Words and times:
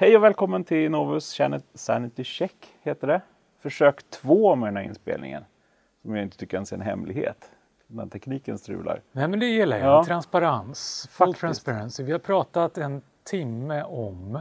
Hej 0.00 0.16
och 0.16 0.24
välkommen 0.24 0.64
till 0.64 0.90
Novus 0.90 1.38
Sanity 1.74 2.24
Check 2.24 2.54
heter 2.82 3.06
det. 3.06 3.20
Försök 3.58 4.10
två 4.10 4.56
med 4.56 4.66
den 4.68 4.76
här 4.76 4.84
inspelningen. 4.84 5.44
Som 6.02 6.16
jag 6.16 6.22
inte 6.22 6.36
tycker 6.36 6.56
ens 6.56 6.72
är 6.72 6.76
en 6.76 6.82
hemlighet. 6.82 7.50
Den 7.86 8.10
tekniken 8.10 8.58
strular. 8.58 9.02
Nej 9.12 9.28
men 9.28 9.40
det 9.40 9.46
gillar 9.46 9.76
jag. 9.78 9.86
Ja. 9.86 10.04
Transparens. 10.04 11.08
Full 11.10 11.26
Faktiskt. 11.26 11.40
transparency. 11.40 12.02
Vi 12.02 12.12
har 12.12 12.18
pratat 12.18 12.78
en 12.78 13.02
timme 13.24 13.82
om 13.82 14.40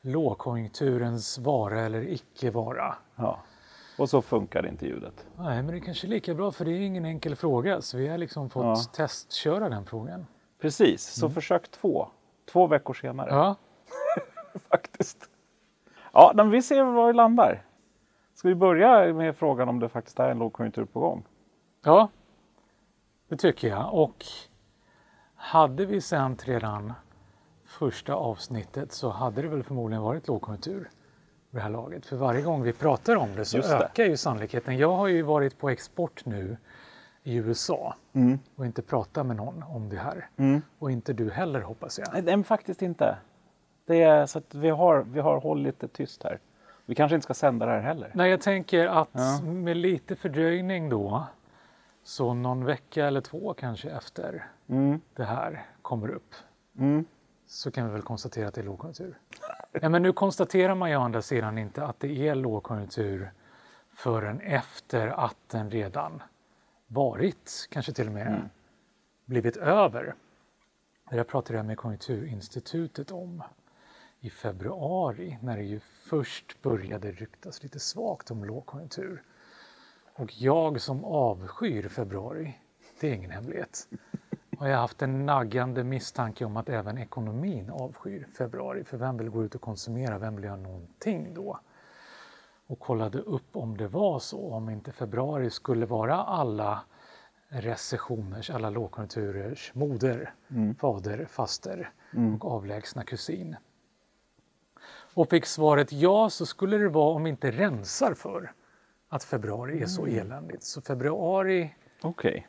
lågkonjunkturens 0.00 1.38
vara 1.38 1.80
eller 1.80 2.08
icke 2.08 2.50
vara. 2.50 2.94
Ja. 3.16 3.38
Och 3.98 4.10
så 4.10 4.22
funkar 4.22 4.66
inte 4.66 4.86
ljudet. 4.86 5.26
Nej, 5.36 5.62
men 5.62 5.66
det 5.66 5.76
är 5.76 5.80
kanske 5.80 6.06
är 6.06 6.08
lika 6.08 6.34
bra 6.34 6.52
för 6.52 6.64
det 6.64 6.70
är 6.70 6.80
ingen 6.80 7.04
enkel 7.04 7.36
fråga 7.36 7.80
så 7.80 7.96
vi 7.96 8.08
har 8.08 8.18
liksom 8.18 8.50
fått 8.50 8.64
Ja. 8.64 8.76
testköra 8.94 9.68
den 9.68 9.86
frågan. 9.86 10.26
Precis, 10.60 11.02
så 11.02 11.30
försök 11.30 11.70
två. 11.70 12.08
Två 12.52 12.66
veckor 12.66 12.94
senare. 12.94 13.30
Ja, 13.30 13.56
Faktiskt. 14.70 15.30
Ja, 16.12 16.32
men 16.34 16.50
vi 16.50 16.62
ser 16.62 16.82
var 16.84 17.06
vi 17.06 17.12
landar. 17.12 17.62
Ska 18.34 18.48
vi 18.48 18.54
börja 18.54 19.14
med 19.14 19.36
frågan 19.36 19.68
om 19.68 19.80
det 19.80 19.88
faktiskt 19.88 20.20
är 20.20 20.30
en 20.30 20.38
lågkonjunktur 20.38 20.84
på 20.84 21.00
gång? 21.00 21.24
ja 21.84 22.08
det 23.30 23.36
tycker 23.36 23.68
jag. 23.68 23.94
Och 23.94 24.24
hade 25.34 25.86
vi 25.86 26.00
sänt 26.00 26.48
redan 26.48 26.92
första 27.64 28.14
avsnittet 28.14 28.92
så 28.92 29.10
hade 29.10 29.42
det 29.42 29.48
väl 29.48 29.62
förmodligen 29.62 30.02
varit 30.02 30.28
lågkonjunktur 30.28 30.90
vid 31.50 31.58
det 31.58 31.60
här 31.60 31.70
laget. 31.70 32.06
För 32.06 32.16
varje 32.16 32.42
gång 32.42 32.62
vi 32.62 32.72
pratar 32.72 33.16
om 33.16 33.28
det 33.36 33.44
så 33.44 33.56
Just 33.56 33.70
det. 33.70 33.76
ökar 33.76 34.04
ju 34.04 34.16
sannolikheten. 34.16 34.78
Jag 34.78 34.96
har 34.96 35.06
ju 35.06 35.22
varit 35.22 35.58
på 35.58 35.70
export 35.70 36.24
nu 36.26 36.56
i 37.22 37.34
USA 37.36 37.94
och 38.54 38.66
inte 38.66 38.82
pratat 38.82 39.26
med 39.26 39.36
någon 39.36 39.62
om 39.62 39.88
det 39.88 39.96
här. 39.96 40.28
Och 40.78 40.90
inte 40.90 41.12
du 41.12 41.30
heller 41.30 41.60
hoppas 41.60 41.98
jag. 41.98 42.24
Nej, 42.24 42.44
faktiskt 42.44 42.82
inte. 42.82 43.18
Det 43.90 44.02
är 44.02 44.26
så 44.26 44.38
att 44.38 44.54
vi 44.54 44.68
har, 44.70 45.02
vi 45.02 45.20
har 45.20 45.40
hållit 45.40 45.80
det 45.80 45.88
tyst 45.88 46.22
här. 46.22 46.38
Vi 46.86 46.94
kanske 46.94 47.14
inte 47.14 47.24
ska 47.24 47.34
sända 47.34 47.66
det 47.66 47.72
här 47.72 47.80
heller. 47.80 48.10
Nej, 48.14 48.30
jag 48.30 48.40
tänker 48.40 48.86
att 48.86 49.08
Ja. 49.12 49.40
med 49.42 49.76
lite 49.76 50.16
fördröjning 50.16 50.88
då, 50.88 51.26
så 52.02 52.34
någon 52.34 52.64
vecka 52.64 53.06
eller 53.06 53.20
två 53.20 53.54
kanske 53.54 53.90
efter 53.90 54.46
Mm. 54.68 55.00
det 55.14 55.24
här 55.24 55.66
kommer 55.82 56.08
upp, 56.08 56.34
Mm. 56.78 57.04
så 57.46 57.70
kan 57.70 57.86
vi 57.86 57.92
väl 57.92 58.02
konstatera 58.02 58.48
att 58.48 58.54
det 58.54 58.60
är 58.60 58.64
lågkonjunktur. 58.64 59.18
Ja, 59.72 59.88
men 59.88 60.02
nu 60.02 60.12
konstaterar 60.12 60.74
man 60.74 60.90
ju 60.90 60.96
å 60.96 61.00
andra 61.00 61.22
sidan 61.22 61.58
inte 61.58 61.84
att 61.84 62.00
det 62.00 62.28
är 62.28 62.34
lågkonjunktur 62.34 63.30
förrän 63.94 64.40
efter 64.40 65.08
att 65.08 65.36
den 65.46 65.70
redan 65.70 66.22
varit, 66.86 67.68
kanske 67.70 67.92
till 67.92 68.06
och 68.06 68.12
med 68.14 68.48
blivit 69.24 69.56
över. 69.56 70.14
Det 71.10 71.16
där 71.16 71.24
pratade 71.24 71.56
jag 71.58 71.66
med 71.66 71.76
Konjunkturinstitutet 71.78 73.10
om 73.10 73.42
i 74.20 74.30
februari 74.30 75.38
när 75.42 75.56
det 75.56 75.62
ju 75.62 75.80
först 75.80 76.62
började 76.62 77.12
ryktas 77.12 77.62
lite 77.62 77.80
svagt 77.80 78.30
om 78.30 78.44
lågkonjunktur. 78.44 79.22
Och 80.14 80.32
jag 80.36 80.80
som 80.80 81.04
avskyr 81.04 81.88
februari, 81.88 82.58
det 83.00 83.10
är 83.10 83.14
ingen 83.14 83.30
hemlighet, 83.30 83.88
har 84.58 84.68
jag 84.68 84.78
haft 84.78 85.02
en 85.02 85.26
naggande 85.26 85.84
misstanke 85.84 86.44
om 86.44 86.56
att 86.56 86.68
även 86.68 86.98
ekonomin 86.98 87.70
avskyr 87.70 88.26
februari. 88.38 88.84
För 88.84 88.96
vem 88.96 89.16
vill 89.16 89.28
gå 89.28 89.44
ut 89.44 89.54
och 89.54 89.60
konsumera? 89.60 90.18
Vem 90.18 90.36
vill 90.36 90.44
göra 90.44 90.56
någonting 90.56 91.34
då? 91.34 91.60
Och 92.66 92.78
kollade 92.78 93.18
upp 93.18 93.56
om 93.56 93.76
det 93.76 93.88
var 93.88 94.18
så, 94.18 94.52
om 94.52 94.70
inte 94.70 94.92
februari 94.92 95.50
skulle 95.50 95.86
vara 95.86 96.16
alla 96.16 96.80
recessioners, 97.48 98.50
alla 98.50 98.70
lågkonjunkturers 98.70 99.74
moder, 99.74 100.34
fader, 100.78 101.24
faster 101.24 101.92
och 102.40 102.52
avlägsna 102.52 103.04
kusin. 103.04 103.56
Och 105.14 105.30
fick 105.30 105.46
svaret 105.46 105.92
ja, 105.92 106.30
så 106.30 106.46
skulle 106.46 106.78
det 106.78 106.88
vara 106.88 107.14
om 107.14 107.24
vi 107.24 107.30
inte 107.30 107.50
rensar 107.50 108.14
för 108.14 108.52
att 109.08 109.24
februari 109.24 109.82
är 109.82 109.86
så 109.86 110.06
eländigt. 110.06 110.62
Så 110.62 110.80
februari 110.80 111.74
Okej. 112.02 112.46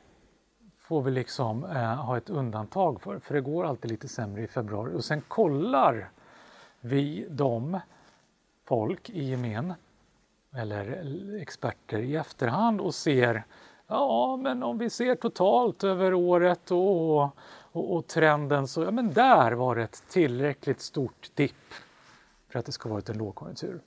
får 0.77 1.01
vi 1.01 1.11
liksom 1.11 1.63
eh, 1.63 1.95
ha 1.95 2.17
ett 2.17 2.29
undantag 2.29 3.01
för, 3.01 3.19
för 3.19 3.33
det 3.33 3.41
går 3.41 3.65
alltid 3.65 3.91
lite 3.91 4.07
sämre 4.07 4.43
i 4.43 4.47
februari. 4.47 4.93
Och 4.95 5.03
sen 5.03 5.21
kollar 5.21 6.09
vi 6.81 7.27
de 7.29 7.79
folk 8.65 9.09
i 9.09 9.23
gemen, 9.23 9.73
eller 10.55 11.35
experter 11.41 11.99
i 11.99 12.15
efterhand 12.15 12.81
och 12.81 12.95
ser, 12.95 13.43
ja 13.87 14.39
men 14.41 14.63
om 14.63 14.77
vi 14.77 14.89
ser 14.89 15.15
totalt 15.15 15.83
över 15.83 16.13
året 16.13 16.71
och, 16.71 17.21
och, 17.71 17.95
och 17.95 18.07
trenden 18.07 18.67
så, 18.67 18.83
ja 18.83 18.91
men 18.91 19.13
där 19.13 19.51
var 19.51 19.75
det 19.75 19.83
ett 19.83 20.03
tillräckligt 20.09 20.81
stort 20.81 21.31
dipp 21.35 21.73
för 22.51 22.59
att 22.59 22.65
det 22.65 22.71
ska 22.71 22.89
varit 22.89 23.09
en 23.09 23.17
lågkonjunktur. 23.17 23.81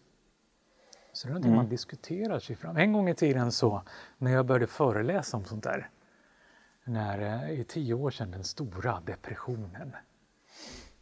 Så 1.13 1.27
det 1.27 1.31
är 1.31 1.33
någonting 1.33 1.55
man 1.55 1.69
diskuterar 1.69 2.39
sig 2.39 2.57
fram. 2.57 2.77
En 2.77 2.93
gång 2.93 3.09
i 3.09 3.15
tiden 3.15 3.53
så, 3.53 3.83
när 4.19 4.33
jag 4.33 4.47
började 4.47 4.67
föreläsa 4.67 5.37
om 5.37 5.45
sånt 5.45 5.65
där, 5.65 5.91
när, 6.85 7.19
eh, 7.19 7.61
i 7.61 7.65
tio 7.65 7.95
år 7.95 8.11
sedan, 8.11 8.31
den 8.31 8.45
stora 8.45 9.01
depressionen, 9.01 9.97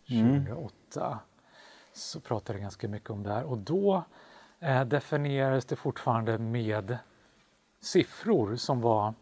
2008, 0.09 1.19
så 1.93 2.21
pratade 2.21 2.59
jag 2.59 2.63
ganska 2.63 2.89
mycket 2.89 3.11
om 3.11 3.23
det 3.23 3.33
här. 3.33 3.45
Och 3.45 3.59
då 3.59 4.05
eh, 4.61 4.85
definierades 4.85 5.65
det 5.65 5.77
fortfarande 5.77 6.39
med 6.39 6.99
siffror 7.81 8.57
som 8.57 8.81
var 8.81 9.15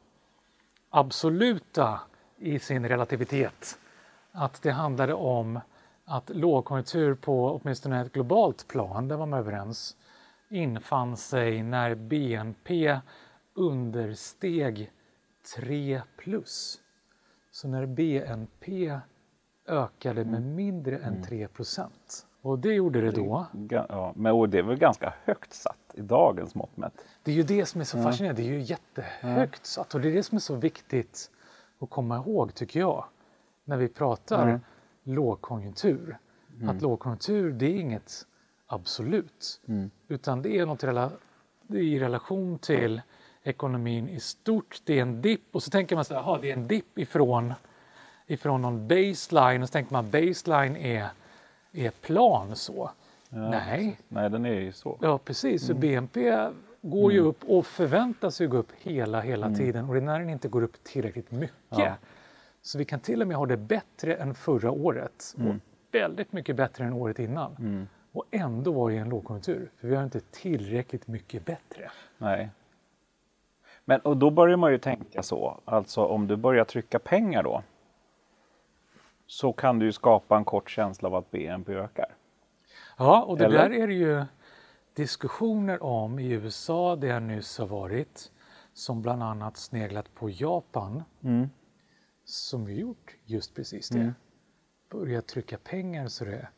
absoluta 0.90 2.00
i 2.36 2.58
sin 2.58 2.88
relativitet. 2.88 3.78
Att 4.32 4.62
det 4.62 4.70
handlade 4.70 5.14
om 5.14 5.60
att 6.10 6.30
lågkonjunktur 6.30 7.14
på 7.14 7.60
åtminstone 7.62 8.00
ett 8.00 8.12
globalt 8.12 8.68
plan, 8.68 9.08
där 9.08 9.16
var 9.16 9.26
man 9.26 9.38
överens, 9.38 9.96
infann 10.48 11.16
sig 11.16 11.62
när 11.62 11.94
BNP 11.94 13.00
understeg 13.54 14.92
3 15.56 16.02
plus. 16.16 16.80
Så 17.50 17.68
när 17.68 17.86
BNP 17.86 18.98
ökade 19.66 20.24
med 20.24 20.42
mindre 20.42 20.98
än 20.98 21.22
3 21.22 21.48
procent. 21.48 22.26
Och 22.42 22.58
det 22.58 22.72
gjorde 22.72 23.00
det 23.00 23.10
då. 23.10 23.46
Ja, 23.68 24.12
men 24.16 24.50
det 24.50 24.58
är 24.58 24.62
väl 24.62 24.78
ganska 24.78 25.14
högt 25.24 25.52
satt 25.52 25.94
i 25.94 26.00
dagens 26.00 26.54
mått 26.54 26.76
mätt. 26.76 27.04
Det 27.22 27.30
är 27.30 27.34
ju 27.34 27.42
det 27.42 27.66
som 27.66 27.80
är 27.80 27.84
så 27.84 28.02
fascinerande. 28.02 28.42
Det 28.42 28.48
är 28.48 28.52
ju 28.52 28.60
jättehögt 28.60 29.66
satt 29.66 29.94
och 29.94 30.00
det 30.00 30.08
är 30.08 30.12
det 30.12 30.22
som 30.22 30.36
är 30.36 30.40
så 30.40 30.54
viktigt 30.54 31.30
att 31.80 31.90
komma 31.90 32.16
ihåg 32.16 32.54
tycker 32.54 32.80
jag. 32.80 33.04
När 33.64 33.76
vi 33.76 33.88
pratar 33.88 34.42
Mm. 34.42 34.60
Lågkonjunktur. 35.14 36.18
Att 36.68 36.82
lågkonjunktur 36.82 37.52
det 37.52 37.66
är 37.66 37.80
inget 37.80 38.26
absolut. 38.66 39.60
Utan 40.08 40.42
det 40.42 40.58
är 40.58 40.66
något 40.66 40.84
rela- 40.84 41.10
det 41.66 41.78
är 41.78 41.82
i 41.82 41.98
relation 41.98 42.58
till 42.58 43.00
ekonomin 43.42 44.08
i 44.08 44.20
stort. 44.20 44.80
Det 44.84 44.98
är 44.98 45.02
en 45.02 45.22
dipp 45.22 45.42
och 45.52 45.62
så 45.62 45.70
tänker 45.70 45.96
man 45.96 46.04
så 46.04 46.14
här, 46.14 46.20
"Jaha, 46.20 46.38
det 46.42 46.50
är 46.50 46.56
en 46.56 46.66
dipp 46.68 46.98
ifrån, 46.98 47.52
ifrån 48.26 48.62
någon 48.62 48.88
baseline 48.88 49.62
och 49.62 49.68
så 49.68 49.72
tänker 49.72 49.92
man 49.92 50.10
baseline 50.10 50.76
är, 50.76 51.08
är 51.72 51.90
plan 51.90 52.56
så. 52.56 52.90
Nej, 53.28 54.00
Nej, 54.08 54.30
den 54.30 54.46
är 54.46 54.60
ju 54.60 54.72
så. 54.72 54.98
Ja, 55.00 55.18
precis. 55.18 55.62
Mm. 55.70 55.74
För 55.74 55.80
BNP 55.88 56.48
går 56.82 57.12
ju 57.12 57.20
upp 57.20 57.44
och 57.44 57.66
förväntas 57.66 58.40
ju 58.40 58.48
gå 58.48 58.56
upp 58.56 58.72
hela, 58.78 59.20
hela 59.20 59.54
tiden. 59.54 59.88
Och 59.88 59.94
det 59.94 60.00
är 60.00 60.04
när 60.04 60.18
den 60.20 60.30
inte 60.30 60.48
går 60.48 60.62
upp 60.62 60.84
tillräckligt 60.84 61.30
mycket. 61.30 61.54
Mm. 61.70 61.84
Ja. 61.86 61.94
Så 62.62 62.78
vi 62.78 62.84
kan 62.84 63.00
till 63.00 63.22
och 63.22 63.28
med 63.28 63.36
ha 63.36 63.46
det 63.46 63.56
bättre 63.56 64.14
än 64.14 64.34
förra 64.34 64.70
året. 64.70 65.34
Mm. 65.38 65.50
Och 65.50 65.56
väldigt 65.92 66.32
mycket 66.32 66.56
bättre 66.56 66.84
än 66.84 66.92
året 66.92 67.18
innan. 67.18 67.88
Och 68.12 68.24
ändå 68.30 68.72
var 68.72 68.90
det 68.90 68.96
en 68.96 69.08
lågkonjunktur. 69.08 69.70
För 69.76 69.88
vi 69.88 69.96
har 69.96 70.04
inte 70.04 70.20
tillräckligt 70.20 71.06
mycket 71.06 71.44
bättre. 71.44 71.90
Nej. 72.18 72.50
Men 73.84 74.00
och 74.00 74.16
då 74.16 74.30
börjar 74.30 74.56
man 74.56 74.72
ju 74.72 74.78
tänka 74.78 75.22
så, 75.22 75.60
alltså 75.64 76.04
om 76.04 76.26
du 76.26 76.36
börjar 76.36 76.64
trycka 76.64 76.98
pengar 76.98 77.42
då 77.42 77.62
så 79.26 79.52
kan 79.52 79.78
du 79.78 79.86
ju 79.86 79.92
skapa 79.92 80.36
en 80.36 80.44
kort 80.44 80.70
känsla 80.70 81.08
av 81.08 81.14
att 81.14 81.30
BNP 81.30 81.74
ökar. 81.74 82.14
Ja, 82.98 83.22
och 83.22 83.38
det 83.38 83.44
Eller? 83.44 83.58
där 83.58 83.70
är 83.70 83.86
det 83.86 83.94
ju 83.94 84.24
diskussioner 84.94 85.82
om 85.82 86.18
i 86.18 86.30
USA, 86.30 86.96
det 86.96 87.06
jag 87.06 87.22
nyss 87.22 87.58
har 87.58 87.66
varit, 87.66 88.32
som 88.72 89.02
bland 89.02 89.22
annat 89.22 89.56
sneglat 89.56 90.14
på 90.14 90.30
Japan, 90.30 91.02
som 92.30 92.68
ju 92.68 92.74
gjort 92.74 93.16
just 93.24 93.54
precis 93.54 93.88
det. 93.88 94.14
Börjat 94.90 95.26
trycka 95.26 95.58
pengar 95.58 96.08
så 96.08 96.24
det 96.24 96.48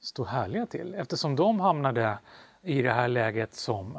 står 0.00 0.24
härliga 0.24 0.66
till, 0.66 0.94
eftersom 0.94 1.36
de 1.36 1.60
hamnade 1.60 2.18
i 2.62 2.82
det 2.82 2.92
här 2.92 3.08
läget 3.08 3.54
som, 3.54 3.98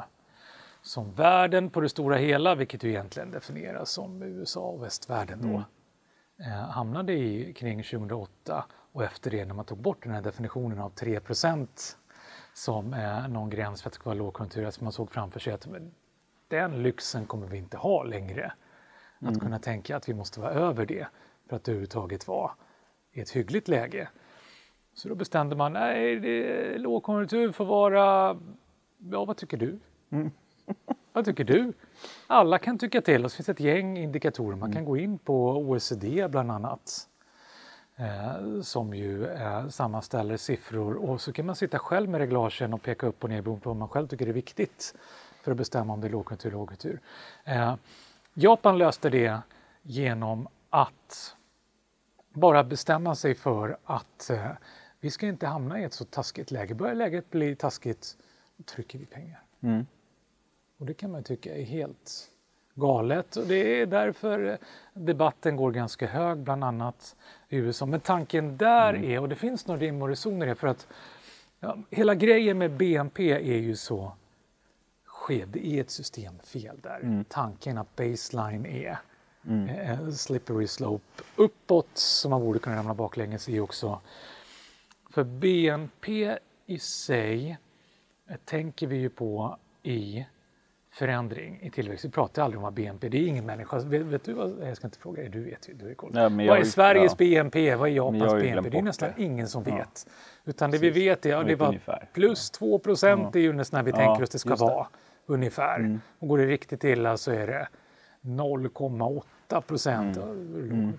som 0.82 1.10
världen 1.10 1.70
på 1.70 1.80
det 1.80 1.88
stora 1.88 2.16
hela, 2.16 2.54
vilket 2.54 2.82
ju 2.82 2.88
egentligen 2.88 3.30
definieras 3.30 3.90
som 3.90 4.22
USA 4.22 4.60
och 4.60 4.82
västvärlden 4.82 5.42
då, 5.42 5.64
eh, 6.44 6.70
hamnade 6.70 7.12
i 7.12 7.52
kring 7.52 7.82
2008 7.82 8.64
och 8.92 9.04
efter 9.04 9.30
det 9.30 9.44
när 9.44 9.54
man 9.54 9.64
tog 9.64 9.78
bort 9.78 10.02
den 10.02 10.12
här 10.12 10.22
definitionen 10.22 10.78
av 10.78 10.90
3% 10.94 11.96
som 12.54 12.92
är 12.92 13.28
någon 13.28 13.50
gräns 13.50 13.82
för 13.82 13.88
att 13.88 13.92
det 13.92 13.98
ska 13.98 14.10
vara 14.10 14.18
lågkonjunktur, 14.18 14.64
alltså 14.64 14.84
man 14.84 14.92
såg 14.92 15.10
framför 15.10 15.40
sig 15.40 15.52
att 15.52 15.66
men, 15.66 15.94
den 16.48 16.82
lyxen 16.82 17.26
kommer 17.26 17.46
vi 17.46 17.58
inte 17.58 17.76
ha 17.76 18.02
längre. 18.02 18.52
Att 19.18 19.40
kunna 19.40 19.58
tänka 19.58 19.96
att 19.96 20.08
vi 20.08 20.14
måste 20.14 20.40
vara 20.40 20.50
över 20.50 20.86
det 20.86 21.06
för 21.48 21.56
att 21.56 21.68
överhuvudtaget 21.68 22.28
vara 22.28 22.50
i 23.12 23.20
ett 23.20 23.30
hyggligt 23.30 23.68
läge. 23.68 24.08
Så 24.94 25.08
då 25.08 25.14
bestämde 25.14 25.56
man, 25.56 25.72
nej, 25.72 26.16
det, 26.16 26.78
lågkonjunktur 26.78 27.52
får 27.52 27.64
vara, 27.64 28.36
ja 28.98 29.24
vad 29.24 29.36
tycker 29.36 29.56
du? 29.56 29.78
Vad 31.12 31.24
tycker 31.24 31.44
du? 31.44 31.72
Alla 32.26 32.58
kan 32.58 32.78
tycka 32.78 33.00
till 33.00 33.24
och 33.24 33.30
så 33.30 33.36
finns 33.36 33.46
det 33.46 33.52
ett 33.52 33.60
gäng 33.60 33.98
indikatorer. 33.98 34.56
Man 34.56 34.72
kan 34.72 34.84
gå 34.84 34.96
in 34.96 35.18
på 35.18 35.50
OECD 35.50 36.28
bland 36.28 36.50
annat 36.50 37.08
eh, 37.96 38.60
som 38.62 38.94
ju 38.94 39.26
eh, 39.26 39.68
sammanställer 39.68 40.36
siffror 40.36 40.94
och 40.94 41.20
så 41.20 41.32
kan 41.32 41.46
man 41.46 41.56
sitta 41.56 41.78
själv 41.78 42.10
med 42.10 42.20
reglagen 42.20 42.74
och 42.74 42.82
peka 42.82 43.06
upp 43.06 43.24
och 43.24 43.30
ner 43.30 43.42
beroende 43.42 43.62
på 43.62 43.70
vad 43.70 43.76
man 43.76 43.88
själv 43.88 44.08
tycker 44.08 44.26
är 44.26 44.32
viktigt 44.32 44.94
för 45.42 45.50
att 45.50 45.56
bestämma 45.56 45.92
om 45.92 46.00
det 46.00 46.06
är 46.06 46.10
lågkonjunktur 46.10 46.50
eller 46.50 46.58
lågkonjunktur. 46.58 47.00
Eh, 47.44 47.74
Japan 48.34 48.78
löste 48.78 49.10
det 49.10 49.40
genom 49.82 50.48
att 50.70 51.36
bara 52.32 52.64
bestämma 52.64 53.14
sig 53.14 53.34
för 53.34 53.76
att 53.84 54.30
eh, 54.30 54.50
vi 55.00 55.10
ska 55.10 55.26
inte 55.26 55.46
hamna 55.46 55.80
i 55.80 55.84
ett 55.84 55.92
så 55.92 56.04
taskigt 56.04 56.50
läge. 56.50 56.74
Börjar 56.74 56.94
läget 56.94 57.30
bli 57.30 57.56
taskigt, 57.56 58.16
då 58.56 58.64
trycker 58.64 58.98
vi 58.98 59.06
pengar. 59.06 59.42
Mm. 59.60 59.86
Och 60.78 60.86
det 60.86 60.94
kan 60.94 61.10
man 61.10 61.22
tycka 61.22 61.56
är 61.56 61.62
helt 61.62 62.30
galet 62.74 63.36
och 63.36 63.46
det 63.46 63.80
är 63.80 63.86
därför 63.86 64.58
debatten 64.94 65.56
går 65.56 65.70
ganska 65.70 66.06
hög, 66.06 66.38
bland 66.38 66.64
annat 66.64 67.16
i 67.48 67.56
USA. 67.56 67.86
Men 67.86 68.00
tanken 68.00 68.56
där 68.56 68.94
Mm. 68.94 69.10
är, 69.10 69.20
och 69.20 69.28
det 69.28 69.36
finns 69.36 69.66
nog 69.66 69.82
rim 69.82 70.02
och 70.02 70.08
reson 70.08 70.42
i 70.42 70.46
det, 70.46 70.54
för 70.54 70.68
att 70.68 70.86
ja, 71.60 71.76
hela 71.90 72.14
grejen 72.14 72.58
med 72.58 72.70
BNP 72.70 73.32
är 73.32 73.58
ju 73.58 73.76
så 73.76 74.12
skev. 75.24 75.50
Det 75.50 75.66
är 75.66 75.80
ett 75.80 75.90
systemfel 75.90 76.80
där. 76.82 77.00
Mm. 77.02 77.24
Tanken 77.24 77.78
att 77.78 77.96
baseline 77.96 78.66
är 78.66 78.98
eh, 79.68 80.10
slippery 80.10 80.66
slope 80.66 81.22
uppåt 81.36 81.88
som 81.94 82.30
man 82.30 82.40
borde 82.40 82.58
kunna 82.58 82.76
ramla 82.76 82.94
baklänges 82.94 83.48
i 83.48 83.60
också. 83.60 84.00
För 85.10 85.24
BNP 85.24 86.38
i 86.66 86.78
sig 86.78 87.58
eh, 88.28 88.36
tänker 88.44 88.86
vi 88.86 88.96
ju 88.96 89.08
på 89.08 89.58
i 89.82 90.26
förändring 90.90 91.60
i 91.62 91.70
tillväxt. 91.70 92.04
Vi 92.04 92.08
pratar 92.10 92.42
aldrig 92.42 92.58
om 92.58 92.62
vad 92.62 92.72
BNP 92.72 93.08
det 93.08 93.18
är 93.18 93.26
ingen 93.26 93.46
människa. 93.46 93.78
Vet, 93.78 94.02
vet 94.02 94.24
du 94.24 94.32
vad, 94.32 94.68
jag 94.68 94.76
ska 94.76 94.86
inte 94.86 94.98
fråga 94.98 95.22
dig, 95.22 95.30
du 95.30 95.44
vet 95.44 95.68
ju, 95.68 95.74
du 95.74 95.90
är 95.90 95.94
koll. 95.94 96.10
Nej, 96.14 96.48
vad 96.48 96.58
är 96.58 96.64
Sveriges 96.64 97.12
ja. 97.12 97.16
BNP? 97.18 97.74
Vad 97.74 97.88
är 97.88 97.92
Japans 97.92 98.32
BNP? 98.32 98.70
Det 98.70 98.78
är 98.78 98.82
nästan 98.82 99.10
det. 99.16 99.22
ingen 99.22 99.48
som 99.48 99.64
Ja. 99.66 99.76
vet. 99.76 100.06
Utan 100.44 100.70
det 100.70 100.78
vi 100.78 100.88
Precis. 100.88 101.06
vet 101.06 101.26
är, 101.26 101.30
ja, 101.30 101.42
det 101.42 101.54
var 101.56 101.78
plus 102.12 102.50
2 102.50 102.78
procent 102.78 103.30
Ja. 103.32 103.40
är 103.40 103.42
ju 103.42 103.52
nästan 103.52 103.78
när 103.78 103.84
vi 103.84 103.92
tänker 103.92 104.22
oss 104.22 104.30
det 104.30 104.38
ska 104.38 104.50
just 104.50 104.60
det. 104.66 104.86
Ungefär. 105.26 105.78
Mm. 105.78 106.00
Och 106.18 106.28
går 106.28 106.38
det 106.38 106.46
riktigt 106.46 106.84
illa 106.84 107.16
så 107.16 107.30
är 107.30 107.46
det 107.46 107.68
0,8 108.20 109.60
procent. 109.60 110.16
Mm. 110.16 110.70
Mm. 110.70 110.98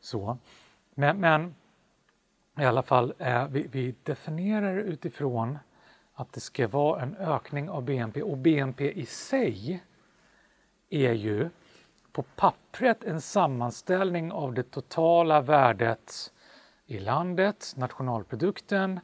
Så. 0.00 0.38
Men, 0.94 1.20
men 1.20 1.54
i 2.58 2.64
alla 2.64 2.82
fall, 2.82 3.14
eh, 3.18 3.48
vi, 3.48 3.66
vi 3.72 3.94
definierar 4.02 4.76
utifrån 4.76 5.58
att 6.14 6.32
det 6.32 6.40
ska 6.40 6.68
vara 6.68 7.02
en 7.02 7.16
ökning 7.16 7.70
av 7.70 7.82
BNP 7.82 8.22
och 8.22 8.38
BNP 8.38 8.92
i 8.92 9.06
sig 9.06 9.84
är 10.90 11.12
ju 11.12 11.50
på 12.12 12.22
pappret 12.22 13.04
en 13.04 13.20
sammanställning 13.20 14.32
av 14.32 14.54
det 14.54 14.62
totala 14.62 15.40
värdet 15.40 16.32
i 16.86 16.98
landet, 16.98 17.72
nationalprodukten, 17.76 19.00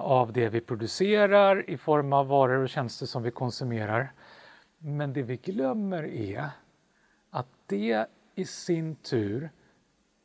av 0.00 0.32
det 0.32 0.48
vi 0.48 0.60
producerar 0.60 1.70
i 1.70 1.76
form 1.76 2.12
av 2.12 2.26
varor 2.28 2.62
och 2.62 2.68
tjänster 2.68 3.06
som 3.06 3.22
vi 3.22 3.30
konsumerar. 3.30 4.12
Men 4.78 5.12
det 5.12 5.22
vi 5.22 5.36
glömmer 5.36 6.02
är 6.02 6.50
att 7.30 7.46
det 7.66 8.06
i 8.34 8.44
sin 8.44 8.94
tur 8.94 9.50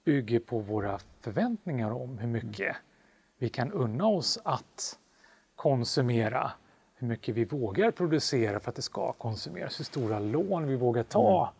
bygger 0.05 0.39
på 0.39 0.59
våra 0.59 0.99
förväntningar 1.19 1.91
om 1.91 2.17
hur 2.17 2.27
mycket 2.27 2.75
vi 3.37 3.49
kan 3.49 3.71
unna 3.71 4.05
oss 4.05 4.39
att 4.43 4.99
konsumera, 5.55 6.51
hur 6.95 7.07
mycket 7.07 7.35
vi 7.35 7.45
vågar 7.45 7.91
producera 7.91 8.59
för 8.59 8.69
att 8.69 8.75
det 8.75 8.81
ska 8.81 9.11
konsumeras, 9.11 9.79
hur 9.79 9.85
stora 9.85 10.19
lån 10.19 10.67
vi 10.67 10.75
vågar 10.75 11.03
ta. 11.03 11.51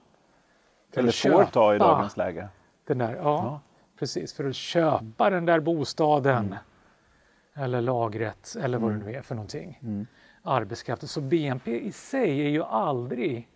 för 0.91 0.99
Eller 0.99 1.11
får 1.11 1.43
ta 1.43 1.75
i 1.75 1.77
dagens 1.77 2.17
läge. 2.17 2.47
Den 2.85 2.97
där, 2.97 3.15
ja, 3.15 3.21
Ja. 3.23 3.59
precis, 3.99 4.33
för 4.33 4.45
att 4.49 4.55
köpa 4.55 5.29
den 5.29 5.45
där 5.45 5.59
bostaden 5.59 6.55
eller 7.55 7.81
lagret 7.81 8.55
eller 8.61 8.77
vad 8.77 8.91
det 8.91 8.97
nu 8.97 9.13
är 9.13 9.21
för 9.21 9.35
någonting. 9.35 9.79
Arbetskraften. 10.41 11.07
Så 11.07 11.21
BNP 11.21 11.79
i 11.79 11.91
sig 11.91 12.41
är 12.45 12.49
ju 12.49 12.63
aldrig 12.63 13.49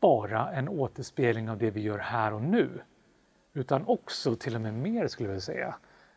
bara 0.00 0.52
en 0.52 0.68
återspegling 0.68 1.50
av 1.50 1.58
det 1.58 1.70
vi 1.70 1.80
gör 1.80 1.98
här 1.98 2.32
och 2.32 2.42
nu. 2.42 2.70
Utan 3.52 3.86
också, 3.86 4.36
till 4.36 4.54
och 4.54 4.60
med 4.60 4.74
mer 4.74 5.08
skulle 5.08 5.28
jag 5.28 5.32
vilja 5.32 5.40
säga, 5.40 5.74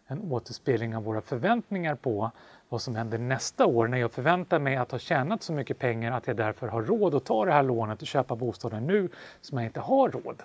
en 0.08 0.32
återspegling 0.32 0.96
av 0.96 1.04
våra 1.04 1.22
förväntningar 1.22 1.96
på 1.96 2.32
vad 2.70 2.82
som 2.82 2.96
händer 2.96 3.18
nästa 3.18 3.66
år 3.66 3.88
när 3.88 3.98
jag 3.98 4.12
förväntar 4.12 4.60
mig 4.60 4.76
att 4.76 4.92
ha 4.92 5.00
tjänat 5.00 5.44
så 5.44 5.54
mycket 5.54 5.80
pengar 5.80 6.12
att 6.12 6.28
jag 6.28 6.36
därför 6.36 6.68
har 6.68 6.82
råd 6.82 7.16
att 7.16 7.26
ta 7.26 7.46
det 7.46 7.52
här 7.52 7.64
lånet 7.64 8.02
och 8.02 8.08
köpa 8.08 8.36
bostaden 8.36 8.88
nu 8.88 9.10
som 9.42 9.58
jag 9.58 9.68
inte 9.68 9.80
har 9.80 10.10
råd 10.10 10.44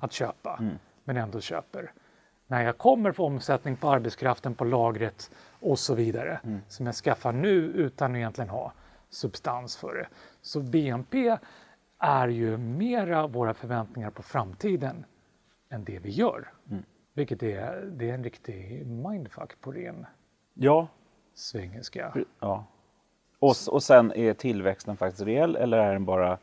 att 0.00 0.12
köpa, 0.12 0.60
men 1.04 1.16
ändå 1.16 1.40
köper. 1.40 1.92
När 2.46 2.62
jag 2.62 2.78
kommer 2.78 3.12
få 3.12 3.24
omsättning 3.26 3.76
på 3.76 3.88
arbetskraften, 3.88 4.54
på 4.54 4.64
lagret 4.64 5.30
och 5.70 5.78
så 5.78 5.94
vidare 5.94 6.40
som 6.68 6.86
jag 6.86 6.94
skaffar 6.94 7.32
nu 7.32 7.54
utan 7.54 8.10
att 8.12 8.16
egentligen 8.16 8.50
ha 8.50 8.72
substans 9.10 9.76
för 9.76 9.94
det. 9.94 10.08
Så 10.42 10.60
BNP 10.60 11.36
är 11.98 12.28
ju 12.28 12.56
mera 12.56 13.26
våra 13.26 13.54
förväntningar 13.54 14.10
på 14.10 14.22
framtiden 14.22 15.04
än 15.68 15.84
det 15.84 15.98
vi 15.98 16.10
gör. 16.10 16.52
Vilket 17.14 17.42
är, 17.42 17.80
det 17.92 18.10
är 18.10 18.14
en 18.14 18.24
riktig 18.24 18.86
mindfuck 18.86 19.60
på 19.60 19.72
ren 19.72 20.06
Ja, 20.54 20.88
svengelska. 21.34 22.14
ja. 22.40 22.64
Och, 23.38 23.54
och 23.70 23.82
sen 23.82 24.12
är 24.12 24.34
tillväxten 24.34 24.96
faktiskt 24.96 25.22
reell 25.22 25.56
eller 25.56 25.78
är 25.78 25.92
den 25.92 26.04
bara 26.04 26.38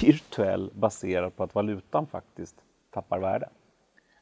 virtuell 0.00 0.70
baserad 0.74 1.36
på 1.36 1.42
att 1.42 1.54
valutan 1.54 2.06
faktiskt 2.06 2.56
tappar 2.90 3.18
värde? 3.18 3.48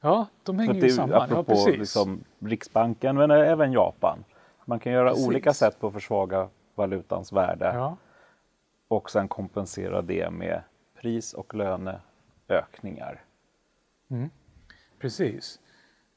Ja, 0.07 0.27
de 0.43 0.59
hänger 0.59 0.75
ju 0.83 0.91
samman. 0.91 1.11
Ja, 1.19 1.25
apropå 1.25 1.45
precis. 1.53 1.79
liksom, 1.79 2.25
Riksbanken 2.39 3.17
men 3.17 3.31
även 3.31 3.73
Japan. 3.73 4.25
Man 4.65 4.81
kan 4.81 4.93
göra 4.93 5.11
Precis. 5.11 5.27
olika 5.27 5.53
sätt 5.53 5.81
på 5.81 5.87
att 5.87 5.93
försvaga 5.93 6.49
valutans 6.75 7.33
värde 7.33 7.65
Ja, 7.75 7.97
och 8.89 9.11
sen 9.11 9.29
kompensera 9.29 10.03
det 10.03 10.31
med 10.31 10.63
pris 11.01 11.33
och 11.35 11.55
löneökningar. 11.55 13.25
precis. 15.01 15.61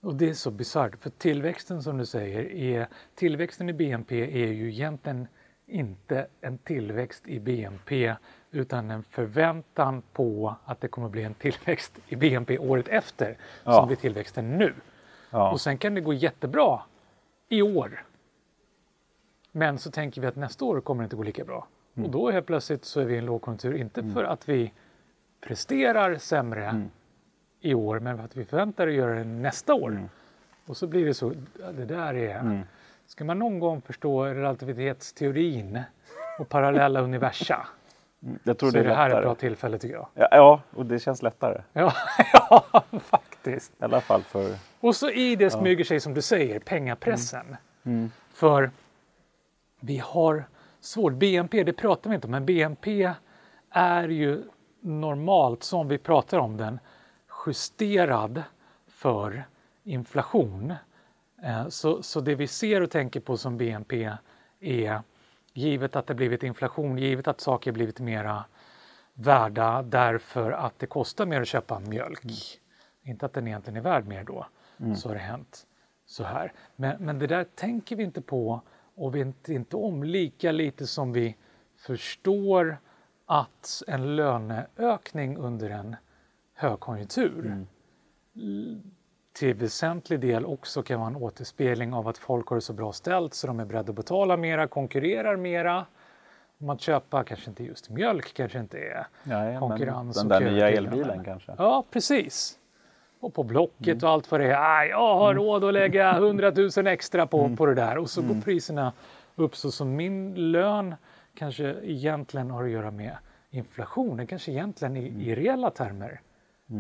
Och 0.02 0.16
det 0.16 0.30
är 0.30 0.34
så 0.34 0.52
bisarrt, 0.52 0.96
för 0.96 1.10
tillväxten 1.10 1.84
som 1.84 1.98
du 1.98 2.06
säger, 2.06 2.52
är, 2.54 2.88
tillväxten 3.16 3.70
i 3.70 3.74
BNP 3.74 4.44
är 4.44 4.52
ju 4.52 4.70
egentligen 4.70 5.28
inte 5.66 6.28
en 6.42 6.58
tillväxt 6.58 7.28
i 7.28 7.40
BNP 7.40 8.16
utan 8.52 8.92
en 8.92 9.04
förväntan 9.04 10.02
på 10.14 10.56
att 10.66 10.82
det 10.82 10.88
kommer 10.88 11.10
bli 11.10 11.24
en 11.24 11.34
tillväxt 11.34 12.00
i 12.08 12.16
BNP 12.16 12.58
året 12.58 12.88
efter 12.88 13.38
Ja. 13.64 13.74
som 13.74 13.88
blir 13.88 13.98
tillväxten 13.98 14.58
nu. 14.58 14.74
Ja. 15.30 15.52
Och 15.52 15.62
sen 15.62 15.78
kan 15.78 15.94
det 15.96 16.02
gå 16.02 16.14
jättebra 16.14 16.82
i 17.50 17.62
år. 17.62 18.04
Men 19.52 19.78
så 19.78 19.92
tänker 19.92 20.22
vi 20.22 20.28
att 20.28 20.36
nästa 20.36 20.66
år 20.66 20.82
kommer 20.82 21.02
det 21.02 21.06
inte 21.06 21.16
gå 21.16 21.24
lika 21.24 21.44
bra. 21.44 21.68
Mm. 21.96 22.06
Och 22.06 22.12
då 22.12 22.32
helt 22.32 22.46
plötsligt 22.46 22.86
så 22.86 23.00
är 23.00 23.06
vi 23.06 23.16
i 23.16 23.18
en 23.18 23.26
lågkonjunktur, 23.26 23.76
inte 23.78 24.04
för 24.14 24.24
att 24.24 24.50
vi 24.50 24.74
presterar 25.42 26.18
sämre 26.18 26.66
Mm. 26.66 26.90
i 27.62 27.74
år, 27.74 28.00
men 28.00 28.18
för 28.18 28.24
att 28.24 28.38
vi 28.38 28.46
förväntar 28.46 28.88
oss 28.88 28.92
att 28.92 28.96
göra 28.96 29.14
det 29.16 29.24
nästa 29.24 29.74
år. 29.74 29.90
Mm. 29.92 30.10
Och 30.66 30.78
så 30.78 30.88
blir 30.88 31.06
det 31.06 31.14
så, 31.14 31.34
det 31.72 31.86
där 31.86 32.14
är... 32.14 32.64
Ska 33.06 33.24
man 33.24 33.40
någon 33.40 33.60
gång 33.60 33.82
förstå 33.82 34.26
relativitetsteorin 34.26 35.82
och 36.40 36.50
parallella 36.50 37.02
universa 37.02 37.68
Jag 38.44 38.58
tror 38.58 38.70
så 38.70 38.74
det 38.74 38.80
är 38.80 38.84
är 38.84 38.90
det 38.90 38.96
här 38.96 39.06
ett 39.06 39.10
lättare. 39.10 39.26
bra 39.26 39.36
tillfälle 39.36 39.78
tycker 39.78 39.96
jag. 39.96 40.08
Ja, 40.14 40.28
ja, 40.32 40.62
och 40.72 40.86
det 40.86 41.00
känns 41.00 41.22
lättare. 41.22 41.62
Ja, 41.74 41.94
ja 42.34 42.84
faktiskt. 43.00 43.72
I 43.80 43.84
alla 43.84 44.02
fall 44.02 44.22
för... 44.24 44.56
Och 44.80 44.96
så 44.96 45.10
i 45.10 45.36
det 45.36 45.50
smyger 45.50 45.84
sig, 45.84 46.00
som 46.00 46.14
du 46.14 46.22
säger, 46.22 46.60
pengapressen. 46.60 47.56
För 48.34 48.72
vi 49.80 49.98
har 49.98 50.44
svårt. 50.80 51.14
BNP, 51.14 51.64
det 51.64 51.74
pratar 51.74 52.10
vi 52.10 52.16
inte 52.16 52.28
om, 52.28 52.32
men 52.32 52.46
BNP 52.46 53.14
är 53.70 54.08
ju 54.10 54.44
normalt, 54.82 55.64
som 55.64 55.88
vi 55.88 55.98
pratar 55.98 56.38
om 56.40 56.58
den, 56.58 56.80
justerad 57.46 58.44
för 58.88 59.44
inflation. 59.84 60.74
Eh, 61.44 61.68
Så, 61.68 62.04
så 62.04 62.20
det 62.20 62.36
vi 62.36 62.48
ser 62.48 62.82
och 62.82 62.92
tänker 62.92 63.20
på 63.20 63.38
som 63.38 63.58
BNP 63.58 64.12
är 64.60 65.02
givet 65.60 65.96
att 65.96 66.08
det 66.08 66.16
blivit 66.16 66.44
inflation, 66.44 66.98
givet 66.98 67.28
att 67.28 67.42
saker 67.42 67.72
blivit 67.72 68.00
mera 68.00 68.46
värda 69.14 69.82
därför 69.82 70.52
att 70.52 70.80
det 70.80 70.88
kostar 70.88 71.26
mer 71.26 71.42
att 71.42 71.48
köpa 71.48 71.80
mjölk. 71.80 72.22
Inte 73.04 73.26
att 73.26 73.34
den 73.34 73.48
egentligen 73.48 73.78
är 73.78 73.82
värd 73.82 74.06
mer 74.08 74.24
då, 74.24 74.46
så 74.96 75.10
har 75.10 75.16
det 75.16 75.22
hänt 75.22 75.66
så 76.06 76.24
här. 76.24 76.54
Men, 76.76 77.06
men 77.06 77.20
det 77.20 77.28
där 77.28 77.44
tänker 77.56 77.96
vi 77.96 78.04
inte 78.04 78.22
på 78.22 78.62
och 78.96 79.16
vet 79.16 79.50
inte 79.50 79.76
om 79.76 80.04
lika 80.04 80.52
lite 80.52 80.88
som 80.88 81.14
vi 81.14 81.36
förstår 81.78 82.78
att 83.26 83.84
en 83.88 84.16
löneökning 84.16 85.38
under 85.38 85.70
en 85.70 85.96
högkonjunktur 86.54 87.66
l- 88.36 88.82
till 89.34 89.54
väsentlig 89.54 90.20
del 90.20 90.46
också 90.46 90.84
kan 90.84 91.00
vara 91.00 91.10
en 91.10 91.16
återspegling 91.16 91.94
av 91.94 92.08
att 92.08 92.18
folk 92.18 92.48
har 92.48 92.56
det 92.56 92.62
så 92.62 92.74
bra 92.74 92.94
ställt 92.94 93.34
så 93.34 93.48
de 93.48 93.60
är 93.60 93.66
beredda 93.66 93.90
att 93.90 93.96
betala 93.96 94.38
mera, 94.38 94.68
konkurrerar 94.68 95.36
mera 95.36 95.86
om 96.62 96.70
att 96.70 96.82
köpa, 96.82 97.24
kanske 97.24 97.50
inte 97.50 97.64
just 97.64 97.90
mjölk, 97.90 98.34
kanske 98.34 98.60
inte 98.60 98.78
är 98.80 99.08
Ja, 99.24 99.60
konkurrens. 99.60 100.18
den 100.18 100.26
och 100.32 100.42
där 100.42 100.52
nya 100.52 100.70
elbilen 100.70 101.08
den. 101.08 101.24
kanske. 101.24 101.54
Ja, 101.58 101.84
precis. 101.92 102.56
Och 103.20 103.34
på 103.34 103.44
Blocket 103.44 103.88
Mm. 103.88 104.04
och 104.04 104.10
allt 104.10 104.32
vad 104.32 104.40
det 104.40 104.46
är. 104.52 104.58
Ah, 104.58 104.86
jag 104.86 105.16
har 105.16 105.34
råd 105.34 105.64
att 105.64 105.74
lägga 105.74 106.12
100 106.18 106.52
000 106.78 106.88
extra 106.88 107.28
på, 107.28 107.40
Mm. 107.40 107.58
på 107.58 107.66
det 107.66 107.76
där 107.76 107.98
och 107.98 108.10
så 108.10 108.22
går 108.22 108.42
priserna 108.42 108.94
upp. 109.36 109.56
Så 109.56 109.72
som 109.72 109.96
min 109.96 110.52
lön 110.52 110.96
kanske 111.34 111.76
egentligen 111.84 112.52
har 112.52 112.64
att 112.64 112.70
göra 112.70 112.92
med 112.92 113.18
inflationen, 113.50 114.28
kanske 114.28 114.52
egentligen 114.52 114.98
i, 114.98 115.06
i 115.30 115.36
reella 115.36 115.70
termer 115.70 116.22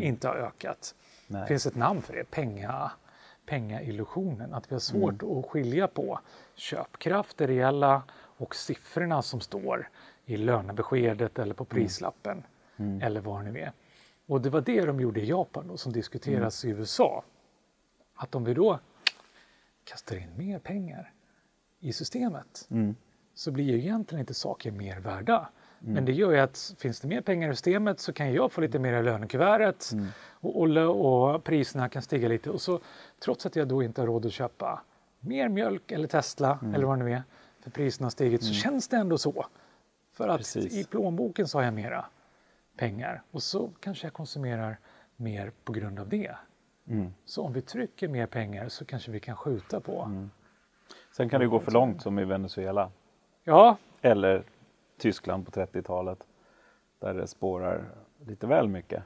inte 0.01 0.27
har 0.27 0.35
ökat. 0.35 0.95
Det 1.29 1.33
Mm. 1.35 1.39
Nej. 1.41 1.47
finns 1.47 1.65
ett 1.65 1.75
namn 1.75 2.01
för 2.01 2.13
det, 2.13 2.31
penga, 2.31 2.91
pengaillusionen. 3.45 4.53
Att 4.53 4.71
vi 4.71 4.75
har 4.75 4.79
svårt 4.79 5.21
Mm. 5.23 5.37
att 5.39 5.45
skilja 5.45 5.87
på 5.87 6.19
köpkraft, 6.55 7.37
det 7.37 7.47
reella 7.47 8.03
och 8.13 8.55
siffrorna 8.55 9.21
som 9.21 9.39
står 9.39 9.89
i 10.25 10.37
lönebeskedet 10.37 11.39
eller 11.39 11.53
på 11.53 11.63
Mm. 11.63 11.69
prislappen 11.69 12.43
eller 13.01 13.21
vad 13.21 13.45
det 13.45 13.51
nu 13.51 13.59
är. 13.59 13.71
Och 14.27 14.41
det 14.41 14.49
var 14.49 14.61
det 14.61 14.85
de 14.85 14.99
gjorde 14.99 15.19
i 15.21 15.25
Japan 15.25 15.67
då, 15.67 15.77
som 15.77 15.91
diskuteras 15.91 16.65
i 16.65 16.69
USA. 16.69 17.23
Att 18.15 18.35
om 18.35 18.43
vi 18.43 18.53
då 18.53 18.79
kastar 19.83 20.15
in 20.15 20.29
mer 20.37 20.59
pengar 20.59 21.13
i 21.79 21.93
systemet 21.93 22.67
Mm. 22.71 22.95
så 23.33 23.51
blir 23.51 23.65
ju 23.65 23.77
egentligen 23.79 24.19
inte 24.19 24.33
saker 24.33 24.71
mer 24.71 24.99
värda. 24.99 25.49
Men 25.81 26.05
det 26.05 26.11
gör 26.11 26.31
ju 26.31 26.39
att 26.39 26.75
finns 26.79 26.99
det 26.99 27.07
mer 27.07 27.21
pengar 27.21 27.49
i 27.49 27.53
systemet 27.55 27.99
så 27.99 28.13
kan 28.13 28.33
jag 28.33 28.51
få 28.51 28.61
lite 28.61 28.79
mer 28.79 28.93
i 28.93 29.03
lönekuvertet 29.03 29.91
och, 30.39 30.61
och, 30.61 31.35
och 31.35 31.43
priserna 31.43 31.89
kan 31.89 32.01
stiga 32.01 32.27
lite. 32.27 32.49
Och 32.49 32.61
så 32.61 32.79
trots 33.19 33.45
att 33.45 33.55
jag 33.55 33.67
då 33.67 33.83
inte 33.83 34.01
har 34.01 34.07
råd 34.07 34.25
att 34.25 34.31
köpa 34.31 34.81
mer 35.19 35.49
mjölk 35.49 35.91
eller 35.91 36.07
Tesla 36.07 36.59
eller 36.75 36.85
vad 36.85 36.99
det 36.99 37.05
nu 37.05 37.13
är, 37.13 37.23
för 37.59 37.71
priserna 37.71 38.05
har 38.05 38.09
stigit, 38.09 38.43
så 38.43 38.53
känns 38.53 38.87
det 38.87 38.97
ändå 38.97 39.17
så. 39.17 39.45
För 40.13 40.27
att 40.27 40.37
Precis. 40.37 40.73
i 40.73 40.83
plånboken 40.83 41.47
så 41.47 41.57
har 41.57 41.63
jag 41.63 41.73
mera 41.73 42.05
pengar 42.77 43.21
och 43.31 43.43
så 43.43 43.69
kanske 43.79 44.05
jag 44.05 44.13
konsumerar 44.13 44.77
mer 45.15 45.51
på 45.63 45.71
grund 45.71 45.99
av 45.99 46.09
det. 46.09 46.35
Mm. 46.87 47.13
Så 47.25 47.43
om 47.43 47.53
vi 47.53 47.61
trycker 47.61 48.07
mer 48.07 48.25
pengar 48.25 48.69
så 48.69 48.85
kanske 48.85 49.11
vi 49.11 49.19
kan 49.19 49.35
skjuta 49.35 49.79
på. 49.79 50.27
Sen 51.11 51.29
kan 51.29 51.41
det 51.41 51.47
gå 51.47 51.59
för 51.59 51.71
långt 51.71 52.01
som 52.01 52.19
i 52.19 52.25
Venezuela 52.25 52.91
Ja, 53.43 53.77
eller 54.01 54.43
Tyskland 54.97 55.45
på 55.45 55.51
30-talet 55.51 56.27
där 56.99 57.13
det 57.13 57.27
spårar 57.27 57.85
lite 58.25 58.47
väl 58.47 58.67
mycket. 58.67 59.03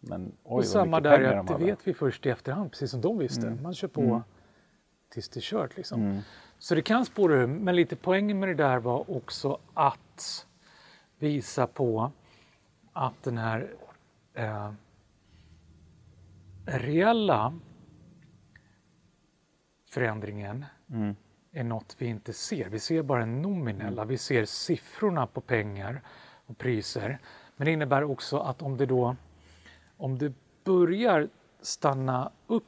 Men 0.00 0.32
oj, 0.44 0.58
och 0.58 0.64
samma 0.64 1.00
där, 1.00 1.22
att 1.22 1.46
de 1.46 1.58
det 1.58 1.64
vet 1.64 1.88
vi 1.88 1.94
först 1.94 2.26
i 2.26 2.30
efterhand, 2.30 2.70
precis 2.70 2.90
som 2.90 3.00
de 3.00 3.18
visste. 3.18 3.50
Man 3.62 3.74
kör 3.74 3.88
på 3.88 4.22
tills 5.08 5.28
det 5.28 5.40
är 5.40 5.42
kört. 5.42 5.76
Liksom. 5.76 6.00
Mm. 6.02 6.20
Så 6.58 6.74
det 6.74 6.82
kan 6.82 7.04
spåra 7.04 7.34
ur, 7.34 7.46
men 7.46 7.76
lite 7.76 7.96
poängen 7.96 8.38
med 8.38 8.48
det 8.48 8.54
där 8.54 8.78
var 8.78 9.10
också 9.10 9.58
att 9.74 10.46
visa 11.18 11.66
på 11.66 12.12
att 12.92 13.22
den 13.22 13.38
här 13.38 13.70
eh, 14.34 14.72
reella 16.66 17.58
förändringen 19.90 20.64
Mm. 20.90 21.16
är 21.52 21.64
något 21.64 21.96
vi 21.98 22.06
inte 22.06 22.32
ser. 22.32 22.68
Vi 22.68 22.78
ser 22.78 23.02
bara 23.02 23.20
den 23.20 23.42
nominella, 23.42 24.04
vi 24.04 24.18
ser 24.18 24.44
siffrorna 24.44 25.26
på 25.26 25.40
pengar 25.40 26.02
och 26.46 26.58
priser. 26.58 27.18
Men 27.56 27.64
det 27.64 27.70
innebär 27.72 28.04
också 28.04 28.38
att 28.38 28.62
om 28.62 28.76
det 28.76 28.86
då 28.86 29.16
om 29.98 30.18
det 30.18 30.32
börjar 30.64 31.28
stanna 31.60 32.30
upp 32.46 32.64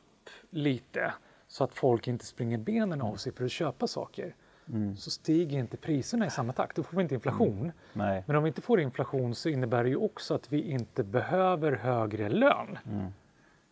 lite 0.51 1.13
så 1.49 1.65
att 1.65 1.75
folk 1.75 2.09
inte 2.09 2.25
springer 2.25 2.59
benen 2.59 3.03
av 3.03 3.17
sig 3.17 3.33
för 3.33 3.45
att 3.45 3.51
köpa 3.51 3.87
saker 3.87 4.35
så 4.97 5.11
stiger 5.11 5.59
inte 5.59 5.77
priserna 5.77 6.27
i 6.27 6.31
samma 6.31 6.53
takt. 6.53 6.77
Då 6.77 6.83
får 6.83 6.97
vi 6.97 7.03
inte 7.03 7.15
inflation. 7.15 7.73
Nej. 7.93 8.25
Men 8.27 8.37
om 8.37 8.43
vi 8.43 8.49
inte 8.49 8.61
får 8.61 8.81
inflation 8.81 9.35
så 9.35 9.49
innebär 9.49 9.83
det 9.85 9.89
ju 9.91 9.97
också 9.97 10.35
att 10.35 10.53
vi 10.53 10.63
inte 10.71 11.05
behöver 11.05 11.73
högre 11.73 12.29
lön 12.29 12.79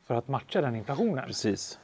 för 0.04 0.14
att 0.14 0.28
matcha 0.28 0.60
den 0.60 0.76
inflationen. 0.76 1.24
Precis. 1.26 1.78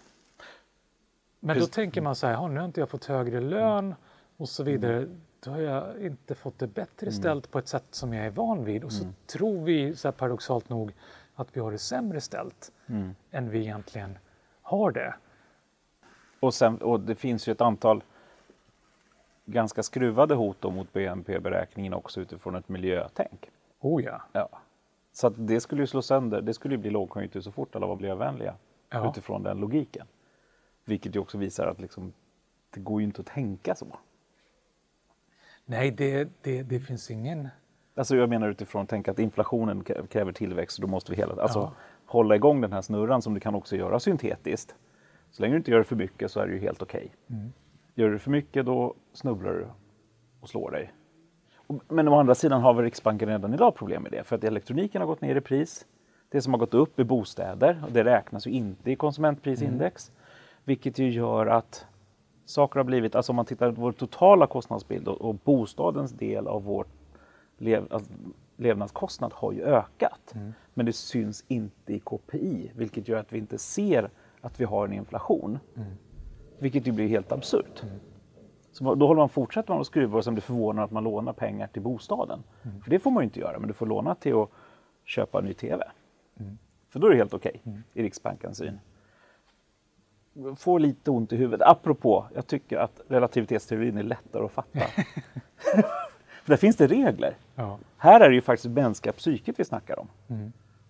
Men 1.40 1.56
då 1.56 1.60
Precis. 1.60 1.74
tänker 1.74 2.00
man 2.00 2.14
så 2.16 2.26
här, 2.26 2.32
"Ja, 2.34 2.48
nu 2.48 2.58
har 2.58 2.66
inte 2.66 2.80
jag 2.80 2.88
fått 2.88 3.04
högre 3.04 3.40
lön 3.40 3.94
och 4.36 4.48
så 4.48 4.62
vidare. 4.62 4.96
Mm. 4.96 5.20
Då 5.40 5.50
har 5.50 5.60
jag 5.60 6.00
inte 6.00 6.34
fått 6.34 6.58
det 6.58 6.66
bättre 6.66 7.12
ställt 7.12 7.50
på 7.50 7.58
ett 7.58 7.68
sätt 7.68 7.84
som 7.90 8.12
jag 8.12 8.26
är 8.26 8.30
van 8.30 8.64
vid. 8.64 8.84
Och 8.84 8.92
så 8.92 9.04
tror 9.26 9.64
vi, 9.64 9.96
så 9.96 10.12
paradoxalt 10.12 10.68
nog, 10.68 10.92
att 11.34 11.56
vi 11.56 11.60
har 11.60 11.72
det 11.72 11.78
sämre 11.78 12.20
ställt 12.20 12.72
Mm. 12.86 13.14
än 13.30 13.50
vi 13.50 13.58
egentligen 13.58 14.18
har 14.62 14.90
det. 14.90 15.14
Och, 16.40 16.54
sen, 16.54 16.78
och 16.78 17.00
det 17.00 17.14
finns 17.14 17.48
ju 17.48 17.52
ett 17.52 17.60
antal 17.60 18.02
ganska 19.46 19.82
skruvade 19.82 20.34
hot 20.34 20.62
mot 20.62 20.92
BNP-beräkningen 20.92 21.94
också 21.94 22.20
utifrån 22.20 22.54
ett 22.54 22.68
miljötänk. 22.68 23.50
Oh 23.80 24.04
ja. 24.04 24.22
Ja. 24.32 24.48
Så 25.12 25.28
det 25.28 25.60
skulle 25.60 25.82
ju 25.82 25.86
slå 25.86 26.02
sönder, 26.02 26.40
det 26.42 26.54
skulle 26.54 26.74
ju 26.74 26.78
bli 26.80 26.90
lågkonjunktur 26.90 27.40
så 27.40 27.52
fort 27.52 27.76
alla 27.76 27.86
var 27.86 27.96
miljövänliga 27.96 28.54
Ja. 28.90 29.10
utifrån 29.10 29.42
den 29.42 29.58
logiken. 29.60 30.06
Vilket 30.84 31.16
ju 31.16 31.20
också 31.20 31.38
visar 31.38 31.66
att 31.66 31.80
liksom, 31.80 32.12
det 32.70 32.80
går 32.80 33.00
ju 33.00 33.06
inte 33.06 33.20
att 33.20 33.26
tänka 33.26 33.74
så. 33.74 33.86
Nej, 35.64 35.90
det, 35.90 36.28
det, 36.42 36.62
det 36.62 36.80
finns 36.80 37.10
ingen... 37.10 37.48
Alltså 37.96 38.16
jag 38.16 38.28
menar 38.28 38.48
utifrån 38.48 38.82
att 38.82 38.88
tänka 38.88 39.10
att 39.10 39.18
inflationen 39.18 39.82
krä- 39.84 40.06
kräver 40.06 40.32
tillväxt 40.32 40.78
och 40.78 40.82
då 40.82 40.90
måste 40.90 41.10
vi 41.12 41.16
hela 41.16 41.42
alltså, 41.42 41.58
Ja. 41.58 41.72
hålla 42.06 42.36
igång 42.36 42.60
den 42.60 42.72
här 42.72 42.80
snurran 42.82 43.22
som 43.22 43.34
du 43.34 43.40
kan 43.40 43.54
också 43.54 43.76
göra 43.76 44.00
syntetiskt. 44.00 44.74
Så 45.30 45.42
länge 45.42 45.54
du 45.54 45.56
inte 45.58 45.70
gör 45.70 45.78
det 45.78 45.84
för 45.84 45.96
mycket 45.96 46.30
så 46.30 46.40
är 46.40 46.46
det 46.46 46.52
ju 46.52 46.58
helt 46.58 46.82
okej. 46.82 47.14
Mm. 47.30 47.52
Gör 47.94 48.10
du 48.10 48.18
för 48.18 48.30
mycket 48.30 48.66
då 48.66 48.94
snubblar 49.12 49.52
du 49.52 49.66
och 50.40 50.48
slår 50.48 50.70
dig. 50.70 50.92
Men 51.88 52.08
å 52.08 52.18
andra 52.18 52.34
sidan 52.34 52.60
har 52.60 52.74
väl 52.74 52.84
Riksbanken 52.84 53.28
redan 53.28 53.54
idag 53.54 53.74
problem 53.74 54.02
med 54.02 54.12
det 54.12 54.24
för 54.24 54.36
att 54.36 54.44
elektroniken 54.44 55.00
har 55.02 55.06
gått 55.06 55.20
ner 55.20 55.36
i 55.36 55.40
pris. 55.40 55.86
Det 56.28 56.40
som 56.40 56.52
har 56.52 56.60
gått 56.60 56.74
upp 56.74 56.98
är 56.98 57.04
bostäder 57.04 57.82
och 57.86 57.92
det 57.92 58.04
räknas 58.04 58.46
ju 58.46 58.50
inte 58.50 58.90
i 58.90 58.96
konsumentprisindex. 58.96 60.12
Vilket 60.64 60.98
ju 60.98 61.10
gör 61.10 61.46
att 61.46 61.86
saker 62.44 62.80
har 62.80 62.84
blivit, 62.84 63.14
alltså 63.14 63.32
om 63.32 63.36
man 63.36 63.44
tittar 63.44 63.72
på 63.72 63.80
vår 63.80 63.92
totala 63.92 64.46
kostnadsbild 64.46 65.08
och, 65.08 65.20
och 65.20 65.34
bostadens 65.34 66.12
del 66.12 66.46
av 66.46 66.64
vår 66.64 66.86
lev, 67.58 67.86
alltså, 67.90 68.12
levnadskostnad 68.56 69.32
har 69.34 69.52
ju 69.52 69.62
ökat. 69.62 70.34
Men 70.74 70.86
det 70.86 70.92
syns 70.92 71.44
inte 71.48 71.92
i 71.94 72.00
KPI, 72.00 72.70
vilket 72.74 73.08
gör 73.08 73.18
att 73.18 73.32
vi 73.32 73.38
inte 73.38 73.58
ser 73.58 74.10
att 74.40 74.60
vi 74.60 74.64
har 74.64 74.86
en 74.86 74.92
inflation. 74.92 75.58
Vilket 76.58 76.86
ju 76.86 76.92
blir 76.92 77.08
helt 77.08 77.32
absurt. 77.32 77.82
Så 78.72 78.94
då 78.94 79.06
håller 79.06 79.20
man, 79.20 79.28
fortsätter 79.28 79.72
man 79.72 79.80
att 79.80 79.86
skruva 79.86 80.18
och 80.18 80.24
sen 80.24 80.34
blir 80.34 80.42
förvånad 80.42 80.84
att 80.84 80.90
man 80.90 81.04
lånar 81.04 81.32
pengar 81.32 81.66
till 81.66 81.82
bostaden. 81.82 82.42
För 82.82 82.90
det 82.90 82.98
får 82.98 83.10
man 83.10 83.22
ju 83.22 83.24
inte 83.24 83.40
göra, 83.40 83.58
men 83.58 83.68
du 83.68 83.74
får 83.74 83.86
låna 83.86 84.14
till 84.14 84.34
att 84.34 84.50
köpa 85.04 85.38
en 85.38 85.44
ny 85.44 85.54
TV. 85.54 85.84
För 86.88 87.00
då 87.00 87.06
är 87.06 87.10
det 87.10 87.16
helt 87.16 87.34
okej 87.34 87.62
i 87.94 88.02
Riksbankens 88.02 88.58
syn. 88.58 88.78
Får 90.56 90.80
lite 90.80 91.10
ont 91.10 91.32
i 91.32 91.36
huvudet. 91.36 91.68
Apropå, 91.68 92.26
jag 92.34 92.46
tycker 92.46 92.78
att 92.78 93.00
relativitetsteorin 93.08 93.98
är 93.98 94.02
lättare 94.02 94.44
att 94.44 94.52
fatta. 94.52 94.80
För 96.44 96.50
där 96.50 96.56
finns 96.56 96.76
det 96.76 96.86
regler. 96.86 97.36
Ja. 97.54 97.78
Här 97.96 98.20
är 98.20 98.28
det 98.28 98.34
ju 98.34 98.40
faktiskt 98.40 98.74
mänskliga 98.74 99.12
psyket 99.12 99.60
vi 99.60 99.64
snackar 99.64 99.98
om. 99.98 100.08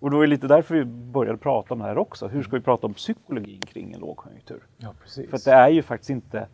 Och 0.00 0.10
då 0.10 0.16
är 0.18 0.20
det 0.20 0.26
lite 0.26 0.46
därför 0.46 0.74
vi 0.74 0.84
började 0.84 1.38
prata 1.38 1.74
om 1.74 1.80
det 1.80 1.84
här 1.86 1.98
också. 1.98 2.28
Hur 2.28 2.42
ska 2.42 2.56
vi 2.56 2.62
prata 2.62 2.86
om 2.86 2.94
psykologin 2.94 3.60
kring 3.60 3.92
en 3.92 4.00
lågkonjunktur? 4.00 4.62
ja, 4.78 4.94
precis. 5.02 5.30
För 5.30 5.50
det 5.50 5.56
är 5.56 5.68
ju 5.68 5.82
faktiskt 5.82 6.10
inte, 6.10 6.46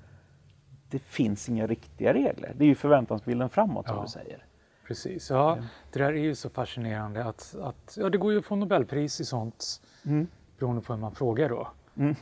det 0.90 0.98
finns 0.98 1.48
inga 1.48 1.66
riktiga 1.66 2.14
regler. 2.14 2.52
Det 2.56 2.64
är 2.64 2.68
ju 2.68 2.74
förväntansbilden 2.74 3.48
framåt 3.48 3.86
som 3.86 3.96
Ja. 3.96 4.02
du 4.02 4.08
säger. 4.08 4.44
Precis, 4.86 5.30
ja. 5.30 5.58
Det 5.92 5.98
där 5.98 6.12
är 6.12 6.16
ju 6.16 6.34
så 6.34 6.50
fascinerande 6.50 7.24
att, 7.24 7.54
att 7.62 7.96
ja, 8.00 8.08
det 8.10 8.18
går 8.18 8.32
ju 8.32 8.38
att 8.38 8.44
få 8.44 8.56
Nobelpris 8.56 9.20
i 9.20 9.24
sånt 9.24 9.82
beroende 10.58 10.82
på 10.82 10.92
hur 10.92 11.00
man 11.00 11.14
frågar 11.14 11.48
då. 11.48 11.68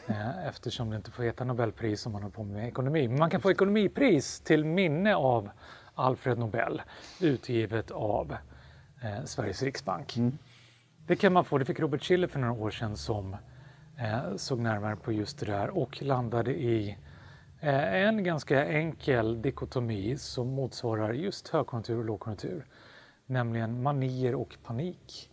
Eh, 0.08 0.47
Eftersom 0.49 0.90
det 0.90 0.97
inte 0.97 1.11
får 1.11 1.23
heta 1.23 1.44
Nobelpris 1.44 2.06
om 2.06 2.12
man 2.12 2.23
har 2.23 2.30
på 2.30 2.42
med 2.44 2.68
ekonomi. 2.68 3.08
Men 3.08 3.18
man 3.18 3.30
kan 3.30 3.40
få 3.40 3.50
ekonomipris 3.50 4.40
till 4.40 4.64
minne 4.64 5.14
av 5.16 5.50
Alfred 5.99 6.38
Nobel 6.38 6.83
utgivet 7.21 7.90
av 7.90 8.37
eh, 9.02 9.25
Sveriges 9.25 9.62
Riksbank. 9.62 10.14
Det 11.07 11.17
kan 11.17 11.33
man 11.33 11.45
få, 11.45 11.59
det 11.59 11.64
fick 11.64 11.81
Robert 11.81 12.02
Schiller 12.02 12.28
för 12.28 12.40
några 12.40 12.62
år 12.62 12.71
sedan 12.71 12.97
som 12.97 13.37
eh, 13.99 14.37
såg 14.37 14.59
närmare 14.59 14.97
på 14.97 15.12
just 15.12 15.38
det 15.38 15.47
där 15.47 15.69
och 15.71 16.02
landade 16.02 16.55
i 16.55 16.97
eh, 17.61 17.95
en 17.95 18.25
ganska 18.25 18.67
enkel 18.67 19.43
dikotomi 19.43 20.17
som 20.19 20.49
motsvarar 20.49 21.12
just 21.12 21.49
högkonjunktur 21.49 21.99
och 21.99 22.05
lågkonjunktur. 22.05 22.67
Nämligen 23.26 23.83
manier 23.83 24.35
och 24.35 24.57
panik. 24.64 25.31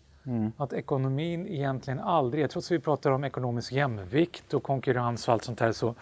Att 0.58 0.74
ekonomin 0.74 1.48
egentligen 1.48 2.00
aldrig, 2.00 2.50
trots 2.50 2.68
att 2.68 2.72
vi 2.72 2.80
pratar 2.80 3.12
om 3.12 3.24
ekonomisk 3.24 3.72
jämvikt 3.72 4.54
och 4.54 4.64
konkurrens 4.64 5.28
och 5.28 5.34
allt 5.34 5.44
sånt 5.44 5.60
här, 5.60 5.72
så 5.72 5.96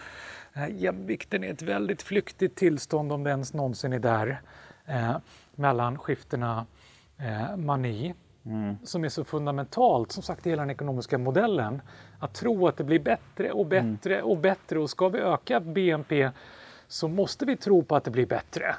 jämvikten 0.70 1.44
är 1.44 1.50
ett 1.50 1.62
väldigt 1.62 2.02
flyktigt 2.02 2.56
tillstånd 2.56 3.12
om 3.12 3.24
det 3.24 3.30
ens 3.30 3.54
någonsin 3.54 3.92
är 3.92 3.98
där. 3.98 4.40
Eh, 4.86 5.16
mellan 5.54 5.98
skiftena 5.98 6.66
eh, 7.18 7.56
mani 7.56 8.14
som 8.84 9.04
är 9.04 9.08
så 9.08 9.24
fundamentalt, 9.24 10.12
som 10.12 10.22
sagt 10.22 10.46
i 10.46 10.50
hela 10.50 10.62
den 10.62 10.70
ekonomiska 10.70 11.18
modellen. 11.18 11.82
Att 12.18 12.34
tro 12.34 12.68
att 12.68 12.76
det 12.76 12.84
blir 12.84 12.98
bättre 12.98 13.52
och 13.52 13.66
bättre 13.66 14.22
och 14.22 14.38
bättre 14.38 14.78
och 14.78 14.90
ska 14.90 15.08
vi 15.08 15.18
öka 15.18 15.60
BNP 15.60 16.30
så 16.88 17.08
måste 17.08 17.44
vi 17.44 17.56
tro 17.56 17.82
på 17.82 17.96
att 17.96 18.04
det 18.04 18.10
blir 18.10 18.26
bättre. 18.26 18.74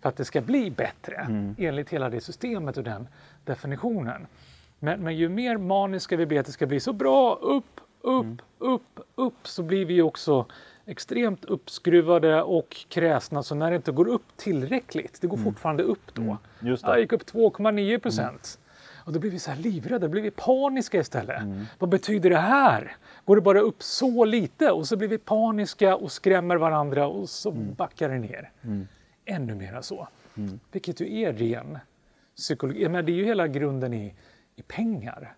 För 0.00 0.08
att 0.08 0.16
det 0.16 0.24
ska 0.24 0.40
bli 0.40 0.70
bättre 0.70 1.26
enligt 1.58 1.90
hela 1.90 2.10
det 2.10 2.20
systemet 2.20 2.76
och 2.76 2.84
den 2.84 3.08
definitionen. 3.44 4.26
Men, 4.78 5.00
men 5.00 5.16
ju 5.16 5.28
mer 5.28 5.56
maniska 5.56 6.16
vi 6.16 6.26
blir 6.26 6.40
att 6.40 6.46
det 6.46 6.52
ska 6.52 6.66
bli 6.66 6.80
så 6.80 6.92
bra, 6.92 7.34
upp, 7.34 7.80
upp, 8.00 8.42
upp, 8.58 9.00
upp, 9.14 9.46
så 9.46 9.62
blir 9.62 9.84
vi 9.84 10.02
också 10.02 10.46
extremt 10.86 11.44
uppskruvade 11.44 12.42
och 12.42 12.76
kräsna. 12.88 13.42
Så 13.42 13.54
när 13.54 13.70
det 13.70 13.76
inte 13.76 13.92
går 13.92 14.08
upp 14.08 14.36
tillräckligt, 14.36 15.18
det 15.20 15.26
går 15.26 15.36
fortfarande 15.36 15.82
upp 15.82 16.14
då. 16.14 16.36
Just 16.60 16.82
Ja, 16.82 16.88
det. 16.90 16.94
det 16.96 17.00
gick 17.00 17.12
upp 17.12 17.22
2,9 17.32 17.98
procent. 17.98 18.58
Och 19.04 19.12
då 19.12 19.18
blir 19.20 19.30
vi 19.30 19.38
så 19.38 19.50
här 19.50 19.58
livrädda, 19.58 20.08
blir 20.08 20.22
vi 20.22 20.30
paniska 20.30 20.98
istället. 21.00 21.42
Vad 21.78 21.90
betyder 21.90 22.30
det 22.30 22.38
här? 22.38 22.96
Går 23.24 23.36
det 23.36 23.42
bara 23.42 23.60
upp 23.60 23.82
så 23.82 24.24
lite? 24.24 24.70
Och 24.70 24.86
så 24.86 24.96
blir 24.96 25.08
vi 25.08 25.18
paniska 25.18 25.96
och 25.96 26.12
skrämmer 26.12 26.56
varandra 26.56 27.06
och 27.06 27.28
så 27.28 27.50
backar 27.50 28.08
det 28.08 28.18
ner. 28.18 28.50
Ännu 29.24 29.54
mera 29.54 29.82
så. 29.82 30.08
Vilket 30.72 31.00
ju 31.00 31.20
är 31.20 31.32
ren 31.32 31.78
psykologi. 32.36 32.88
Men 32.88 33.06
det 33.06 33.12
är 33.12 33.14
ju 33.14 33.24
hela 33.24 33.48
grunden 33.48 33.94
i, 33.94 34.14
i 34.56 34.62
pengar. 34.62 35.34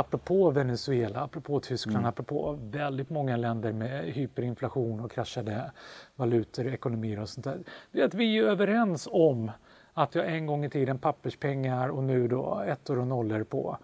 Apropå 0.00 0.50
Venezuela, 0.50 1.20
apropå 1.20 1.60
Tyskland, 1.60 2.06
apropå 2.06 2.58
väldigt 2.60 3.10
många 3.10 3.36
länder 3.36 3.72
med 3.72 4.04
hyperinflation 4.04 5.00
och 5.00 5.10
kraschade 5.10 5.72
valutor, 6.16 6.66
ekonomier 6.66 7.20
och 7.20 7.28
sånt 7.28 7.44
där. 7.44 7.58
Det 7.92 8.00
är 8.00 8.04
att 8.04 8.14
vi 8.14 8.38
är 8.38 8.42
överens 8.42 9.08
om 9.10 9.50
att 9.92 10.14
har 10.14 10.22
en 10.22 10.46
gång 10.46 10.64
i 10.64 10.70
tiden 10.70 10.98
papperspengar 10.98 11.88
och 11.88 12.04
nu 12.04 12.28
då 12.28 12.60
ettor 12.60 12.98
och 12.98 13.06
nollor 13.06 13.44
på, 13.44 13.78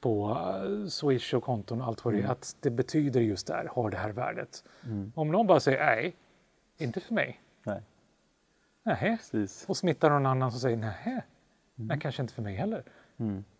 på 0.00 0.30
eh, 0.30 0.86
Swish 0.88 1.34
och 1.34 1.42
konton 1.42 1.80
och 1.80 1.86
allt 1.86 2.04
vad 2.04 2.14
det 2.14 2.20
är. 2.20 2.28
Att 2.28 2.56
det 2.60 2.70
betyder 2.70 3.20
just 3.20 3.46
där, 3.46 3.68
har 3.72 3.90
det 3.90 3.96
här 3.96 4.10
värdet. 4.12 4.64
Om 5.14 5.28
någon 5.32 5.46
bara 5.46 5.60
säger 5.60 5.86
nej, 5.86 6.16
inte 6.78 7.00
för 7.00 7.14
mig. 7.14 7.40
Nej, 7.64 7.82
Nej. 8.82 9.16
precis. 9.16 9.64
Och 9.68 9.76
smittar 9.76 10.10
någon 10.10 10.26
annan 10.26 10.50
som 10.50 10.60
säger 10.60 10.76
nej, 10.76 11.22
nej 11.74 12.00
kanske 12.00 12.22
inte 12.22 12.34
för 12.34 12.42
mig 12.42 12.54
heller. 12.54 12.84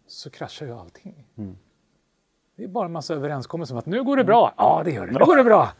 Så 0.07 0.31
kraschar 0.31 0.67
ju 0.67 0.73
allting. 0.73 1.27
Det 2.63 2.67
är 2.67 2.69
bara 2.69 2.87
en 2.87 2.93
massa 2.93 3.15
överenskommelser 3.15 3.75
om 3.75 3.79
att 3.79 3.87
nu 3.87 4.05
går 4.05 4.17
det 4.17 4.25
bra. 4.25 4.55
Ja, 4.57 4.83
det 4.85 4.91
gör 4.91 5.07
det. 5.07 5.13
Nu 5.13 5.19
går 5.19 5.37
det 5.37 5.45
bra. 5.45 5.73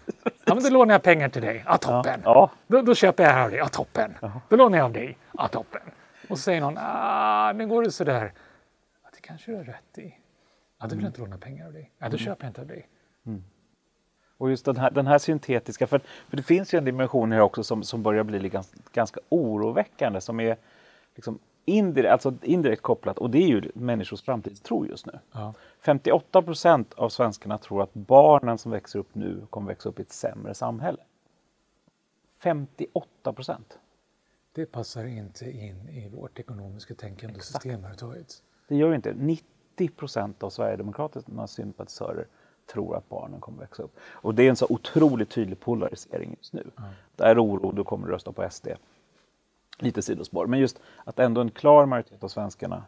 Ja, 0.45 0.55
men 0.55 0.63
då 0.63 0.71
lånar 0.71 0.95
jag 0.95 1.03
pengar 1.03 1.29
till 1.29 1.43
dig. 1.43 1.63
Ja, 1.67 1.77
toppen. 1.77 2.21
Ja, 2.25 2.51
Då, 2.67 2.83
då 2.83 2.95
köper 2.95 3.23
jag 3.23 3.31
här 3.31 3.45
av 3.45 3.51
dig. 3.51 3.59
Ja, 3.59 3.69
toppen. 3.69 4.15
Då 4.49 4.57
lånar 4.57 4.79
jag 4.79 4.85
av 4.85 4.93
dig. 4.93 5.19
Ja, 5.39 5.49
toppen. 5.49 5.81
Och 6.29 6.39
så 6.39 6.43
säger 6.43 6.61
någon, 6.61 6.79
ah, 6.79 7.53
nu 7.53 7.67
går 7.67 7.83
det 7.83 7.91
sådär. 7.91 8.33
Ja, 9.03 9.11
det 9.15 9.21
kanske 9.21 9.51
du 9.51 9.57
har 9.57 9.65
rätt 9.65 9.99
i. 9.99 10.15
Ja, 10.81 10.87
då 10.87 10.95
vill 10.95 11.05
jag 11.05 11.09
inte 11.11 11.21
låna 11.21 11.39
pengar 11.39 11.67
av 11.67 11.73
dig. 11.73 11.91
Ja, 11.99 12.09
då 12.09 12.17
köper 12.17 12.45
jag 12.45 12.51
inte 12.51 12.61
av 12.61 12.67
dig. 12.67 12.89
Och 14.39 14.51
just 14.51 14.65
den 14.65 14.77
här, 14.77 14.91
den 14.91 15.07
här 15.07 15.19
syntetiska, 15.19 15.87
för, 15.87 16.01
för 16.29 16.37
det 16.37 16.43
finns 16.43 16.75
ju 16.75 16.79
en 16.79 16.85
dimension 16.85 17.33
här 17.33 17.41
också 17.41 17.65
som, 17.65 17.83
som 17.83 18.03
börjar 18.03 18.25
bli 18.25 18.49
ganska, 18.49 18.79
ganska 18.93 19.21
oroväckande 19.29 20.21
som 20.21 20.41
är 20.41 20.57
liksom 21.15 21.39
indirekt, 21.65 22.13
alltså 22.13 22.35
indirekt 22.43 22.83
kopplat 22.83 23.19
och 23.19 23.31
det 23.31 23.39
är 23.39 23.49
ju 23.49 23.71
människors 23.75 24.23
framtidstro 24.23 24.87
just 24.87 25.07
nu. 25.07 25.19
Ja. 25.33 25.55
58 25.81 26.43
procent 26.43 26.95
av 26.95 27.09
svenskarna 27.09 27.59
tror 27.59 27.83
att 27.83 27.95
barnen 27.95 28.59
som 28.59 28.73
växer 28.73 28.99
upp 28.99 29.15
nu 29.15 29.47
kommer 29.51 29.69
växa 29.69 29.89
upp 29.89 29.99
i 29.99 30.03
ett 30.03 30.13
sämre 30.13 30.55
samhälle. 30.55 31.03
58 32.39 33.33
procent. 33.33 33.79
Det 34.53 34.67
passar 34.67 35.05
inte 35.05 35.51
in 35.51 35.89
i 35.89 36.09
vårt 36.09 36.39
ekonomiska 36.39 36.95
tänkande 36.95 37.41
system 37.41 37.71
överhuvudtaget. 37.71 38.43
Det 38.69 38.77
gör 38.77 38.89
ju 38.89 38.95
inte. 38.95 39.15
90 39.15 39.89
procent 39.97 40.43
av 40.43 40.51
Sverigedemokraternas 40.51 41.53
sympatisörer 41.53 42.27
tror 42.73 42.97
att 42.97 43.09
barnen 43.09 43.41
kommer 43.41 43.59
växa 43.59 43.83
upp. 43.83 43.97
Och 44.03 44.35
det 44.35 44.43
är 44.43 44.51
en 44.51 44.57
så 44.57 44.67
otroligt 44.69 45.31
tydlig 45.31 45.61
polarisering 45.61 46.35
just 46.39 46.53
nu. 46.53 46.71
Där 47.17 47.45
oro, 47.45 47.73
då 47.73 47.85
kommer 47.85 48.07
du 48.07 48.13
rösta 48.13 48.33
på 48.33 48.51
SD. 48.51 48.69
Lite 49.79 50.03
sidospår. 50.03 50.47
Men 50.47 50.59
just 50.61 50.81
att 51.05 51.19
ändå 51.19 51.41
en 51.41 51.51
klar 51.51 51.87
majoritet 51.87 52.25
av 52.25 52.29
svenskarna 52.29 52.85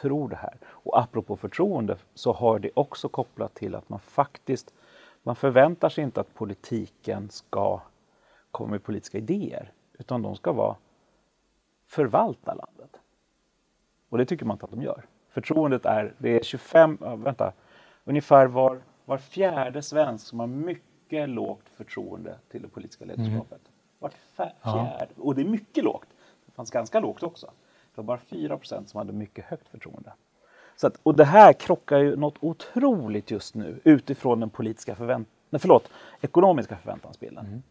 tror 0.00 0.28
det 0.28 0.36
här. 0.36 0.58
Och 0.66 0.98
apropå 1.00 1.36
förtroende 1.36 1.96
så 2.14 2.32
har 2.32 2.58
det 2.58 2.70
också 2.74 3.08
kopplat 3.08 3.54
till 3.54 3.74
att 3.74 3.88
man 3.88 4.00
faktiskt, 4.00 4.74
man 5.22 5.36
förväntar 5.36 5.88
sig 5.88 6.04
inte 6.04 6.20
att 6.20 6.34
politiken 6.34 7.30
ska 7.30 7.80
komma 8.50 8.70
med 8.70 8.82
politiska 8.82 9.18
idéer. 9.18 9.72
Utan 9.98 10.22
de 10.22 10.36
ska 10.36 10.52
vara 10.52 10.76
förvalta 11.86 12.54
landet. 12.54 12.96
Och 14.08 14.18
det 14.18 14.24
tycker 14.26 14.44
man 14.44 14.54
inte 14.54 14.64
att 14.64 14.70
de 14.70 14.82
gör. 14.82 15.04
Förtroendet 15.30 15.86
är, 15.86 16.14
det 16.18 16.30
är 16.38 16.42
25, 16.42 16.98
ja, 17.00 17.16
vänta, 17.16 17.52
ungefär 18.04 18.46
var, 18.46 18.80
var 19.04 19.18
fjärde 19.18 19.82
svensk 19.82 20.26
som 20.26 20.40
har 20.40 20.46
mycket 20.46 21.28
lågt 21.28 21.68
förtroende 21.76 22.38
till 22.48 22.62
det 22.62 22.68
politiska 22.68 23.04
ledarskapet. 23.04 23.60
Var 23.98 24.10
fa- 24.36 24.52
fjärde, 24.62 25.12
och 25.16 25.34
det 25.34 25.42
är 25.42 25.44
mycket 25.48 25.84
lågt. 25.84 26.08
Fanns 26.58 26.70
ganska 26.70 27.00
lågt 27.00 27.22
också. 27.22 27.46
Det 27.46 28.00
var 28.00 28.04
bara 28.04 28.18
4 28.18 28.56
procent 28.56 28.88
som 28.88 28.98
hade 28.98 29.12
mycket 29.12 29.44
högt 29.44 29.68
förtroende. 29.68 30.12
Så 30.76 30.86
att, 30.86 31.00
och 31.02 31.16
det 31.16 31.24
här 31.24 31.52
krockar 31.52 31.98
ju 31.98 32.16
något 32.16 32.34
otroligt 32.40 33.30
just 33.30 33.54
nu 33.54 33.80
utifrån 33.84 34.40
den 34.40 34.50
politiska 34.50 34.94
förvänt 34.94 35.28
nej, 35.50 35.60
förlåt, 35.60 35.90
ekonomiska 36.20 36.76
förväntansbilden. 36.76 37.62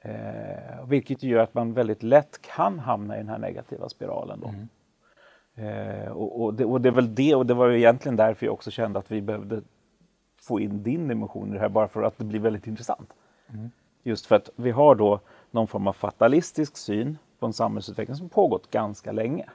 Eh, 0.00 0.86
vilket 0.86 1.22
gör 1.22 1.42
att 1.42 1.54
man 1.54 1.72
väldigt 1.72 2.02
lätt 2.02 2.42
kan 2.42 2.78
hamna 2.78 3.14
i 3.16 3.18
den 3.18 3.28
här 3.28 3.38
negativa 3.38 3.88
spiralen. 3.88 4.40
Då. 4.40 4.54
Eh, 5.62 6.08
och, 6.08 6.42
och, 6.42 6.54
det, 6.54 6.64
och 6.64 6.80
det 6.80 6.88
är 6.88 6.92
väl 6.92 7.14
det, 7.14 7.34
och 7.34 7.46
det 7.46 7.54
var 7.54 7.68
ju 7.68 7.78
egentligen 7.78 8.16
därför 8.16 8.46
jag 8.46 8.52
också 8.52 8.70
kände 8.70 8.98
att 8.98 9.10
vi 9.10 9.20
behövde 9.20 9.62
få 10.40 10.60
in 10.60 10.82
din 10.82 11.08
dimension 11.08 11.50
i 11.50 11.52
det 11.52 11.60
här, 11.60 11.68
bara 11.68 11.88
för 11.88 12.02
att 12.02 12.18
det 12.18 12.24
blir 12.24 12.40
väldigt 12.40 12.66
intressant. 12.66 13.12
Just 14.02 14.26
för 14.26 14.36
att 14.36 14.50
vi 14.56 14.70
har 14.70 14.94
då 14.94 15.20
någon 15.50 15.66
form 15.66 15.86
av 15.86 15.92
fatalistisk 15.92 16.76
syn 16.76 17.18
på 17.38 17.46
en 17.46 17.52
samhällsutveckling 17.52 18.16
som 18.16 18.28
pågått 18.28 18.70
ganska 18.70 19.12
länge. 19.12 19.50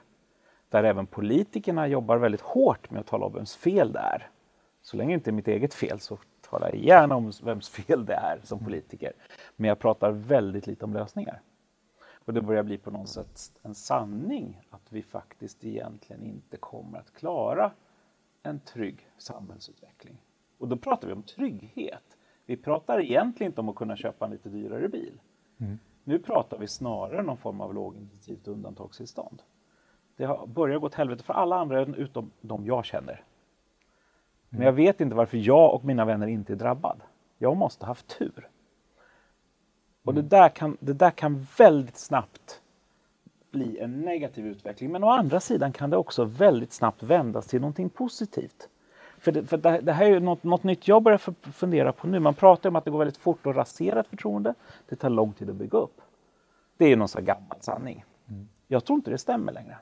Där 0.68 0.84
även 0.84 1.06
politikerna 1.06 1.86
jobbar 1.86 2.16
väldigt 2.16 2.40
hårt 2.40 2.90
med 2.90 3.00
att 3.00 3.06
tala 3.06 3.26
om 3.26 3.32
vems 3.32 3.56
fel 3.56 3.92
det 3.92 3.98
är. 3.98 4.30
Så 4.82 4.96
länge 4.96 5.10
det 5.10 5.14
inte 5.14 5.30
är 5.30 5.32
mitt 5.32 5.48
eget 5.48 5.74
fel 5.74 6.00
så 6.00 6.18
talar 6.40 6.68
jag 6.68 6.76
gärna 6.76 7.16
om 7.16 7.32
vems 7.42 7.68
fel 7.68 8.06
det 8.06 8.14
är 8.14 8.40
som 8.42 8.64
politiker. 8.64 9.12
Men 9.56 9.68
jag 9.68 9.78
pratar 9.78 10.10
väldigt 10.10 10.66
lite 10.66 10.84
om 10.84 10.92
lösningar. 10.92 11.40
Och 12.24 12.34
det 12.34 12.42
börjar 12.42 12.62
bli 12.62 12.78
på 12.78 12.90
något 12.90 13.08
sätt 13.08 13.52
en 13.62 13.74
sanning 13.74 14.60
att 14.70 14.92
vi 14.92 15.02
faktiskt 15.02 15.64
egentligen 15.64 16.22
inte 16.22 16.56
kommer 16.56 16.98
att 16.98 17.14
klara 17.14 17.72
en 18.42 18.60
trygg 18.60 19.08
samhällsutveckling. 19.18 20.16
Och 20.58 20.68
då 20.68 20.76
pratar 20.76 21.08
vi 21.08 21.14
om 21.14 21.22
trygghet. 21.22 22.18
Vi 22.46 22.56
pratar 22.56 23.00
egentligen 23.00 23.50
inte 23.50 23.60
om 23.60 23.68
att 23.68 23.76
kunna 23.76 23.96
köpa 23.96 24.24
en 24.24 24.30
lite 24.30 24.48
dyrare 24.48 24.88
bil. 24.88 25.20
Mm. 25.58 25.78
Nu 26.04 26.18
pratar 26.18 26.58
vi 26.58 26.68
snarare 26.68 27.22
någon 27.22 27.36
form 27.36 27.60
av 27.60 27.74
lågintensivt 27.74 28.48
undantagstillstånd. 28.48 29.42
Det 30.16 30.24
har 30.24 30.46
börjat 30.46 30.80
gå 30.80 30.86
åt 30.86 30.94
helvete 30.94 31.24
för 31.24 31.34
alla 31.34 31.56
andra 31.56 31.80
utom 31.80 32.30
de 32.40 32.66
jag 32.66 32.84
känner. 32.84 33.24
Men 34.48 34.62
jag 34.62 34.72
vet 34.72 35.00
inte 35.00 35.16
varför 35.16 35.36
jag 35.36 35.74
och 35.74 35.84
mina 35.84 36.04
vänner 36.04 36.26
inte 36.26 36.52
är 36.52 36.56
drabbad. 36.56 37.00
Jag 37.38 37.56
måste 37.56 37.84
ha 37.84 37.90
haft 37.90 38.18
tur. 38.18 38.48
Och 40.04 40.14
det, 40.14 40.22
där 40.22 40.48
kan, 40.48 40.76
det 40.80 40.92
där 40.92 41.10
kan 41.10 41.46
väldigt 41.58 41.96
snabbt 41.96 42.62
bli 43.50 43.78
en 43.78 44.00
negativ 44.00 44.46
utveckling. 44.46 44.92
Men 44.92 45.04
å 45.04 45.08
andra 45.08 45.40
sidan 45.40 45.72
kan 45.72 45.90
det 45.90 45.96
också 45.96 46.24
väldigt 46.24 46.72
snabbt 46.72 47.02
vändas 47.02 47.46
till 47.46 47.60
någonting 47.60 47.90
positivt. 47.90 48.68
För 49.24 49.32
det, 49.32 49.46
för 49.46 49.56
det, 49.56 49.80
det 49.80 49.92
här 49.92 50.04
är 50.04 50.10
ju 50.10 50.20
något, 50.20 50.44
något 50.44 50.62
nytt 50.64 50.88
jag 50.88 51.02
börjar 51.02 51.18
fundera 51.52 51.92
på 51.92 52.06
nu. 52.06 52.20
Man 52.20 52.34
pratar 52.34 52.68
om 52.68 52.76
att 52.76 52.84
det 52.84 52.90
går 52.90 52.98
väldigt 52.98 53.16
fort 53.16 53.46
att 53.46 53.56
rasera 53.56 54.00
ett 54.00 54.06
förtroende. 54.06 54.54
Det 54.88 54.96
tar 54.96 55.10
lång 55.10 55.32
tid 55.32 55.50
att 55.50 55.56
bygga 55.56 55.78
upp. 55.78 56.00
Det 56.76 56.84
är 56.84 56.88
ju 56.88 56.96
någon 56.96 57.08
sån 57.08 57.24
gammal 57.24 57.56
sanning. 57.60 58.04
Jag 58.68 58.84
tror 58.84 58.96
inte 58.96 59.10
det 59.10 59.18
stämmer 59.18 59.52
längre. 59.52 59.76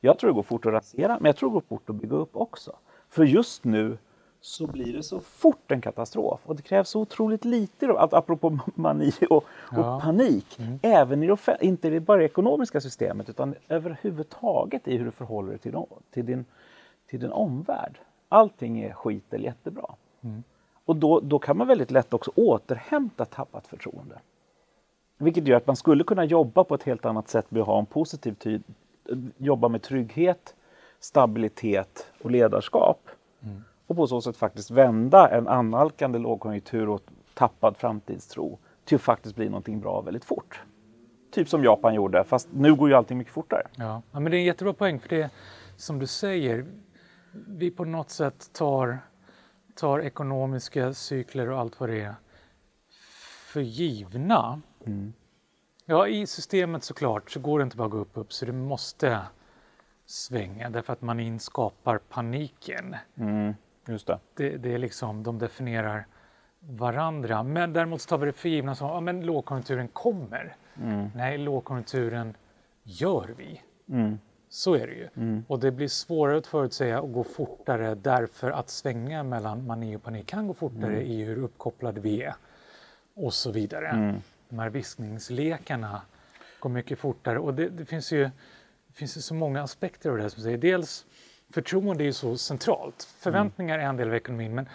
Jag 0.00 0.18
tror 0.18 0.30
det 0.30 0.34
går 0.34 0.42
fort 0.42 0.66
att 0.66 0.72
rasera, 0.72 1.18
men 1.20 1.26
jag 1.28 1.36
tror 1.36 1.50
det 1.50 1.52
går 1.54 1.60
fort 1.60 1.90
att 1.90 1.96
bygga 1.96 2.16
upp 2.16 2.36
också. 2.36 2.76
För 3.08 3.24
just 3.24 3.64
nu 3.64 3.98
så 4.40 4.66
blir 4.66 4.92
det 4.92 5.02
så 5.02 5.20
fort 5.20 5.72
en 5.72 5.80
katastrof 5.80 6.40
och 6.44 6.56
det 6.56 6.62
krävs 6.62 6.88
så 6.88 7.00
otroligt 7.00 7.44
lite, 7.44 7.86
då, 7.86 7.98
apropå 7.98 8.58
mani 8.74 9.12
och, 9.30 9.36
och 9.36 9.44
Ja. 9.72 10.00
panik, 10.02 10.58
även 10.82 11.22
i 11.22 11.26
det, 11.26 11.38
inte 11.60 12.00
bara 12.00 12.22
i 12.22 12.24
ekonomiska 12.24 12.80
systemet 12.80 13.28
utan 13.28 13.54
överhuvudtaget 13.68 14.88
i 14.88 14.96
hur 14.96 15.04
du 15.04 15.10
förhåller 15.10 15.48
dig 15.50 15.58
till, 15.58 15.76
till, 16.10 16.26
din, 16.26 16.44
till 17.06 17.20
din 17.20 17.32
omvärld. 17.32 17.98
Allting 18.34 18.80
är 18.80 18.92
skit 18.92 19.34
eller 19.34 19.44
jättebra. 19.44 19.94
Och 20.84 20.96
då, 20.96 21.20
då 21.20 21.38
kan 21.38 21.56
man 21.56 21.66
väldigt 21.66 21.90
lätt 21.90 22.14
också 22.14 22.30
återhämta 22.34 23.24
tappat 23.24 23.66
förtroende. 23.66 24.18
Vilket 25.18 25.46
gör 25.46 25.56
att 25.56 25.66
man 25.66 25.76
skulle 25.76 26.04
kunna 26.04 26.24
jobba 26.24 26.64
på 26.64 26.74
ett 26.74 26.82
helt 26.82 27.04
annat 27.04 27.28
sätt 27.28 27.50
med 27.50 27.60
att 27.60 27.66
ha 27.66 27.78
en 27.78 27.86
positiv 27.86 28.32
tid, 28.32 28.62
jobba 29.36 29.68
med 29.68 29.82
trygghet, 29.82 30.54
stabilitet 31.00 32.06
och 32.22 32.30
ledarskap. 32.30 33.08
Och 33.86 33.96
på 33.96 34.06
så 34.06 34.20
sätt 34.20 34.36
faktiskt 34.36 34.70
vända 34.70 35.28
en 35.28 35.48
annalkande 35.48 36.18
lågkonjunktur 36.18 36.88
och 36.88 37.00
tappad 37.34 37.76
framtidstro 37.76 38.58
till 38.84 38.96
att 38.96 39.02
faktiskt 39.02 39.36
bli 39.36 39.48
någonting 39.48 39.80
bra 39.80 40.00
väldigt 40.00 40.24
fort. 40.24 40.62
Typ 41.30 41.48
som 41.48 41.64
Japan 41.64 41.94
gjorde, 41.94 42.24
fast 42.24 42.48
nu 42.52 42.74
går 42.74 42.88
ju 42.88 42.94
allting 42.94 43.18
mycket 43.18 43.32
fortare. 43.32 43.62
Ja, 43.76 44.02
ja 44.12 44.20
men 44.20 44.30
det 44.30 44.36
är 44.36 44.38
en 44.38 44.44
jättebra 44.44 44.72
poäng 44.72 45.00
för 45.00 45.08
det 45.08 45.30
som 45.76 45.98
du 45.98 46.06
säger. 46.06 46.66
Vi 47.34 47.70
på 47.70 47.84
något 47.84 48.10
sätt 48.10 48.50
tar, 48.52 48.98
tar 49.74 50.00
ekonomiska 50.00 50.94
cykler 50.94 51.50
och 51.50 51.58
allt 51.58 51.80
vad 51.80 51.88
det 51.88 52.00
är 52.00 52.14
för 53.52 53.60
givna. 53.60 54.60
Mm. 54.86 55.12
Ja, 55.86 56.08
i 56.08 56.26
systemet 56.26 56.84
såklart 56.84 57.30
så 57.30 57.40
går 57.40 57.58
det 57.58 57.62
inte 57.62 57.76
bara 57.76 57.84
att 57.84 57.90
gå 57.90 57.98
upp, 57.98 58.16
upp 58.18 58.32
så 58.32 58.46
det 58.46 58.52
måste 58.52 59.20
svänga 60.06 60.70
därför 60.70 60.92
att 60.92 61.02
man 61.02 61.20
inskapar 61.20 61.98
paniken. 61.98 62.96
Mm. 63.16 63.54
Just 63.86 64.06
det. 64.06 64.18
Det, 64.34 64.56
det 64.56 64.74
är 64.74 64.78
liksom, 64.78 65.22
de 65.22 65.38
definierar 65.38 66.06
varandra. 66.60 67.42
Men 67.42 67.72
däremot 67.72 68.00
så 68.00 68.08
tar 68.08 68.18
vi 68.18 68.26
det 68.26 68.32
för 68.32 68.48
givna 68.48 68.74
som, 68.74 68.88
ja 68.88 69.00
men 69.00 69.26
lågkonjunkturen 69.26 69.88
kommer. 69.88 70.56
Mm. 70.82 71.08
Nej, 71.14 71.38
lågkonjunkturen 71.38 72.36
gör 72.82 73.34
vi. 73.36 73.62
Mm. 73.88 74.18
Så 74.54 74.74
är 74.74 74.86
det 74.86 74.92
ju. 74.92 75.08
Mm. 75.16 75.44
Och 75.48 75.60
det 75.60 75.70
blir 75.70 75.88
svårare 75.88 76.38
att 76.38 76.46
förutsäga 76.46 77.00
och 77.00 77.12
gå 77.12 77.24
fortare 77.24 77.94
därför 77.94 78.50
att 78.50 78.70
svänga 78.70 79.22
mellan 79.22 79.66
mani 79.66 79.96
och 79.96 80.02
panik 80.02 80.26
kan 80.26 80.46
gå 80.46 80.54
fortare 80.54 81.02
i 81.02 81.24
hur 81.24 81.38
uppkopplade 81.38 82.00
vi 82.00 82.22
är 82.22 82.34
och 83.14 83.34
så 83.34 83.50
vidare. 83.50 83.88
Mm. 83.88 84.16
De 84.48 84.58
här 84.58 84.70
viskningslekarna 84.70 86.02
går 86.60 86.70
mycket 86.70 86.98
fortare 86.98 87.38
och 87.38 87.54
det, 87.54 87.68
det 87.68 87.84
finns 87.84 88.12
ju 88.12 88.30
det 88.86 88.94
finns 88.94 89.16
ju 89.16 89.20
så 89.20 89.34
många 89.34 89.62
aspekter 89.62 90.10
av 90.10 90.16
det 90.16 90.22
här 90.22 90.28
som 90.28 90.42
säger. 90.42 90.58
Dels 90.58 91.06
förtroende 91.50 92.04
är 92.04 92.06
ju 92.06 92.12
så 92.12 92.36
centralt. 92.36 93.02
Förväntningar 93.18 93.78
är 93.78 93.82
en 93.82 93.96
del 93.96 94.08
av 94.08 94.14
ekonomin 94.14 94.54
men 94.54 94.68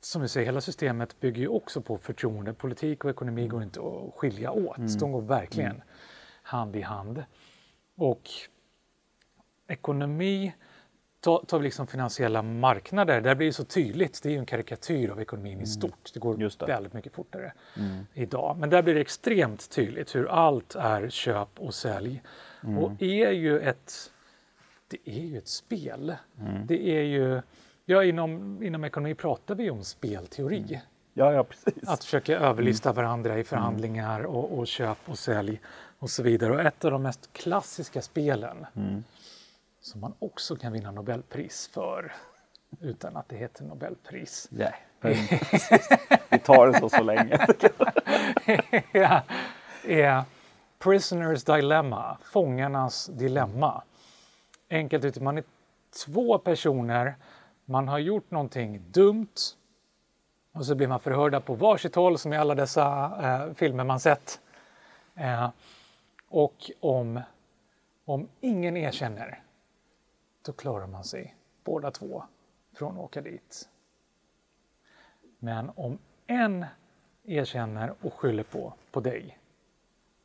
som 0.00 0.22
vi 0.22 0.28
säger, 0.28 0.46
hela 0.46 0.60
systemet 0.60 1.20
bygger 1.20 1.40
ju 1.40 1.48
också 1.48 1.80
på 1.80 1.98
förtroende. 1.98 2.52
Politik 2.52 3.04
och 3.04 3.10
ekonomi 3.10 3.48
går 3.48 3.62
inte 3.62 3.80
att 3.80 4.14
skilja 4.14 4.50
åt. 4.50 4.98
De 4.98 5.12
går 5.12 5.22
verkligen 5.22 5.82
hand 6.42 6.76
i 6.76 6.80
hand. 6.80 7.24
Och 7.96 8.30
ekonomi 9.68 10.52
tar 11.20 11.38
tar 11.38 11.58
vi 11.58 11.64
liksom 11.64 11.86
finansiella 11.86 12.42
marknader. 12.42 13.20
Där 13.20 13.34
blir 13.34 13.46
det 13.46 13.52
så 13.52 13.64
tydligt. 13.64 14.22
Det 14.22 14.28
är 14.28 14.30
ju 14.32 14.38
en 14.38 14.46
karikatyr 14.46 15.10
av 15.10 15.20
ekonomin 15.20 15.60
i 15.60 15.66
stort. 15.66 16.10
Det 16.14 16.20
går 16.20 16.40
Just 16.40 16.60
det. 16.60 16.66
väldigt 16.66 16.92
mycket 16.92 17.12
fortare 17.12 17.52
idag. 18.14 18.56
Men 18.58 18.70
där 18.70 18.82
blir 18.82 18.94
det 18.94 19.00
extremt 19.00 19.70
tydligt 19.70 20.14
hur 20.14 20.28
allt 20.28 20.74
är 20.74 21.08
köp 21.08 21.48
och 21.58 21.74
sälj. 21.74 22.22
Och 22.78 23.02
är 23.02 23.30
ju 23.30 23.60
ett, 23.60 24.10
det 24.88 24.98
är 25.04 25.24
ju 25.24 25.38
ett 25.38 25.48
spel. 25.48 26.16
Det 26.66 26.98
är 26.98 27.02
ju, 27.02 27.42
ja, 27.84 28.04
inom, 28.04 28.62
inom 28.62 28.84
ekonomi 28.84 29.14
pratar 29.14 29.54
vi 29.54 29.70
om 29.70 29.84
spelteori. 29.84 30.80
Ja, 31.14 31.32
ja, 31.32 31.44
precis. 31.44 31.88
Att 31.88 32.04
försöka 32.04 32.38
överlista 32.38 32.92
varandra 32.92 33.38
i 33.38 33.44
förhandlingar 33.44 34.22
och, 34.22 34.58
och 34.58 34.66
köp 34.66 34.98
och 35.04 35.18
sälj 35.18 35.60
och 35.98 36.10
så 36.10 36.22
vidare. 36.22 36.52
Och 36.52 36.60
ett 36.60 36.84
av 36.84 36.90
de 36.90 37.02
mest 37.02 37.32
klassiska 37.32 38.02
spelen 38.02 38.66
som 39.88 40.00
man 40.00 40.14
också 40.18 40.56
kan 40.56 40.72
vinna 40.72 40.90
Nobelpris 40.90 41.70
för 41.72 42.12
utan 42.80 43.16
att 43.16 43.28
det 43.28 43.36
heter 43.36 43.64
Nobelpris. 43.64 44.48
Nej. 44.50 44.74
Vi 46.30 46.38
tar 46.38 46.66
det 46.66 46.80
så, 46.80 46.88
så 46.88 47.02
länge. 47.02 47.36
är, 48.92 49.22
är 49.84 50.22
Prisoners 50.78 51.44
Dilemma, 51.44 52.18
fångarnas 52.22 53.06
dilemma. 53.06 53.82
Enkelt 54.70 55.04
uttryckt, 55.04 55.24
man 55.24 55.38
är 55.38 55.44
två 56.06 56.38
personer, 56.38 57.14
man 57.64 57.88
har 57.88 57.98
gjort 57.98 58.30
någonting 58.30 58.82
dumt 58.90 59.36
och 60.52 60.66
så 60.66 60.74
blir 60.74 60.88
man 60.88 61.00
förhörda 61.00 61.40
på 61.40 61.54
varsitt 61.54 61.94
håll 61.94 62.18
som 62.18 62.32
i 62.32 62.36
alla 62.36 62.54
dessa 62.54 63.12
eh, 63.22 63.54
filmer 63.54 63.84
man 63.84 64.00
sett. 64.00 64.40
Eh, 65.14 65.48
och 66.28 66.70
om, 66.80 67.20
om 68.04 68.28
ingen 68.40 68.76
erkänner, 68.76 69.42
då 70.48 70.52
klarar 70.52 70.86
man 70.86 71.04
sig 71.04 71.36
båda 71.64 71.90
två 71.90 72.24
från 72.72 72.92
att 72.92 73.04
åka 73.04 73.20
dit. 73.20 73.68
Men 75.38 75.70
om 75.74 75.98
en 76.26 76.66
erkänner 77.24 77.94
och 78.02 78.14
skyller 78.14 78.42
på, 78.42 78.72
på 78.90 79.00
dig 79.00 79.38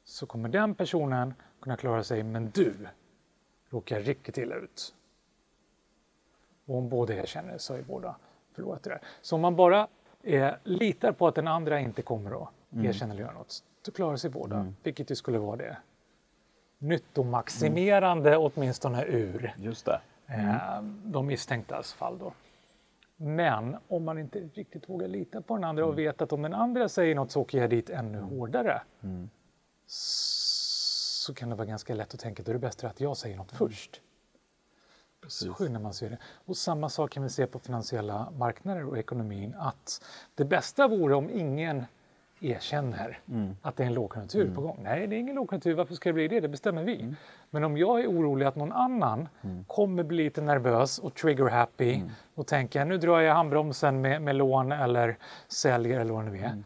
så 0.04 0.26
kommer 0.26 0.50
den 0.50 0.76
personen 0.76 1.34
kunna 1.60 1.78
klara 1.78 2.04
sig, 2.04 2.24
men 2.24 2.50
du 2.50 2.88
råkar 3.70 4.00
riktigt 4.00 4.38
illa 4.38 4.56
ut. 4.56 4.96
Och 6.66 6.78
om 6.78 6.90
båda 6.90 7.14
erkänner 7.14 7.58
så 7.58 7.74
är 7.74 7.82
båda 7.82 8.16
förlorat 8.52 8.84
det 8.84 8.90
där. 8.90 9.02
Så 9.22 9.36
om 9.36 9.42
man 9.42 9.56
bara 9.56 9.88
eh, 10.22 10.54
litar 10.64 11.12
på 11.12 11.28
att 11.28 11.36
den 11.36 11.48
andra 11.48 11.80
inte 11.80 12.02
kommer 12.02 12.44
att 12.44 12.50
erkänna 12.72 13.14
eller 13.14 13.24
göra 13.24 13.34
något, 13.34 13.64
då 13.86 13.92
klarar 13.92 14.18
sig 14.18 14.30
båda, 14.30 14.74
vilket 14.84 15.12
ju 15.12 15.16
skulle 15.16 15.38
vara 15.38 15.56
det 15.56 15.78
nyttomaximerande 16.78 18.38
åtminstone 18.38 19.06
ur 19.06 19.56
Just 19.58 19.86
det. 19.86 20.02
Eh, 20.28 20.82
de 21.04 21.28
misstänktas 21.28 21.94
fall. 21.94 22.18
Då. 22.18 22.34
Men 23.16 23.78
om 23.88 24.04
man 24.04 24.18
inte 24.18 24.40
riktigt 24.40 24.90
vågar 24.90 25.08
lita 25.08 25.42
på 25.42 25.56
den 25.56 25.64
andra 25.64 25.86
och 25.86 25.98
vet 25.98 26.22
att 26.22 26.34
om 26.34 26.42
den 26.42 26.54
andra 26.54 26.90
säger 26.90 27.16
något 27.16 27.32
så 27.32 27.42
åker 27.42 27.58
jag 27.58 27.70
dit 27.70 27.90
ännu 27.90 28.20
hårdare. 28.20 28.82
Så 29.86 31.34
kan 31.34 31.50
det 31.50 31.56
vara 31.56 31.68
ganska 31.68 31.96
lätt 31.96 32.14
att 32.14 32.20
tänka 32.20 32.42
att 32.42 32.46
då 32.46 32.52
är 32.52 32.54
det 32.54 32.60
bättre 32.60 32.88
att 32.88 33.02
jag 33.02 33.18
säger 33.18 33.38
något 33.38 33.52
först. 33.52 34.02
Så 35.28 35.54
skyndar 35.54 35.80
man 35.80 35.94
sig 35.94 36.10
det. 36.10 36.18
Och 36.46 36.58
samma 36.58 36.90
sak 36.90 37.12
kan 37.12 37.24
vi 37.24 37.30
se 37.30 37.48
på 37.48 37.60
finansiella 37.60 38.32
marknader 38.38 38.86
och 38.86 38.98
ekonomin 38.98 39.56
att 39.58 40.06
det 40.36 40.46
bästa 40.46 40.88
vore 40.88 41.16
om 41.16 41.30
ingen 41.30 41.86
erkänner 42.44 43.20
att 43.62 43.76
det 43.76 43.84
är 43.84 43.88
en 43.88 43.94
lågkonjunktur 43.94 44.56
på 44.56 44.62
gång. 44.62 44.80
Nej, 44.84 45.08
det 45.08 45.16
är 45.16 45.20
ingen 45.20 45.36
lågkonjunktur. 45.36 45.74
Varför 45.74 45.96
ska 45.96 46.10
det 46.10 46.14
bli 46.14 46.28
det? 46.28 46.40
Det 46.40 46.48
bestämmer 46.48 46.84
vi. 46.84 47.14
Men 47.50 47.64
om 47.64 47.78
jag 47.78 48.02
är 48.02 48.08
orolig 48.08 48.46
att 48.46 48.56
någon 48.56 48.72
annan 48.72 49.28
kommer 49.68 50.04
bli 50.04 50.24
lite 50.24 50.42
nervös 50.42 51.00
och 51.00 51.14
trigger 51.14 51.46
happy 51.50 52.02
och 52.36 52.48
tänker 52.48 52.86
nu 52.86 52.98
drar 52.98 53.20
jag 53.20 53.36
handbromsen 53.36 54.02
med, 54.02 54.22
med 54.22 54.36
lån 54.36 54.72
eller 54.72 55.18
säljer 55.48 56.00
eller 56.00 56.14
vad 56.14 56.26
det 56.26 56.32
nu 56.32 56.38
är. 56.38 56.64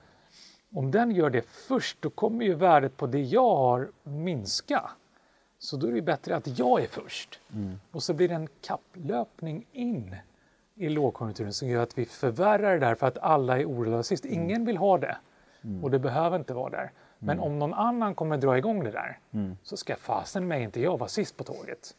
Om 0.74 0.92
den 0.92 1.12
gör 1.12 1.30
det 1.30 1.42
först, 1.50 2.02
då 2.02 2.10
kommer 2.10 2.46
ju 2.46 2.54
värdet 2.54 2.98
på 2.98 3.08
det 3.08 3.22
jag 3.22 3.56
har 3.56 3.90
minska. 4.04 4.90
Så 5.60 5.78
då 5.78 5.88
är 5.88 5.92
det 5.92 6.02
bättre 6.02 6.36
att 6.36 6.60
jag 6.60 6.82
är 6.82 6.88
först. 6.88 7.40
Och 7.92 8.04
så 8.04 8.14
blir 8.14 8.28
det 8.28 8.36
en 8.36 8.48
kapplöpning 8.68 9.66
in 9.72 10.16
i 10.76 10.90
lågkonjunkturen 10.90 11.54
som 11.54 11.68
gör 11.68 11.84
att 11.84 11.98
vi 11.98 12.06
förvärrar 12.06 12.74
det 12.74 12.80
där 12.80 12.96
för 12.96 13.08
att 13.08 13.18
alla 13.18 13.60
är 13.60 13.66
oroliga 13.66 14.04
sist. 14.04 14.26
Ingen 14.26 14.66
vill 14.66 14.78
ha 14.78 14.98
det 14.98 15.18
och 15.84 15.92
det 15.92 16.00
behöver 16.00 16.38
inte 16.38 16.54
vara 16.54 16.70
där. 16.70 16.92
Men 17.20 17.40
om 17.40 17.60
någon 17.60 17.74
annan 17.74 18.16
kommer 18.16 18.38
dra 18.38 18.58
igång 18.58 18.84
det 18.84 18.92
där 18.92 19.20
så 19.64 19.78
ska 19.78 19.96
fasen 19.96 20.48
mig 20.48 20.64
inte 20.64 20.82
jag 20.82 20.98
vara 20.98 21.10
sist 21.10 21.38
på 21.38 21.44
tåget. 21.44 21.96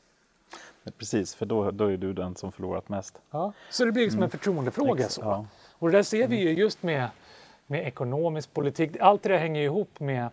Precis, 0.98 1.34
för 1.34 1.46
då, 1.46 1.70
då 1.70 1.86
är 1.92 1.96
du 1.96 2.12
den 2.12 2.36
som 2.36 2.52
förlorat 2.52 2.88
mest. 2.88 3.20
Ja. 3.30 3.52
Så 3.70 3.84
det 3.84 3.92
blir 3.92 4.02
liksom 4.02 4.22
en 4.22 4.30
förtroendefråga. 4.30 5.04
Ex- 5.04 5.14
Så. 5.14 5.20
ja. 5.20 5.46
Och 5.72 5.90
det 5.90 5.98
där 5.98 6.02
ser 6.02 6.28
vi 6.28 6.36
ju 6.40 6.50
just 6.50 6.82
med, 6.82 7.08
med 7.66 7.86
ekonomisk 7.86 8.54
politik. 8.54 8.96
Allt 9.00 9.22
det 9.22 9.28
där 9.28 9.38
hänger 9.38 9.62
ihop 9.62 10.00
med 10.00 10.28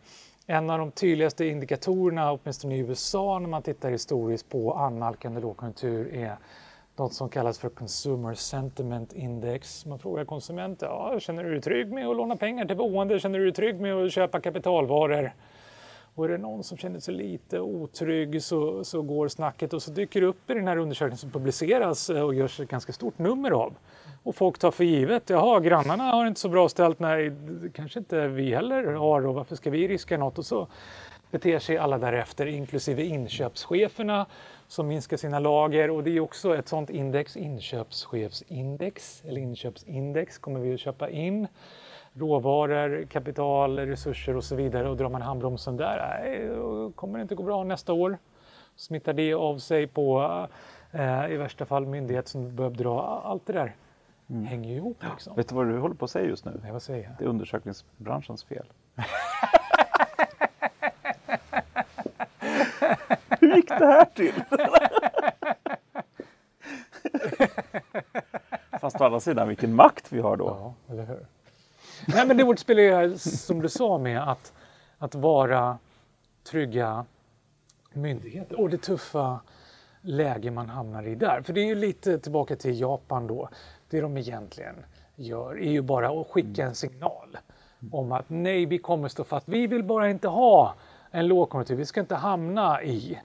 en 0.47 0.69
av 0.69 0.79
de 0.79 0.91
tydligaste 0.91 1.45
indikatorerna, 1.45 2.31
åtminstone 2.31 2.75
i 2.75 2.79
USA 2.79 3.39
när 3.39 3.47
man 3.49 3.61
tittar 3.61 3.91
historiskt 3.91 4.49
på 4.49 4.73
annalkande 4.73 5.41
lågkonjunktur 5.41 6.13
är 6.15 6.37
något 6.97 7.13
som 7.13 7.29
kallas 7.29 7.59
för 7.59 7.69
Consumer 7.69 8.33
Sentiment 8.33 9.13
Index. 9.13 9.85
Man 9.85 9.99
frågar 9.99 10.25
konsumenter, 10.25 10.85
ja, 10.87 11.19
känner 11.19 11.43
du 11.43 11.51
dig 11.51 11.61
trygg 11.61 11.91
med 11.91 12.07
att 12.07 12.17
låna 12.17 12.35
pengar 12.35 12.65
till 12.65 12.77
boende? 12.77 13.19
Känner 13.19 13.39
du 13.39 13.45
dig 13.45 13.53
trygg 13.53 13.79
med 13.79 13.95
att 13.95 14.11
köpa 14.11 14.39
kapitalvaror? 14.39 15.33
Och 16.15 16.25
är 16.25 16.29
det 16.29 16.37
någon 16.37 16.63
som 16.63 16.77
känner 16.77 16.99
sig 16.99 17.13
lite 17.13 17.59
otrygg 17.59 18.43
så, 18.43 18.83
så 18.83 19.01
går 19.01 19.27
snacket 19.27 19.73
och 19.73 19.83
så 19.83 19.91
dyker 19.91 20.21
det 20.21 20.27
upp 20.27 20.49
i 20.49 20.53
den 20.53 20.67
här 20.67 20.77
undersökningen 20.77 21.17
som 21.17 21.31
publiceras 21.31 22.09
eh, 22.09 22.21
och 22.21 22.35
görs 22.35 22.59
ett 22.59 22.69
ganska 22.69 22.93
stort 22.93 23.17
nummer 23.17 23.51
av. 23.51 23.73
Och 24.23 24.35
folk 24.35 24.57
tar 24.57 24.71
för 24.71 24.83
givet, 24.83 25.29
jaha 25.29 25.59
grannarna 25.59 26.03
har 26.03 26.27
inte 26.27 26.39
så 26.39 26.49
bra 26.49 26.69
ställt, 26.69 26.99
nej 26.99 27.29
det 27.29 27.69
kanske 27.69 27.99
inte 27.99 28.27
vi 28.27 28.55
heller 28.55 28.83
har 28.93 29.25
och 29.27 29.35
varför 29.35 29.55
ska 29.55 29.69
vi 29.69 29.87
riska 29.87 30.17
något? 30.17 30.37
Och 30.37 30.45
så 30.45 30.67
beter 31.31 31.59
sig 31.59 31.77
alla 31.77 31.97
därefter, 31.97 32.45
inklusive 32.45 33.03
inköpscheferna 33.03 34.25
som 34.67 34.87
minskar 34.87 35.17
sina 35.17 35.39
lager 35.39 35.89
och 35.89 36.03
det 36.03 36.17
är 36.17 36.19
också 36.19 36.55
ett 36.55 36.67
sådant 36.67 36.89
index, 36.89 37.37
inköpschefsindex 37.37 39.23
eller 39.25 39.41
inköpsindex 39.41 40.37
kommer 40.37 40.59
vi 40.59 40.73
att 40.73 40.79
köpa 40.79 41.09
in 41.09 41.47
råvaror, 42.13 43.05
kapital, 43.05 43.79
resurser 43.79 44.37
och 44.37 44.43
så 44.43 44.55
vidare 44.55 44.89
och 44.89 44.97
drar 44.97 45.09
man 45.09 45.21
handbromsen 45.21 45.77
där, 45.77 46.19
nej, 46.21 46.47
då 46.47 46.91
kommer 46.91 47.17
det 47.17 47.21
inte 47.21 47.35
gå 47.35 47.43
bra 47.43 47.63
nästa 47.63 47.93
år. 47.93 48.17
Smittar 48.75 49.13
det 49.13 49.33
av 49.33 49.57
sig 49.57 49.87
på 49.87 50.47
eh, 50.91 51.31
i 51.31 51.37
värsta 51.37 51.65
fall 51.65 51.85
myndighet 51.85 52.27
som 52.27 52.55
behöver 52.55 52.75
dra, 52.75 53.21
allt 53.25 53.45
det 53.45 53.53
där 53.53 53.75
hänger 54.27 54.69
ju 54.69 54.75
ihop. 54.75 55.03
Liksom. 55.11 55.35
Vet 55.35 55.49
du 55.49 55.55
vad 55.55 55.67
du 55.67 55.79
håller 55.79 55.95
på 55.95 56.05
att 56.05 56.11
säga 56.11 56.27
just 56.27 56.45
nu? 56.45 56.59
Nej, 56.63 56.71
vad 56.71 56.81
säger 56.81 57.03
jag? 57.03 57.11
Det 57.19 57.23
är 57.23 57.27
undersökningsbranschens 57.27 58.43
fel. 58.43 58.65
gick 63.71 63.79
det 63.79 63.85
här 63.85 64.05
till? 64.05 64.33
Fast 68.81 69.01
å 69.01 69.03
andra 69.03 69.19
sidan, 69.19 69.47
vilken 69.47 69.75
makt 69.75 70.11
vi 70.11 70.21
har 70.21 70.37
då. 70.37 70.45
Ja, 70.45 70.73
eller 70.93 71.05
hur? 71.05 71.25
Nej, 72.07 72.27
men 72.27 72.37
det 72.37 72.43
återspeglar 72.43 73.03
ju 73.03 73.17
som 73.17 73.61
du 73.61 73.69
sa 73.69 73.97
med 73.97 74.29
att, 74.29 74.53
att 74.97 75.15
vara 75.15 75.77
trygga 76.43 77.05
myndigheter 77.93 78.59
och 78.59 78.69
det 78.69 78.77
tuffa 78.77 79.39
läge 80.01 80.51
man 80.51 80.69
hamnar 80.69 81.07
i 81.07 81.15
där. 81.15 81.41
För 81.41 81.53
det 81.53 81.61
är 81.61 81.65
ju 81.65 81.75
lite 81.75 82.19
tillbaka 82.19 82.55
till 82.55 82.79
Japan 82.79 83.27
då. 83.27 83.49
Det 83.89 84.01
de 84.01 84.17
egentligen 84.17 84.75
gör 85.15 85.59
är 85.59 85.71
ju 85.71 85.81
bara 85.81 86.21
att 86.21 86.27
skicka 86.27 86.65
en 86.65 86.75
signal 86.75 87.37
om 87.91 88.11
att 88.11 88.25
nej, 88.27 88.65
vi 88.65 88.77
kommer 88.77 89.07
stå 89.07 89.23
fast. 89.23 89.47
Vi 89.47 89.67
vill 89.67 89.83
bara 89.83 90.09
inte 90.09 90.27
ha 90.27 90.75
en 91.11 91.27
lågkonjunktur. 91.27 91.75
Vi 91.75 91.85
ska 91.85 91.99
inte 91.99 92.15
hamna 92.15 92.83
i 92.83 93.19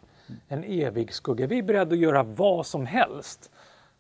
en 0.49 0.65
evig 0.65 1.15
skugga. 1.15 1.47
Vi 1.47 1.59
är 1.59 1.63
beredda 1.63 1.93
att 1.93 1.99
göra 1.99 2.23
vad 2.23 2.67
som 2.67 2.87
helst 2.87 3.51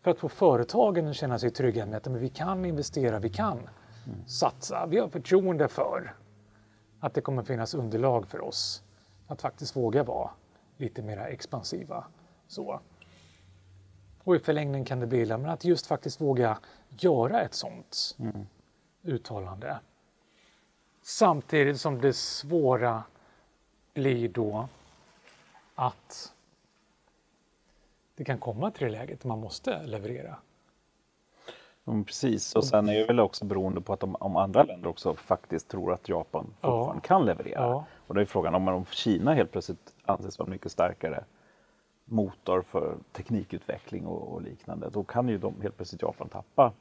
för 0.00 0.10
att 0.10 0.18
få 0.18 0.28
företagen 0.28 1.08
att 1.08 1.16
känna 1.16 1.38
sig 1.38 1.50
trygga 1.50 1.86
med 1.86 1.96
att 1.96 2.04
men 2.04 2.20
vi 2.20 2.28
kan 2.28 2.64
investera, 2.64 3.18
vi 3.18 3.30
kan 3.30 3.58
satsa. 4.26 4.86
Vi 4.86 4.98
har 4.98 5.08
förtroende 5.08 5.68
för 5.68 6.14
att 7.00 7.14
det 7.14 7.20
kommer 7.20 7.42
finnas 7.42 7.74
underlag 7.74 8.26
för 8.26 8.40
oss 8.40 8.82
att 9.26 9.42
faktiskt 9.42 9.76
våga 9.76 10.02
vara 10.02 10.30
lite 10.76 11.02
mer 11.02 11.18
expansiva. 11.18 12.04
Så. 12.48 12.80
Och 14.24 14.36
i 14.36 14.38
förlängningen 14.38 14.84
kan 14.84 15.00
det 15.00 15.06
bli 15.06 15.20
illa, 15.20 15.38
men 15.38 15.50
att 15.50 15.64
just 15.64 15.86
faktiskt 15.86 16.20
våga 16.20 16.58
göra 16.88 17.40
ett 17.40 17.54
sånt 17.54 18.16
mm. 18.18 18.46
uttalande. 19.02 19.78
Samtidigt 21.02 21.80
som 21.80 22.00
det 22.00 22.12
svåra 22.12 23.02
blir 23.94 24.28
då 24.28 24.68
att 25.80 26.32
det 28.14 28.24
kan 28.24 28.38
komma 28.38 28.70
till 28.70 28.84
det 28.84 28.92
läget 28.92 29.24
man 29.24 29.40
måste 29.40 29.82
leverera. 29.86 30.36
Mm, 31.86 32.04
precis, 32.04 32.54
och 32.56 32.64
sen 32.64 32.88
är 32.88 32.94
det 32.94 33.04
väl 33.04 33.20
också 33.20 33.44
beroende 33.44 33.80
på 33.80 33.92
att 33.92 34.02
om, 34.02 34.16
om 34.20 34.36
andra 34.36 34.62
länder 34.62 34.88
också 34.88 35.14
faktiskt 35.14 35.68
tror 35.68 35.92
att 35.92 36.08
Japan 36.08 36.46
fortfarande 36.60 36.94
ja. 36.94 37.00
kan 37.00 37.24
leverera. 37.24 37.60
Ja. 37.60 37.84
Och 38.06 38.14
då 38.14 38.20
är 38.20 38.24
frågan 38.24 38.54
om, 38.54 38.68
om 38.68 38.84
Kina 38.84 39.34
helt 39.34 39.52
plötsligt 39.52 39.94
anses 40.04 40.38
vara 40.38 40.50
mycket 40.50 40.72
starkare 40.72 41.24
motor 42.04 42.62
för 42.62 42.96
teknikutveckling 43.12 44.06
och, 44.06 44.34
och, 44.34 44.42
liknande, 44.42 44.90
då 44.90 45.04
kan 45.04 45.28
ju 45.28 45.38
de 45.38 45.60
helt 45.62 45.76
plötsligt 45.76 46.02
Japan 46.02 46.28
tappa 46.28 46.72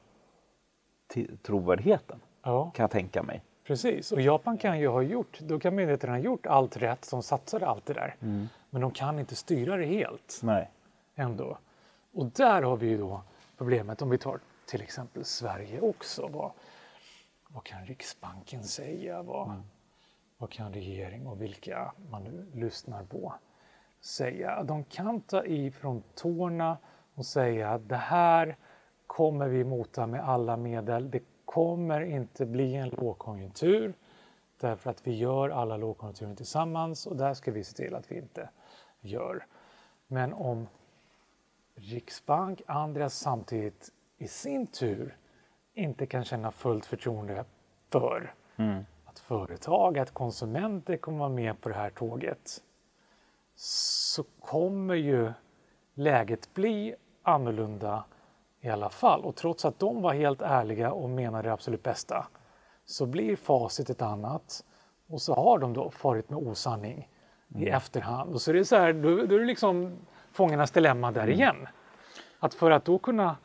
trovärdigheten, 1.42 2.20
ja. 2.42 2.70
kan 2.74 2.82
jag 2.82 2.90
tänka 2.90 3.22
mig. 3.22 3.42
Precis, 3.64 4.12
och 4.12 4.20
Japan 4.20 4.58
kan 4.58 4.80
ju 4.80 4.88
ha 4.88 5.02
gjort, 5.02 5.38
då 5.40 5.58
kan 5.58 5.74
myndigheterna 5.74 6.12
ha 6.12 6.18
gjort 6.18 6.46
allt 6.46 6.76
rätt 6.76 7.04
som 7.04 7.22
satsade 7.22 7.66
allt 7.66 7.86
det 7.86 7.94
där. 7.94 8.16
Mm. 8.20 8.48
Men 8.70 8.82
de 8.82 8.90
kan 8.90 9.18
inte 9.18 9.36
styra 9.36 9.76
det 9.76 9.86
helt. 9.86 10.40
Nej. 10.42 10.70
Ändå. 11.14 11.58
Och 12.12 12.26
där 12.26 12.62
har 12.62 12.76
vi 12.76 12.86
ju 12.86 12.98
då 12.98 13.22
problemet 13.58 14.02
om 14.02 14.10
vi 14.10 14.18
tar 14.18 14.40
till 14.66 14.82
exempel 14.82 15.24
Sverige 15.24 15.80
också. 15.80 16.28
Vad, 16.28 16.52
vad 17.48 17.64
kan 17.64 17.84
Riksbanken 17.86 18.64
säga? 18.64 19.22
Vad, 19.22 19.48
mm. 19.48 19.62
vad 20.38 20.50
kan 20.50 20.72
regering 20.72 21.26
och 21.26 21.42
vilka 21.42 21.92
man 22.10 22.24
nu 22.24 22.46
lyssnar 22.54 23.04
på 23.04 23.34
säga? 24.00 24.62
De 24.62 24.84
kan 24.84 25.20
ta 25.20 25.44
i 25.44 25.70
från 25.70 26.02
tårna 26.14 26.78
och 27.14 27.26
säga 27.26 27.70
att 27.70 27.88
det 27.88 27.96
här 27.96 28.56
kommer 29.06 29.48
vi 29.48 29.64
mota 29.64 30.06
med 30.06 30.28
alla 30.28 30.56
medel. 30.56 31.10
Det 31.10 31.22
kommer 31.44 32.00
inte 32.00 32.46
bli 32.46 32.74
en 32.74 32.88
lågkonjunktur 32.88 33.94
därför 34.60 34.90
att 34.90 35.06
vi 35.06 35.16
gör 35.16 35.48
alla 35.48 35.76
lågkonjunkturer 35.76 36.34
tillsammans 36.34 37.06
och 37.06 37.16
där 37.16 37.34
ska 37.34 37.50
vi 37.52 37.64
se 37.64 37.76
till 37.76 37.94
att 37.94 38.12
vi 38.12 38.18
inte 38.18 38.48
gör. 39.00 39.46
Men 40.06 40.32
om 40.32 40.68
Riksbank, 41.74 42.62
andra 42.66 43.10
samtidigt 43.10 43.92
i 44.18 44.28
sin 44.28 44.66
tur 44.66 45.16
inte 45.74 46.06
kan 46.06 46.24
känna 46.24 46.52
fullt 46.52 46.86
förtroende 46.86 47.44
för 47.90 48.34
mm. 48.56 48.84
att 49.04 49.18
företag, 49.18 49.98
att 49.98 50.10
konsumenter 50.10 50.96
kommer 50.96 51.18
vara 51.18 51.28
med 51.28 51.60
på 51.60 51.68
det 51.68 51.74
här 51.74 51.90
tåget 51.90 52.62
så 53.54 54.24
kommer 54.40 54.94
ju 54.94 55.32
läget 55.94 56.54
bli 56.54 56.94
annorlunda 57.22 58.04
i 58.60 58.68
alla 58.68 58.90
fall. 58.90 59.24
Och 59.24 59.36
trots 59.36 59.64
att 59.64 59.78
de 59.78 60.02
var 60.02 60.14
helt 60.14 60.42
ärliga 60.42 60.92
och 60.92 61.10
menade 61.10 61.48
det 61.48 61.52
absolut 61.52 61.82
bästa 61.82 62.26
så 62.84 63.06
blir 63.06 63.36
facit 63.36 63.90
ett 63.90 64.02
annat 64.02 64.64
och 65.08 65.22
så 65.22 65.34
har 65.34 65.58
de 65.58 65.72
då 65.72 65.90
farit 65.90 66.30
med 66.30 66.38
osanning. 66.38 67.08
I 67.54 67.68
efterhand. 67.68 68.34
Och 68.34 68.40
så 68.40 68.50
är 68.50 68.54
det 68.54 68.64
så 68.64 68.76
här, 68.76 68.92
då, 68.92 69.16
då 69.16 69.34
är 69.34 69.38
det 69.38 69.44
liksom 69.44 69.92
fångarnas 70.32 70.70
dilemma 70.70 71.12
där 71.12 71.22
mm. 71.22 71.34
igen. 71.34 71.68
Att 72.38 72.54
för 72.54 72.70
att 72.70 72.84
då 72.84 72.98
kunna, 72.98 73.36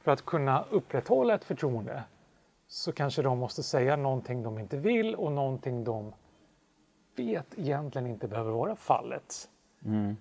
för 0.00 0.12
att 0.12 0.24
kunna 0.24 0.64
upprätthålla 0.70 1.34
ett 1.34 1.44
förtroende 1.44 2.02
så 2.68 2.92
kanske 2.92 3.22
de 3.22 3.38
måste 3.38 3.62
säga 3.62 3.96
någonting 3.96 4.42
de 4.42 4.58
inte 4.58 4.76
vill 4.76 5.14
och 5.14 5.32
någonting 5.32 5.84
de 5.84 6.12
vet 7.16 7.58
egentligen 7.58 8.06
inte 8.06 8.28
behöver 8.28 8.52
vara 8.52 8.76
fallet. 8.76 9.48
Mm. 9.84 10.16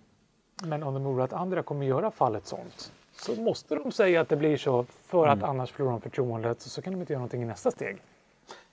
Men 0.64 0.84
om 0.84 0.94
de 0.94 1.04
tror 1.04 1.22
att 1.22 1.34
andra 1.34 1.64
kommer 1.64 1.86
göra 1.86 2.12
fallet 2.12 2.46
sånt 2.46 2.94
så 3.12 3.42
måste 3.42 3.76
de 3.76 3.92
säga 3.92 4.22
att 4.22 4.30
det 4.30 4.36
blir 4.36 4.58
så 4.58 4.84
för 4.84 5.28
att 5.28 5.38
mm. 5.38 5.50
annars 5.50 5.72
förlorar 5.72 5.92
de 5.92 6.02
förtroendet 6.02 6.62
så 6.62 6.82
kan 6.82 6.94
de 6.94 7.00
inte 7.00 7.14
göra 7.14 7.20
någonting 7.20 7.42
i 7.42 7.46
nästa 7.46 7.72
steg. 7.72 8.02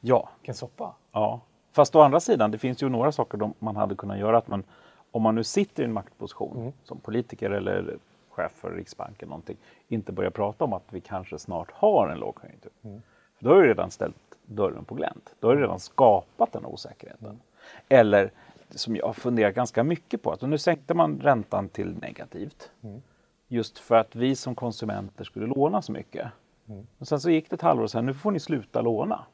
Ja. 0.01 0.29
Vilken 0.39 0.55
soppa. 0.55 0.95
Ja. 1.13 1.41
Fast 1.73 1.97
å 1.97 2.01
andra 2.01 2.21
sidan, 2.21 2.51
det 2.51 2.59
finns 2.59 2.83
ju 2.83 2.89
några 2.89 3.13
saker 3.13 3.51
man 3.59 3.77
hade 3.77 3.95
kunnat 3.95 4.19
göra. 4.19 4.39
Att 4.39 4.49
man, 4.49 4.63
om 5.11 5.23
man 5.23 5.35
nu 5.35 5.45
sitter 5.45 5.83
i 5.83 5.87
en 5.87 5.93
maktposition 5.93 6.57
mm. 6.57 6.73
som 6.85 7.01
politiker 7.01 7.51
eller 7.51 7.99
chef 8.31 8.53
för 8.53 8.71
Riksbanken 8.71 9.29
någonting, 9.29 9.57
inte 9.89 10.13
börja 10.13 10.31
prata 10.31 10.65
om 10.65 10.73
att 10.73 10.85
vi 10.91 11.01
kanske 11.01 11.39
snart 11.39 11.71
har 11.71 12.09
en 12.09 12.19
lågkonjunktur. 12.19 12.73
Mm. 12.83 13.03
För 13.37 13.45
då 13.45 13.51
har 13.51 13.63
du 13.63 13.69
redan 13.69 13.91
ställt 13.91 14.17
dörren 14.47 14.85
på 14.85 14.95
glänt. 14.95 15.35
Då 15.41 15.49
har 15.49 15.57
du 15.57 15.63
redan 15.63 15.81
skapat 15.81 16.53
den 16.53 16.67
osäkerheten. 16.67 17.27
Mm. 17.27 17.41
Eller 17.89 18.33
som 18.71 18.97
jag 18.97 19.07
har 19.07 19.13
funderat 19.13 19.55
ganska 19.55 19.85
mycket 19.85 20.23
på, 20.23 20.33
att 20.33 20.43
nu 20.43 20.59
sänkte 20.59 20.95
man 20.95 21.21
räntan 21.21 21.69
till 21.69 21.95
negativt. 21.95 22.71
Mm. 22.83 23.03
Just 23.49 23.79
för 23.79 23.95
att 23.95 24.17
vi 24.17 24.37
som 24.37 24.55
konsumenter 24.55 25.25
skulle 25.25 25.47
låna 25.47 25.83
så 25.83 25.93
mycket. 25.93 26.29
Mm. 26.69 26.87
Och 26.99 27.09
sen 27.09 27.21
så 27.21 27.31
gick 27.31 27.51
det 27.51 27.57
ett 27.57 27.63
halvår 27.63 27.85
och 27.85 27.91
sen 27.91 28.07
nu 28.07 28.15
får 28.15 28.31
ni 28.31 28.41
sluta 28.41 28.81
låna. 28.81 29.25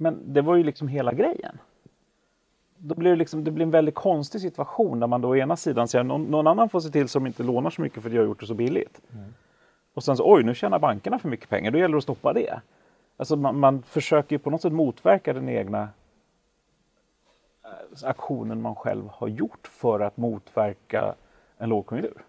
Men 0.00 0.32
det 0.32 0.42
var 0.42 0.56
ju 0.56 0.62
liksom 0.62 0.88
hela 0.88 1.12
grejen. 1.12 1.58
Då 2.76 2.94
blir 2.94 3.10
det, 3.10 3.16
liksom, 3.16 3.44
det 3.44 3.50
blir 3.50 3.64
en 3.64 3.70
väldigt 3.70 3.94
konstig 3.94 4.40
situation 4.40 5.00
där 5.00 5.06
man 5.06 5.20
då 5.20 5.28
å 5.28 5.36
ena 5.36 5.56
sidan 5.56 5.88
säger 5.88 6.04
någon, 6.04 6.24
någon 6.24 6.46
annan 6.46 6.68
får 6.68 6.80
se 6.80 6.90
till 6.90 7.08
som 7.08 7.26
inte 7.26 7.42
lånar 7.42 7.70
så 7.70 7.82
mycket 7.82 8.02
för 8.02 8.10
att 8.10 8.14
jag 8.14 8.22
har 8.22 8.26
gjort 8.26 8.40
det 8.40 8.46
så 8.46 8.54
billigt. 8.54 9.00
Mm. 9.12 9.34
Och 9.94 10.04
sen 10.04 10.16
så 10.16 10.32
oj, 10.34 10.42
nu 10.42 10.54
tjänar 10.54 10.78
bankerna 10.78 11.18
för 11.18 11.28
mycket 11.28 11.48
pengar, 11.48 11.70
då 11.70 11.78
gäller 11.78 11.92
det 11.92 11.98
att 11.98 12.02
stoppa 12.02 12.32
det. 12.32 12.60
Alltså 13.16 13.36
man, 13.36 13.58
man 13.58 13.82
försöker 13.82 14.34
ju 14.34 14.38
på 14.38 14.50
något 14.50 14.62
sätt 14.62 14.72
motverka 14.72 15.32
den 15.32 15.48
egna 15.48 15.88
eh, 17.64 18.08
aktionen 18.08 18.62
man 18.62 18.74
själv 18.74 19.08
har 19.08 19.28
gjort 19.28 19.66
för 19.66 20.00
att 20.00 20.16
motverka 20.16 21.14
en 21.58 21.68
lågkonjunktur. 21.68 22.24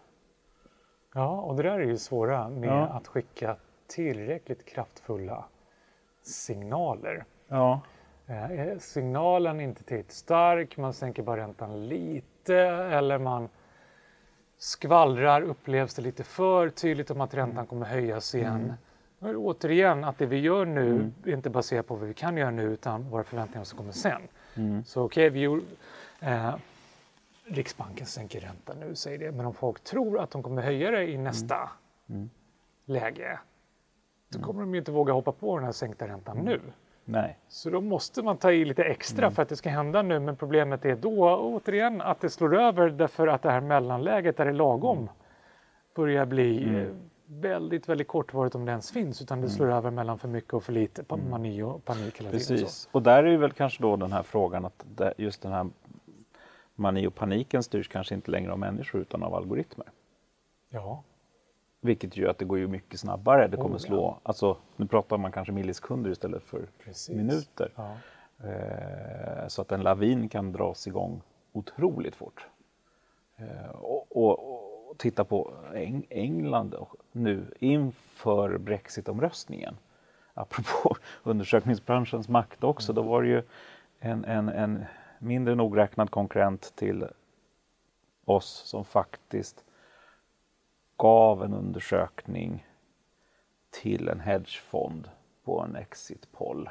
Ja, 1.13 1.41
och 1.41 1.55
det 1.55 1.63
där 1.63 1.79
är 1.79 1.88
ju 1.88 1.97
svåra 1.97 2.49
med 2.49 2.69
ja. 2.69 2.88
att 2.88 3.07
skicka 3.07 3.55
tillräckligt 3.88 4.65
kraftfulla 4.65 5.45
signaler. 6.21 7.25
Ja. 7.51 7.81
Eh, 8.27 8.77
signalen 8.79 9.59
inte 9.59 9.83
tillräckligt 9.83 10.11
stark, 10.11 10.77
man 10.77 10.93
sänker 10.93 11.23
bara 11.23 11.41
räntan 11.41 11.87
lite 11.87 12.55
eller 12.57 13.17
man 13.17 13.49
skvallrar, 14.57 15.41
upplevs 15.41 15.93
det 15.93 16.01
lite 16.01 16.23
för 16.23 16.69
tydligt 16.69 17.11
om 17.11 17.21
att 17.21 17.33
räntan 17.33 17.65
kommer 17.65 17.85
höjas 17.85 18.35
igen. 18.35 18.73
Mm. 19.21 19.37
Återigen, 19.37 20.03
att 20.03 20.17
det 20.17 20.25
vi 20.25 20.39
gör 20.39 20.65
nu 20.65 20.89
mm. 20.89 21.13
är 21.25 21.33
inte 21.33 21.49
baserat 21.49 21.87
på 21.87 21.95
vad 21.95 22.07
vi 22.07 22.13
kan 22.13 22.37
göra 22.37 22.51
nu 22.51 22.63
utan 22.63 23.09
våra 23.09 23.23
förväntningar 23.23 23.63
som 23.63 23.77
kommer 23.77 23.91
sen. 23.91 24.21
Mm. 24.55 24.83
Så 24.83 25.03
okej, 25.03 25.47
okay, 25.47 25.65
eh, 26.19 26.55
Riksbanken 27.45 28.05
sänker 28.05 28.39
räntan 28.39 28.79
nu, 28.79 28.95
säger 28.95 29.17
det. 29.17 29.31
Men 29.31 29.45
om 29.45 29.53
folk 29.53 29.83
tror 29.83 30.19
att 30.19 30.31
de 30.31 30.43
kommer 30.43 30.61
höja 30.61 30.91
det 30.91 31.09
i 31.09 31.17
nästa 31.17 31.55
mm. 31.55 32.21
mm. 32.21 32.29
läge, 32.85 33.39
då 34.29 34.37
mm. 34.37 34.47
kommer 34.47 34.61
de 34.61 34.73
ju 34.73 34.79
inte 34.79 34.91
våga 34.91 35.13
hoppa 35.13 35.31
på 35.31 35.57
den 35.57 35.65
här 35.65 35.71
sänkta 35.71 36.07
räntan 36.07 36.37
mm. 36.37 36.45
nu. 36.45 36.61
Nej. 37.12 37.38
Så 37.47 37.69
då 37.69 37.82
måste 37.82 38.21
man 38.24 38.38
ta 38.38 38.52
i 38.52 38.65
lite 38.65 38.84
extra 38.84 39.26
mm. 39.26 39.36
för 39.36 39.41
att 39.41 39.50
det 39.50 39.56
ska 39.56 39.69
hända 39.69 40.02
nu. 40.02 40.19
Men 40.19 40.36
problemet 40.36 40.86
är 40.86 40.95
då 40.95 41.36
återigen 41.36 42.02
att 42.02 42.21
det 42.21 42.30
slår 42.30 42.56
över 42.62 42.89
därför 42.89 43.28
att 43.28 43.41
det 43.41 43.52
här 43.52 43.62
mellanläget 43.62 44.38
där 44.38 44.45
det 44.45 44.52
är 44.52 44.56
lagom 44.56 44.97
mm. 44.97 45.10
börjar 45.95 46.26
bli 46.26 46.63
mm. 46.63 46.97
väldigt, 47.26 47.89
väldigt 47.89 48.08
kortvarigt 48.08 48.56
om 48.56 48.65
det 48.65 48.71
ens 48.71 48.91
finns. 48.91 49.21
Utan 49.21 49.41
det 49.41 49.50
slår 49.50 49.65
mm. 49.65 49.78
över 49.78 49.91
mellan 49.91 50.19
för 50.19 50.28
mycket 50.28 50.54
och 50.54 50.63
för 50.63 50.74
lite, 50.74 51.04
mani 51.30 51.62
och 51.62 51.86
panik 51.86 52.19
hela 52.19 52.30
Precis. 52.30 52.47
tiden. 52.47 52.63
Precis, 52.63 52.89
och 52.91 53.02
där 53.02 53.24
är 53.24 53.38
väl 53.38 53.52
kanske 53.52 53.84
då 53.84 53.95
den 53.95 54.12
här 54.12 54.24
frågan 54.24 54.65
att 54.65 54.86
just 55.17 55.41
den 55.41 55.52
här 55.52 55.69
mani 56.76 57.08
och 57.08 57.15
paniken 57.15 57.63
styrs 57.63 57.88
kanske 57.88 58.15
inte 58.15 58.32
längre 58.32 58.52
av 58.52 58.60
människor 58.60 59.02
utan 59.02 59.24
av 59.24 59.36
algoritmer. 59.36 59.88
Ja. 60.69 61.04
Vilket 61.81 62.17
gör 62.17 62.29
att 62.29 62.37
det 62.37 62.45
går 62.45 62.59
ju 62.59 62.67
mycket 62.67 62.99
snabbare. 62.99 63.47
Det 63.47 63.57
kommer 63.57 63.75
oh, 63.75 63.79
slå, 63.79 64.01
ja. 64.01 64.19
alltså, 64.23 64.57
nu 64.75 64.87
pratar 64.87 65.17
man 65.17 65.31
kanske 65.31 65.51
millisekunder 65.51 66.11
istället 66.11 66.43
för 66.43 66.67
Precis. 66.83 67.15
minuter. 67.15 67.71
Ja. 67.75 67.95
Eh, 68.43 69.47
så 69.47 69.61
att 69.61 69.71
en 69.71 69.81
lavin 69.83 70.29
kan 70.29 70.51
dras 70.51 70.87
igång 70.87 71.21
otroligt 71.51 72.15
fort. 72.15 72.45
Eh, 73.35 73.69
och, 73.71 74.17
och, 74.17 74.89
och, 74.89 74.97
titta 74.97 75.23
på 75.23 75.53
Eng 75.73 76.05
England 76.09 76.75
nu 77.11 77.45
inför 77.59 78.57
Brexitomröstningen. 78.57 79.77
Apropå 80.33 80.95
undersökningsbranschens 81.23 82.29
makt 82.29 82.63
också, 82.63 82.91
mm. 82.91 83.03
då 83.03 83.09
var 83.09 83.21
det 83.21 83.27
ju 83.27 83.43
en, 83.99 84.25
en, 84.25 84.49
en 84.49 84.85
mindre 85.19 85.55
nogräknad 85.55 86.11
konkurrent 86.11 86.73
till 86.75 87.05
oss 88.25 88.61
som 88.65 88.85
faktiskt 88.85 89.63
gav 91.01 91.43
en 91.43 91.53
undersökning 91.53 92.65
till 93.69 94.09
en 94.09 94.19
hedgefond 94.19 95.09
på 95.45 95.61
en 95.61 95.75
exit 95.75 96.31
poll 96.31 96.69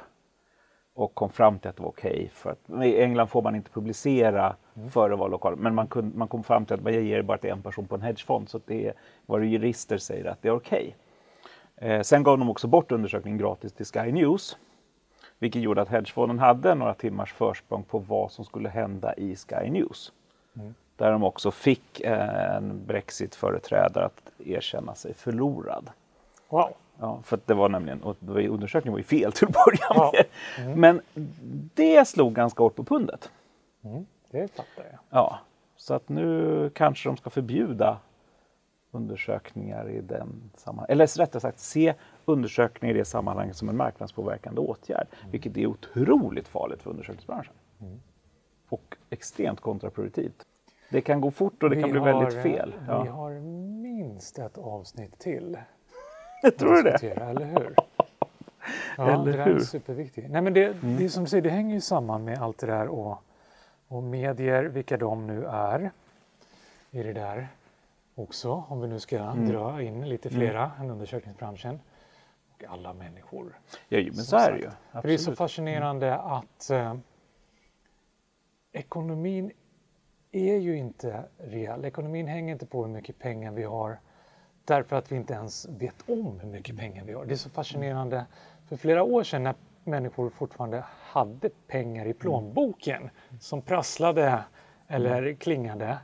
och 0.95 1.15
kom 1.15 1.31
fram 1.31 1.59
till 1.59 1.71
att 1.71 1.77
det 1.77 1.83
var 1.83 1.89
okej. 1.89 2.13
Okay 2.13 2.29
för 2.29 2.51
att, 2.51 2.85
I 2.85 3.03
England 3.03 3.29
får 3.29 3.43
man 3.43 3.57
inte 3.57 3.71
publicera 3.71 4.57
mm. 4.77 4.91
före 4.91 5.17
vallokalen, 5.17 5.59
men 5.59 5.75
man, 5.75 5.87
kunde, 5.87 6.19
man 6.19 6.29
kom 6.29 6.43
fram 6.45 6.67
till 6.67 6.75
att 6.75 6.83
man 6.83 6.93
ger 6.93 7.23
bara 7.23 7.39
till 7.39 7.51
en 7.51 7.63
person 7.63 7.87
på 7.87 7.95
en 7.95 8.03
hedgefond, 8.03 8.49
så 8.49 8.61
det 8.67 8.87
är 8.87 8.95
vad 9.27 9.45
jurister 9.45 9.99
säger 9.99 10.25
att 10.25 10.43
det 10.43 10.49
är 10.49 10.53
okej. 10.53 10.97
Okay. 11.77 11.91
Eh, 11.91 12.03
sen 12.03 12.23
gav 12.23 12.39
de 12.39 12.51
också 12.51 12.69
bort 12.69 12.93
undersökningen 12.93 13.39
gratis 13.39 13.73
till 13.73 13.87
Sky 13.87 14.13
News, 14.13 14.59
vilket 15.39 15.63
gjorde 15.63 15.83
att 15.83 15.89
hedgefonden 15.89 16.39
hade 16.39 16.75
några 16.75 16.95
timmars 16.95 17.33
försprång 17.33 17.83
på 17.83 17.99
vad 17.99 18.33
som 18.33 18.45
skulle 18.45 18.69
hända 18.69 19.15
i 19.15 19.37
Sky 19.37 19.71
News. 19.71 20.13
Mm. 20.57 20.75
Där 21.01 21.13
de 21.13 21.25
också 21.25 21.51
fick 21.51 22.01
en 22.05 22.87
Brexit-företrädare 22.87 24.05
att 24.05 24.31
erkänna 24.39 24.95
sig 24.95 25.15
förlorad. 25.15 25.91
Wow. 26.49 26.73
Ja, 26.99 27.21
för 27.25 27.41
det 27.47 27.55
var 27.55 27.69
nämligen, 27.69 28.03
och 28.03 28.17
undersökningen 28.29 28.93
var 28.93 28.99
ju 28.99 29.05
fel 29.05 29.33
till 29.33 29.49
att 29.49 29.53
börja 29.53 29.87
ja. 29.89 30.13
med. 30.15 30.25
Mm. 30.67 30.81
Men 30.81 31.01
det 31.75 32.09
slog 32.09 32.35
ganska 32.35 32.63
hårt 32.63 32.77
på 32.77 32.85
pundet. 32.85 33.31
Mm, 33.83 34.07
det 34.31 34.49
fattar 34.49 34.85
jag. 34.91 34.99
Ja, 35.11 35.39
så 35.77 35.95
att 35.95 36.09
nu 36.09 36.71
kanske 36.75 37.09
de 37.09 37.17
ska 37.17 37.31
förbjuda 37.31 37.99
undersökningar 38.91 39.91
i 39.91 40.01
den 40.01 40.51
sammanhanget. 40.57 40.91
Eller 40.91 41.07
rättare 41.07 41.41
sagt 41.41 41.59
se 41.59 41.95
undersökningar 42.25 42.95
i 42.95 42.99
det 42.99 43.05
sammanhanget 43.05 43.57
som 43.57 43.69
en 43.69 43.77
marknadspåverkande 43.77 44.61
åtgärd. 44.61 45.07
Mm. 45.21 45.31
Vilket 45.31 45.57
är 45.57 45.67
otroligt 45.67 46.49
farligt 46.49 46.83
för 46.83 46.91
undersökningsbranschen. 46.91 47.55
Mm. 47.81 48.01
Och 48.69 48.97
extremt 49.11 49.61
kontraproduktivt. 49.61 50.47
Det 50.91 51.01
kan 51.01 51.21
gå 51.21 51.31
fort 51.31 51.63
och 51.63 51.71
det 51.71 51.77
vi 51.77 51.83
kan 51.83 51.91
bli 51.91 52.01
har, 52.01 52.13
väldigt 52.13 52.43
fel. 52.43 52.75
Ja. 52.87 53.03
Vi 53.03 53.09
har 53.09 53.31
minst 53.83 54.39
ett 54.39 54.59
avsnitt 54.59 55.19
till 55.19 55.59
jag 56.43 56.57
tror 56.59 56.83
det. 56.83 57.03
Eller 57.03 57.45
hur? 57.45 57.75
Ja, 58.97 59.11
eller 59.11 59.37
det 59.37 59.45
hur? 59.45 59.57
är 59.57 59.61
superviktigt. 59.61 60.31
Nej, 60.31 60.43
men 60.43 60.55
det, 60.55 60.65
mm. 60.65 60.97
det 60.97 61.09
som 61.09 61.25
du 61.25 61.31
säger, 61.31 61.43
det 61.43 61.51
hänger 61.51 61.75
ju 61.75 61.81
samman 61.81 62.25
med 62.25 62.39
allt 62.39 62.59
det 62.59 62.67
där 62.67 62.89
och, 62.89 63.23
och 63.89 64.03
medier, 64.03 64.65
vilka 64.65 64.97
de 64.97 65.27
nu 65.27 65.45
är 65.45 65.91
i 66.91 67.03
det 67.03 67.13
där 67.13 67.49
också, 68.15 68.65
om 68.69 68.81
vi 68.81 68.89
nu 68.89 69.01
ska 69.01 69.19
mm. 69.19 69.49
dra 69.49 69.83
in 69.83 70.09
lite 70.09 70.29
mm. 70.29 70.41
flera 70.41 70.65
mm. 70.65 70.81
än 70.81 70.91
undersökningsbranschen. 70.91 71.81
Och 72.53 72.65
alla 72.65 72.93
människor. 72.93 73.59
Ja, 73.89 73.99
men 73.99 74.15
så 74.15 74.37
är 74.37 74.53
det 74.53 74.59
ju. 74.59 74.71
För 74.93 75.09
det 75.09 75.15
är 75.15 75.19
så 75.19 75.37
fascinerande 75.37 76.15
att 76.15 76.71
eh, 76.71 76.95
ekonomin 78.73 79.51
är 80.33 80.57
ju 80.57 80.77
inte 80.77 81.25
reell. 81.39 81.85
Ekonomin 81.85 82.27
hänger 82.27 82.53
inte 82.53 82.67
på 82.67 82.85
hur 82.85 82.93
mycket 82.93 83.19
pengar 83.19 83.53
vi 83.53 83.63
har 83.63 83.99
därför 84.65 84.97
att 84.97 85.13
vi 85.13 85.17
inte 85.17 85.35
ens 85.35 85.69
vet 85.69 86.11
om 86.11 86.41
hur 86.41 86.49
mycket 86.49 86.79
pengar 86.79 87.05
vi 87.05 87.13
har. 87.13 87.25
Det 87.25 87.35
är 87.35 87.37
så 87.37 87.51
fascinerande. 87.51 88.27
För 88.69 88.77
flera 88.77 89.03
år 89.03 89.23
sedan 89.23 89.43
när 89.43 89.55
människor 89.85 90.31
fortfarande 90.31 90.85
hade 90.89 91.51
pengar 91.67 92.07
i 92.07 92.13
plånboken 92.13 93.11
som 93.41 93.63
prasslade 93.63 94.45
eller 94.89 95.35
klingade, 95.35 95.99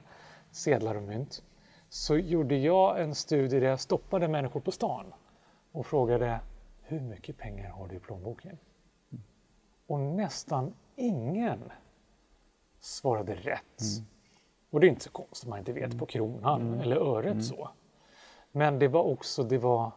sedlar 0.50 0.94
och 0.94 1.02
mynt, 1.02 1.42
så 1.88 2.16
gjorde 2.16 2.56
jag 2.56 3.02
en 3.02 3.14
studie 3.14 3.60
där 3.60 3.68
jag 3.68 3.80
stoppade 3.80 4.28
människor 4.28 4.60
på 4.60 4.70
stan 4.70 5.14
och 5.72 5.86
frågade 5.86 6.40
hur 6.82 7.00
mycket 7.00 7.38
pengar 7.38 7.70
har 7.70 7.88
du 7.88 7.96
i 7.96 7.98
plånboken? 7.98 8.58
Och 9.86 10.00
nästan 10.00 10.74
ingen 10.96 11.72
svarade 12.80 13.34
rätt. 13.34 13.80
Mm. 13.80 14.06
Och 14.76 14.80
det 14.80 14.86
är 14.86 14.88
inte 14.88 15.04
så 15.04 15.10
konstigt 15.10 15.48
man 15.48 15.58
inte 15.58 15.72
vet 15.72 15.98
på 15.98 16.06
kronan 16.06 16.60
mm. 16.60 16.80
eller 16.80 16.96
öret 16.96 17.32
mm. 17.32 17.42
så. 17.42 17.68
Men 18.52 18.78
det 18.78 18.88
var 18.88 19.02
också, 19.02 19.42
det 19.42 19.58
var, 19.58 19.90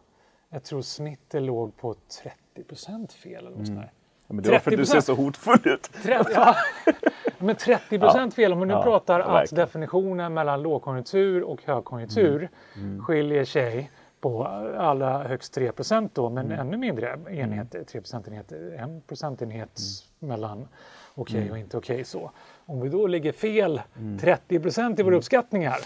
jag 0.50 0.64
tror 0.64 0.82
snittet 0.82 1.42
låg 1.42 1.76
på 1.76 1.94
30 2.22 2.64
procent 2.68 3.12
fel 3.12 3.46
eller 3.46 3.56
något 3.56 3.68
mm. 3.68 3.82
Ja, 4.26 4.34
men 4.34 4.42
det 4.42 4.50
var 4.50 4.58
för 4.58 4.70
att 4.70 4.78
du 4.78 4.86
ser 4.86 5.00
så 5.00 5.14
hotfull 5.14 5.60
ut. 5.64 5.90
30, 6.02 6.30
ja. 6.34 6.54
Men 7.38 7.56
30 7.56 7.98
procent 7.98 8.34
fel, 8.34 8.52
om 8.52 8.58
man 8.58 8.68
nu 8.68 8.74
ja, 8.74 8.82
pratar 8.82 9.20
att 9.20 9.50
definitionen 9.50 10.34
mellan 10.34 10.62
lågkonjunktur 10.62 11.42
och 11.42 11.62
högkonjunktur 11.64 12.48
mm. 12.74 12.88
Mm. 12.88 13.04
skiljer 13.04 13.44
sig 13.44 13.90
på 14.20 14.44
allra 14.78 15.22
högst 15.22 15.54
3 15.54 15.72
procent 15.72 16.14
då, 16.14 16.30
men 16.30 16.46
mm. 16.46 16.60
ännu 16.60 16.76
mindre 16.76 17.18
enheter, 17.28 17.84
3 17.84 18.00
procentenheter, 18.00 18.76
en 18.78 19.00
procentenhet 19.00 19.80
mm. 20.20 20.28
mellan 20.28 20.68
okej 21.14 21.38
okay 21.38 21.50
och 21.50 21.58
inte 21.58 21.76
okej 21.76 21.94
okay, 21.94 22.04
så. 22.04 22.30
Om 22.70 22.80
vi 22.80 22.88
då 22.88 23.06
ligger 23.06 23.32
fel 23.32 23.80
30 24.20 24.60
procent 24.60 24.98
i 24.98 25.02
våra 25.02 25.16
uppskattningar, 25.16 25.76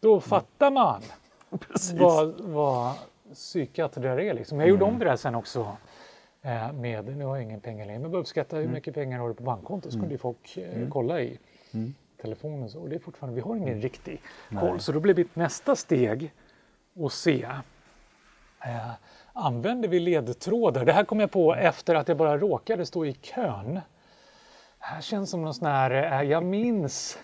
då 0.00 0.20
fattar 0.20 0.70
man 0.70 1.02
vad, 1.94 2.40
vad 2.40 2.92
psykat 3.34 3.92
det 3.92 4.00
där 4.00 4.20
är. 4.20 4.34
Liksom. 4.34 4.60
Jag 4.60 4.68
gjorde 4.68 4.84
mm. 4.84 4.94
om 4.94 4.98
det 4.98 5.04
där 5.04 5.16
sen 5.16 5.34
också 5.34 5.76
eh, 6.42 6.72
med, 6.72 7.16
nu 7.16 7.24
har 7.24 7.36
jag 7.36 7.42
ingen 7.42 7.60
pengar 7.60 7.86
längre, 7.86 7.98
men 7.98 8.10
bara 8.10 8.20
uppskatta 8.20 8.56
hur 8.56 8.62
mm. 8.62 8.74
mycket 8.74 8.94
pengar 8.94 9.18
har 9.18 9.28
du 9.28 9.34
på 9.34 9.42
bankkontot 9.42 9.92
så 9.92 9.98
kunde 9.98 10.14
ju 10.14 10.18
folk 10.18 10.56
eh, 10.56 10.76
mm. 10.76 10.90
kolla 10.90 11.20
i 11.20 11.38
mm. 11.72 11.94
telefonen. 12.22 12.68
Så. 12.68 12.80
Och 12.80 12.88
det 12.88 12.94
är 12.94 13.00
fortfarande, 13.00 13.34
vi 13.34 13.40
har 13.40 13.56
ingen 13.56 13.80
riktig 13.80 14.20
koll. 14.60 14.80
Så 14.80 14.92
då 14.92 15.00
blev 15.00 15.18
mitt 15.18 15.36
nästa 15.36 15.76
steg 15.76 16.32
att 17.04 17.12
se 17.12 17.42
eh, 18.64 18.90
Använder 19.32 19.88
vi 19.88 20.00
ledtrådar? 20.00 20.84
Det 20.84 20.92
här 20.92 21.04
kom 21.04 21.20
jag 21.20 21.30
på 21.30 21.54
efter 21.54 21.94
att 21.94 22.08
jag 22.08 22.16
bara 22.16 22.38
råkade 22.38 22.86
stå 22.86 23.06
i 23.06 23.12
kön. 23.12 23.80
Det 24.82 24.86
här 24.86 25.00
känns 25.00 25.30
som 25.30 25.42
någon 25.42 25.54
sån 25.54 25.66
här, 25.66 25.90
eh, 25.90 26.30
jag 26.30 26.44
minns 26.44 27.18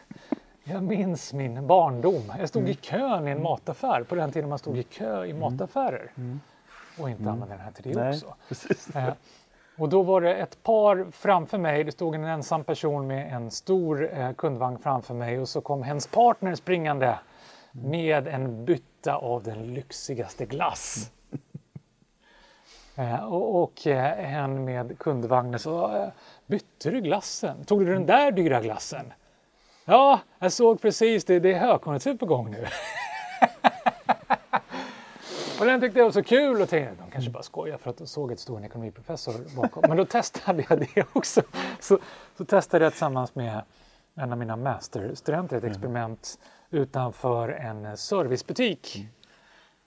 jag 0.64 0.82
minns 0.82 1.32
min 1.32 1.66
barndom. 1.66 2.32
Jag 2.38 2.48
stod 2.48 2.62
mm. 2.62 2.72
i 2.72 2.74
kön 2.74 3.28
i 3.28 3.30
en 3.30 3.42
mataffär 3.42 4.02
på 4.02 4.14
den 4.14 4.32
tiden 4.32 4.48
man 4.48 4.58
stod 4.58 4.78
i 4.78 4.82
kö 4.82 5.24
i 5.24 5.30
mm. 5.30 5.40
mataffärer. 5.40 6.12
Mm. 6.16 6.40
Och 7.00 7.10
inte 7.10 7.22
mm. 7.22 7.32
använde 7.34 7.54
den 7.54 7.64
här 7.64 7.72
till 7.72 7.92
det 7.92 8.00
Nej, 8.00 8.20
också. 8.48 8.98
Eh, 8.98 9.12
och 9.78 9.88
då 9.88 10.02
var 10.02 10.20
det 10.20 10.34
ett 10.34 10.62
par 10.62 11.06
framför 11.10 11.58
mig. 11.58 11.84
Det 11.84 11.92
stod 11.92 12.14
en 12.14 12.24
ensam 12.24 12.64
person 12.64 13.06
med 13.06 13.32
en 13.32 13.50
stor 13.50 14.18
eh, 14.18 14.32
kundvagn 14.32 14.78
framför 14.78 15.14
mig 15.14 15.40
och 15.40 15.48
så 15.48 15.60
kom 15.60 15.82
hens 15.82 16.06
partner 16.06 16.54
springande 16.54 17.06
mm. 17.06 17.90
med 17.90 18.28
en 18.28 18.64
bytta 18.64 19.16
av 19.16 19.42
den 19.42 19.74
lyxigaste 19.74 20.46
glass. 20.46 21.10
Eh, 22.98 23.24
och, 23.24 23.62
och 23.62 23.86
eh, 23.86 24.26
hen 24.26 24.64
med 24.64 24.98
kundvagnen 24.98 25.58
sa, 25.58 25.96
eh, 25.96 26.08
bytte 26.48 26.90
du 26.90 27.00
glassen? 27.00 27.64
Tog 27.64 27.86
du 27.86 27.92
den 27.92 28.06
där 28.06 28.32
dyra 28.32 28.60
glassen? 28.60 29.12
Ja, 29.84 30.20
jag 30.38 30.52
såg 30.52 30.80
precis 30.80 31.24
det. 31.24 31.40
Det 31.40 31.52
är 31.52 31.58
högkonjunktur 31.58 32.14
på 32.14 32.26
gång 32.26 32.50
nu. 32.50 32.66
och 35.60 35.66
den 35.66 35.80
tyckte 35.80 35.98
jag 35.98 36.04
var 36.04 36.12
så 36.12 36.22
kul 36.22 36.62
och 36.62 36.68
tänkte 36.68 37.04
de 37.04 37.10
kanske 37.10 37.30
bara 37.30 37.42
skojar 37.42 37.78
för 37.78 37.90
att 37.90 37.98
de 37.98 38.06
såg 38.06 38.32
ett 38.32 38.40
stor 38.40 38.64
ekonomiprofessor 38.64 39.56
bakom. 39.56 39.84
Men 39.88 39.96
då 39.96 40.04
testade 40.04 40.64
jag 40.68 40.78
det 40.78 41.04
också. 41.12 41.42
Så, 41.80 41.98
så 42.36 42.44
testade 42.44 42.84
jag 42.84 42.92
tillsammans 42.92 43.34
med 43.34 43.62
en 44.14 44.32
av 44.32 44.38
mina 44.38 44.56
masterstudenter 44.56 45.56
ett 45.56 45.62
mm. 45.62 45.72
experiment 45.72 46.38
mm. 46.70 46.82
utanför 46.82 47.48
en 47.48 47.96
servicebutik. 47.96 48.96
Mm. 48.96 49.08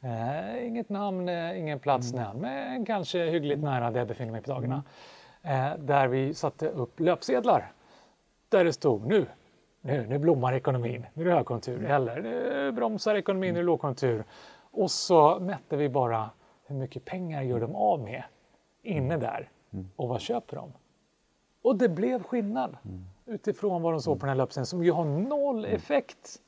Eh, 0.04 0.68
inget 0.68 0.90
namn, 0.90 1.30
eh, 1.30 1.60
ingen 1.60 1.80
plats 1.80 2.14
mm. 2.14 2.24
namn, 2.24 2.42
men 2.42 2.86
kanske 2.86 3.26
hyggligt 3.26 3.64
nära 3.64 3.92
där 3.92 4.00
jag 4.00 4.08
befinner 4.08 4.32
mig 4.32 4.42
på 4.42 4.52
dagarna. 4.52 4.84
Mm. 5.44 5.72
Eh, 5.72 5.78
där 5.78 6.08
vi 6.08 6.34
satte 6.34 6.70
upp 6.70 7.00
löpsedlar 7.00 7.72
där 8.50 8.64
det 8.64 8.74
stod 8.74 9.06
nu 9.06 9.26
nu, 9.82 10.08
nu 10.08 10.18
blommar 10.18 10.54
ekonomin, 10.54 11.06
nu 11.14 11.24
är 11.24 11.26
det 11.26 11.36
högkonjunktur. 11.36 11.78
Mm. 11.78 11.92
Eller 11.92 12.22
nu 12.22 12.72
bromsar 12.72 13.16
ekonomin, 13.16 13.54
nu 13.54 13.60
är 13.60 13.64
det 13.64 13.68
lågkonjunktur. 13.68 14.24
Och 14.72 14.92
så 14.92 15.40
mätte 15.40 15.78
vi 15.78 15.90
bara 15.90 16.30
hur 16.66 16.76
mycket 16.76 17.06
pengar 17.06 17.42
gör 17.42 17.60
de 17.60 17.76
av 17.76 18.00
med 18.00 18.24
inne 18.84 19.18
där 19.18 19.50
mm. 19.74 19.90
och 19.96 20.08
vad 20.08 20.22
köper 20.22 20.56
de? 20.56 20.74
Och 21.62 21.76
det 21.76 21.90
blev 21.90 22.24
skillnad 22.24 22.78
mm. 22.86 23.06
utifrån 23.26 23.82
vad 23.82 23.94
de 23.94 24.02
såg 24.02 24.20
på 24.20 24.26
den 24.26 24.30
här 24.30 24.38
löpsedeln 24.38 24.66
som 24.66 24.84
ju 24.84 24.92
har 24.92 25.06
noll 25.06 25.66
effekt 25.66 26.40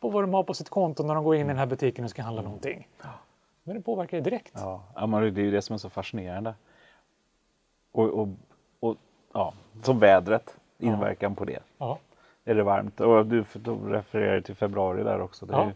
på 0.00 0.10
vad 0.10 0.22
de 0.22 0.34
har 0.34 0.42
på 0.42 0.54
sitt 0.54 0.68
konto 0.68 1.02
när 1.02 1.14
de 1.14 1.24
går 1.24 1.34
in 1.36 1.46
i 1.46 1.48
den 1.48 1.58
här 1.58 1.66
butiken 1.66 2.04
och 2.04 2.10
ska 2.10 2.22
handla 2.22 2.42
någonting. 2.42 2.88
Men 3.64 3.76
det 3.76 3.82
påverkar 3.82 4.16
ju 4.16 4.22
direkt. 4.22 4.52
Ja, 4.54 4.82
det 5.20 5.40
är 5.40 5.44
ju 5.44 5.50
det 5.50 5.62
som 5.62 5.74
är 5.74 5.78
så 5.78 5.90
fascinerande. 5.90 6.54
Och, 7.92 8.08
och, 8.08 8.28
och 8.80 8.96
ja, 9.32 9.54
som 9.82 9.98
vädret, 9.98 10.56
inverkan 10.78 11.34
på 11.34 11.44
det. 11.44 11.58
Ja 11.78 11.98
är 12.44 12.54
det 12.54 12.62
varmt. 12.62 13.00
Och 13.00 13.26
du 13.26 13.44
refererar 13.88 14.40
till 14.40 14.54
februari 14.54 15.02
där 15.02 15.20
också. 15.20 15.46
Ja, 15.50 15.64
är, 15.64 15.74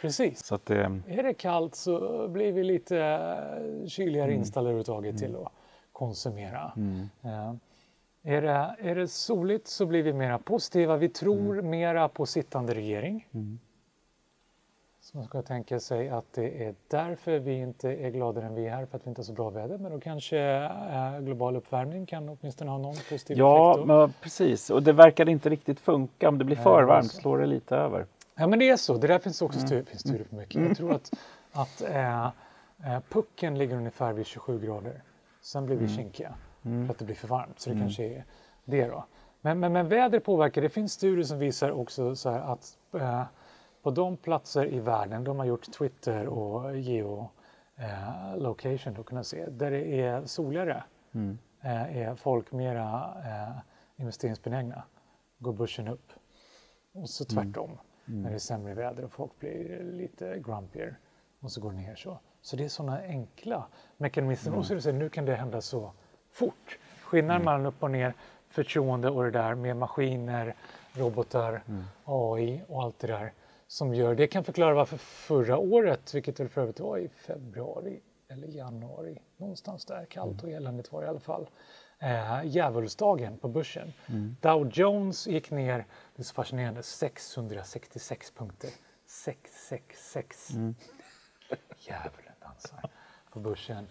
precis. 0.00 0.44
Så 0.44 0.54
att 0.54 0.66
det, 0.66 1.00
är 1.08 1.22
det 1.22 1.34
kallt 1.34 1.74
så 1.74 2.28
blir 2.28 2.52
vi 2.52 2.64
lite 2.64 2.98
eh, 2.98 3.88
kyligare 3.88 4.28
mm. 4.28 4.38
inställda 4.38 4.70
överhuvudtaget 4.70 5.10
mm. 5.10 5.18
till 5.18 5.42
att 5.42 5.52
konsumera. 5.92 6.72
Mm. 6.76 7.08
Ja. 7.20 7.56
Är, 8.22 8.42
det, 8.42 8.76
är 8.78 8.94
det 8.94 9.08
soligt 9.08 9.66
så 9.66 9.86
blir 9.86 10.02
vi 10.02 10.12
mera 10.12 10.38
positiva. 10.38 10.96
Vi 10.96 11.08
tror 11.08 11.52
mm. 11.52 11.70
mera 11.70 12.08
på 12.08 12.26
sittande 12.26 12.74
regering. 12.74 13.26
Mm. 13.32 13.58
Så 15.12 15.16
man 15.16 15.26
ska 15.26 15.42
tänka 15.42 15.80
sig 15.80 16.08
att 16.08 16.32
det 16.32 16.64
är 16.64 16.74
därför 16.88 17.38
vi 17.38 17.52
inte 17.52 17.88
är 17.88 18.10
gladare 18.10 18.46
än 18.46 18.54
vi 18.54 18.66
är, 18.66 18.86
för 18.86 18.96
att 18.96 19.06
vi 19.06 19.08
inte 19.08 19.18
har 19.18 19.24
så 19.24 19.32
bra 19.32 19.50
väder. 19.50 19.78
Men 19.78 19.92
då 19.92 20.00
kanske 20.00 20.38
äh, 20.38 21.20
global 21.20 21.56
uppvärmning 21.56 22.06
kan 22.06 22.28
åtminstone 22.28 22.70
ha 22.70 22.78
någon 22.78 22.94
positiv 23.10 23.38
ja, 23.38 23.74
effekt. 23.74 23.88
Ja, 23.88 24.10
precis. 24.20 24.70
Och 24.70 24.82
det 24.82 24.92
verkar 24.92 25.28
inte 25.28 25.48
riktigt 25.48 25.80
funka. 25.80 26.28
Om 26.28 26.38
det 26.38 26.44
blir 26.44 26.56
för 26.56 26.82
varmt 26.82 27.12
slår 27.12 27.38
det 27.38 27.46
lite 27.46 27.76
över. 27.76 28.06
Ja, 28.34 28.46
men 28.46 28.58
det 28.58 28.68
är 28.68 28.76
så. 28.76 28.96
Det 28.98 29.06
där 29.06 29.18
finns 29.18 29.42
också 29.42 29.58
mm. 29.58 29.86
studier 29.94 30.24
på 30.24 30.36
mycket. 30.36 30.68
Jag 30.68 30.76
tror 30.76 30.94
att, 30.94 31.12
att 31.52 31.82
eh, 31.82 32.24
eh, 32.24 32.30
pucken 33.08 33.58
ligger 33.58 33.76
ungefär 33.76 34.12
vid 34.12 34.26
27 34.26 34.60
grader. 34.66 35.02
Sen 35.40 35.66
blir 35.66 35.76
vi 35.76 35.84
Mm. 35.84 35.96
kinkiga 35.96 36.34
för 36.62 36.90
att 36.90 36.98
det 36.98 37.04
blir 37.04 37.16
för 37.16 37.28
varmt. 37.28 37.60
Så 37.60 37.70
det 37.70 37.76
kanske 37.76 38.04
är 38.04 38.24
det 38.64 38.86
då. 38.86 39.04
Men, 39.40 39.60
men, 39.60 39.72
men 39.72 39.88
väder 39.88 40.20
påverkar. 40.20 40.62
Det 40.62 40.68
finns 40.68 40.92
studier 40.92 41.24
som 41.24 41.38
visar 41.38 41.70
också 41.70 42.16
så 42.16 42.30
här 42.30 42.40
att 42.40 42.76
eh, 42.94 43.22
på 43.82 43.90
de 43.90 44.16
platser 44.16 44.74
i 44.74 44.80
världen, 44.80 45.24
de 45.24 45.38
har 45.38 45.46
gjort 45.46 45.72
Twitter 45.72 46.26
och 46.26 46.78
geo 46.78 47.28
eh, 47.76 49.02
kunna 49.04 49.24
se, 49.24 49.46
där 49.46 49.70
det 49.70 50.00
är 50.00 50.26
soligare 50.26 50.82
Mm. 51.14 51.38
eh, 51.60 51.96
är 51.96 52.14
folk 52.14 52.52
mera 52.52 53.14
eh, 53.24 53.58
investeringsbenägna. 53.96 54.82
Går 55.38 55.52
börsen 55.52 55.88
upp. 55.88 56.12
Och 56.92 57.10
så 57.10 57.24
tvärtom 57.24 57.78
när 58.04 58.28
det 58.30 58.34
är 58.34 58.38
sämre 58.38 58.74
väder 58.74 59.04
och 59.04 59.12
folk 59.12 59.38
blir 59.38 59.82
lite 59.84 60.38
grumpier 60.38 60.98
och 61.40 61.52
så 61.52 61.60
går 61.60 61.70
det 61.70 61.76
ner 61.76 61.94
så. 61.94 62.18
Så 62.42 62.56
det 62.56 62.64
är 62.64 62.68
sådana 62.68 63.00
enkla 63.02 63.66
mekanismer. 63.96 64.58
Och 64.58 64.66
så 64.66 64.80
så, 64.80 64.90
här, 64.90 64.98
nu 64.98 65.08
kan 65.08 65.24
det 65.24 65.34
hända 65.34 65.60
så 65.60 65.92
fort. 66.30 66.78
Skillnaden 67.02 67.44
mellan 67.44 67.66
upp 67.66 67.82
och 67.82 67.90
ner, 67.90 68.14
förtroende 68.48 69.10
och 69.10 69.24
det 69.24 69.30
där 69.30 69.54
med 69.54 69.76
maskiner, 69.76 70.54
robotar, 70.92 71.62
AI 72.04 72.62
och 72.68 72.82
allt 72.82 72.98
det 72.98 73.06
där 73.06 73.32
som 73.68 73.94
gör, 73.94 74.14
det 74.14 74.26
kan 74.26 74.44
förklara 74.44 74.74
varför 74.74 74.96
förra 74.96 75.58
året, 75.58 76.14
vilket 76.14 76.40
väl 76.40 76.48
för 76.48 76.60
övrigt 76.60 76.80
var 76.80 76.98
i 76.98 77.08
februari 77.08 78.00
eller 78.28 78.48
januari, 78.48 79.18
någonstans 79.36 79.84
där, 79.84 80.04
kallt 80.04 80.42
och 80.42 80.50
eländigt 80.50 80.92
var 80.92 81.00
det 81.00 81.06
i 81.06 81.08
alla 81.08 81.20
fall, 81.20 81.48
eh, 81.98 82.44
djävulsdagen 82.44 83.38
på 83.38 83.48
börsen. 83.48 83.92
Dow 84.40 84.70
Jones 84.72 85.26
gick 85.26 85.50
ner, 85.50 85.86
det 86.16 86.22
är 86.22 86.24
så 86.24 86.34
fascinerande, 86.34 86.82
666 86.82 88.30
punkter. 88.30 88.70
666. 89.06 90.50
Djävulen 91.78 92.32
dansar 92.40 92.90
på 93.32 93.40
börsen. 93.40 93.86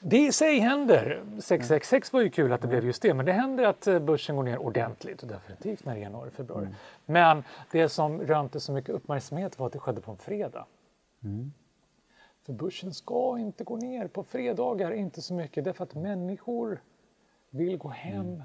Det 0.00 0.18
i 0.26 0.32
sig 0.32 0.58
händer. 0.58 1.22
666 1.40 2.12
var 2.12 2.20
ju 2.20 2.30
kul 2.30 2.52
att 2.52 2.60
det 2.62 2.68
blev 2.68 2.84
just 2.84 3.02
det, 3.02 3.14
men 3.14 3.26
det 3.26 3.32
händer 3.32 3.64
att 3.64 3.86
eh, 3.86 3.98
börsen 3.98 4.36
går 4.36 4.42
ner 4.42 4.58
ordentligt 4.58 5.22
och 5.22 5.28
definitivt 5.28 5.84
när 5.84 5.94
det 5.94 6.00
är 6.00 6.02
januari, 6.02 6.30
februari. 6.30 6.68
Men 7.06 7.44
det 7.70 7.88
som 7.88 8.20
rönte 8.20 8.60
så 8.60 8.72
mycket 8.72 8.90
uppmärksamhet 8.90 9.58
var 9.58 9.66
att 9.66 9.72
det 9.72 9.78
skedde 9.78 10.00
på 10.00 10.10
en 10.10 10.16
fredag. 10.16 10.66
För 12.46 12.52
börsen 12.52 12.94
ska 12.94 13.38
inte 13.38 13.64
gå 13.64 13.76
ner 13.76 14.08
på 14.08 14.22
fredagar, 14.22 14.90
inte 14.92 15.22
så 15.22 15.34
mycket, 15.34 15.64
därför 15.64 15.84
att 15.84 15.94
människor 15.94 16.80
vill 17.50 17.78
gå 17.78 17.88
hem 17.88 18.42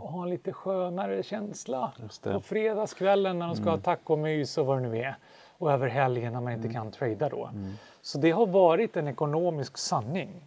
och 0.00 0.08
ha 0.10 0.22
en 0.22 0.30
lite 0.30 0.52
skönare 0.52 1.22
känsla 1.22 1.92
på 2.22 2.40
fredagskvällen 2.40 3.38
när 3.38 3.46
de 3.46 3.56
ska 3.56 3.70
ha 3.70 3.78
tacomys 3.78 4.58
och 4.58 4.66
vad 4.66 4.82
det 4.82 4.88
nu 4.88 4.98
är. 4.98 5.18
Och 5.58 5.72
över 5.72 5.88
helgen 5.88 6.32
när 6.32 6.40
man 6.40 6.52
inte 6.52 6.68
kan 6.68 6.90
trada 6.90 7.28
då. 7.28 7.50
Så 8.02 8.18
det 8.18 8.30
har 8.30 8.46
varit 8.46 8.96
en 8.96 9.08
ekonomisk 9.08 9.78
sanning 9.78 10.42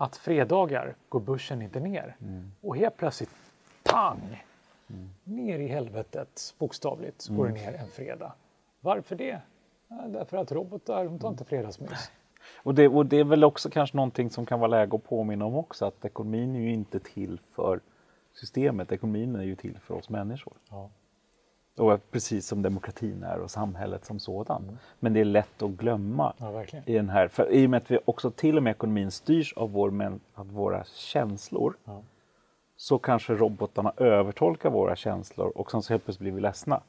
att 0.00 0.16
fredagar 0.16 0.94
går 1.08 1.20
börsen 1.20 1.62
inte 1.62 1.80
ner. 1.80 2.16
Och 2.60 2.76
helt 2.76 2.96
plötsligt, 2.96 3.30
pang! 3.82 4.44
Ner 5.24 5.58
i 5.58 5.66
helvetet, 5.66 6.54
bokstavligt, 6.58 7.28
går 7.28 7.46
det 7.46 7.52
ner 7.52 7.72
en 7.72 7.88
fredag. 7.88 8.32
Varför 8.80 9.16
det? 9.16 9.40
Därför 10.06 10.36
att 10.36 10.52
robotar, 10.52 11.04
de 11.04 11.18
tar 11.18 11.28
inte 11.28 11.44
fredagsmys. 11.44 12.10
Och 12.62 12.74
det, 12.74 12.88
och 12.88 13.06
det 13.06 13.16
är 13.16 13.24
väl 13.24 13.44
också 13.44 13.70
kanske 13.70 13.96
någonting 13.96 14.30
som 14.30 14.46
kan 14.46 14.60
vara 14.60 14.68
läge 14.68 14.96
att 14.96 15.04
påminna 15.04 15.44
om 15.44 15.54
också, 15.54 15.86
att 15.86 16.04
ekonomin 16.04 16.56
är 16.56 16.60
ju 16.60 16.72
inte 16.72 17.00
till 17.00 17.40
för 17.50 17.80
systemet, 18.32 18.92
ekonomin 18.92 19.36
är 19.36 19.42
ju 19.42 19.56
till 19.56 19.78
för 19.78 19.94
oss 19.94 20.08
människor. 20.08 20.54
Ja. 20.70 20.90
Och 21.78 22.10
precis 22.10 22.46
som 22.46 22.62
demokratin 22.62 23.22
är 23.22 23.38
och 23.38 23.50
samhället 23.50 24.04
som 24.04 24.18
sådan. 24.20 24.78
Men 24.98 25.12
det 25.12 25.20
är 25.20 25.24
lätt 25.24 25.62
att 25.62 25.70
glömma 25.70 26.32
Ja, 26.38 26.64
i 26.86 26.94
den 26.94 27.08
här, 27.08 27.28
för 27.28 27.52
i 27.52 27.66
och 27.66 27.70
med 27.70 27.78
att 27.78 27.90
vi 27.90 27.98
också 28.04 28.30
till 28.30 28.56
och 28.56 28.62
med 28.62 28.70
ekonomin 28.70 29.10
styrs 29.10 29.52
av, 29.52 29.72
vår, 29.72 30.18
av 30.34 30.52
våra 30.52 30.84
känslor 30.84 31.74
Ja. 31.84 32.02
så 32.76 32.98
kanske 32.98 33.34
robotarna 33.34 33.92
övertolkar 33.96 34.70
våra 34.70 34.96
känslor 34.96 35.52
och 35.54 35.70
sen 35.70 35.82
så 35.82 35.92
helt 35.92 36.04
plötsligt 36.04 36.22
blir 36.22 36.32
vi 36.32 36.40
ledsna. 36.40 36.80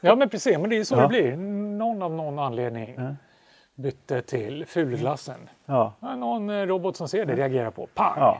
Ja, 0.00 0.16
men 0.16 0.28
precis, 0.28 0.58
men 0.58 0.70
det 0.70 0.76
är 0.78 0.84
så 0.84 0.94
Ja. 0.94 1.02
det 1.02 1.08
blir. 1.08 1.36
Någon 1.36 2.02
av 2.02 2.12
någon 2.12 2.38
anledning 2.38 2.98
bytte 3.74 4.22
till 4.22 4.66
fulglassen. 4.66 5.48
Ja, 5.66 5.92
någon 6.00 6.50
eh, 6.50 6.66
robot 6.66 6.96
som 6.96 7.08
ser 7.08 7.24
det 7.26 7.34
reagerar 7.36 7.70
på, 7.70 7.86
pang! 7.94 8.36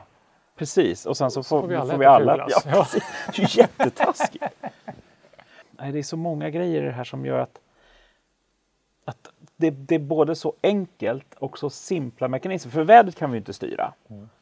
precis. 0.55 1.05
Och 1.05 1.17
sen 1.17 1.31
så, 1.31 1.43
får, 1.43 1.61
får 1.61 1.67
vi 1.67 1.75
alla 1.75 1.91
får 1.93 1.99
vi 1.99 2.05
alla... 2.05 2.47
Ja. 2.49 2.85
Det 3.31 3.37
är 3.37 3.39
ju 3.41 3.61
jättetaskigt. 3.61 4.43
Nej, 5.79 5.91
det 5.91 5.99
är 5.99 6.03
så 6.03 6.17
många 6.17 6.49
grejer 6.49 6.83
i 6.83 6.85
det 6.85 6.91
här 6.91 7.03
som 7.03 7.25
gör 7.25 7.39
att, 7.39 7.59
att 9.05 9.31
det, 9.55 9.69
det 9.69 9.95
är 9.95 9.99
både 9.99 10.35
så 10.35 10.53
enkelt 10.63 11.35
och 11.39 11.59
så 11.59 11.69
simpla 11.69 12.27
mekanismer. 12.27 12.71
För 12.71 12.83
vädret 12.83 13.15
kan 13.15 13.31
vi 13.31 13.35
ju 13.35 13.39
inte 13.39 13.53
styra. 13.53 13.93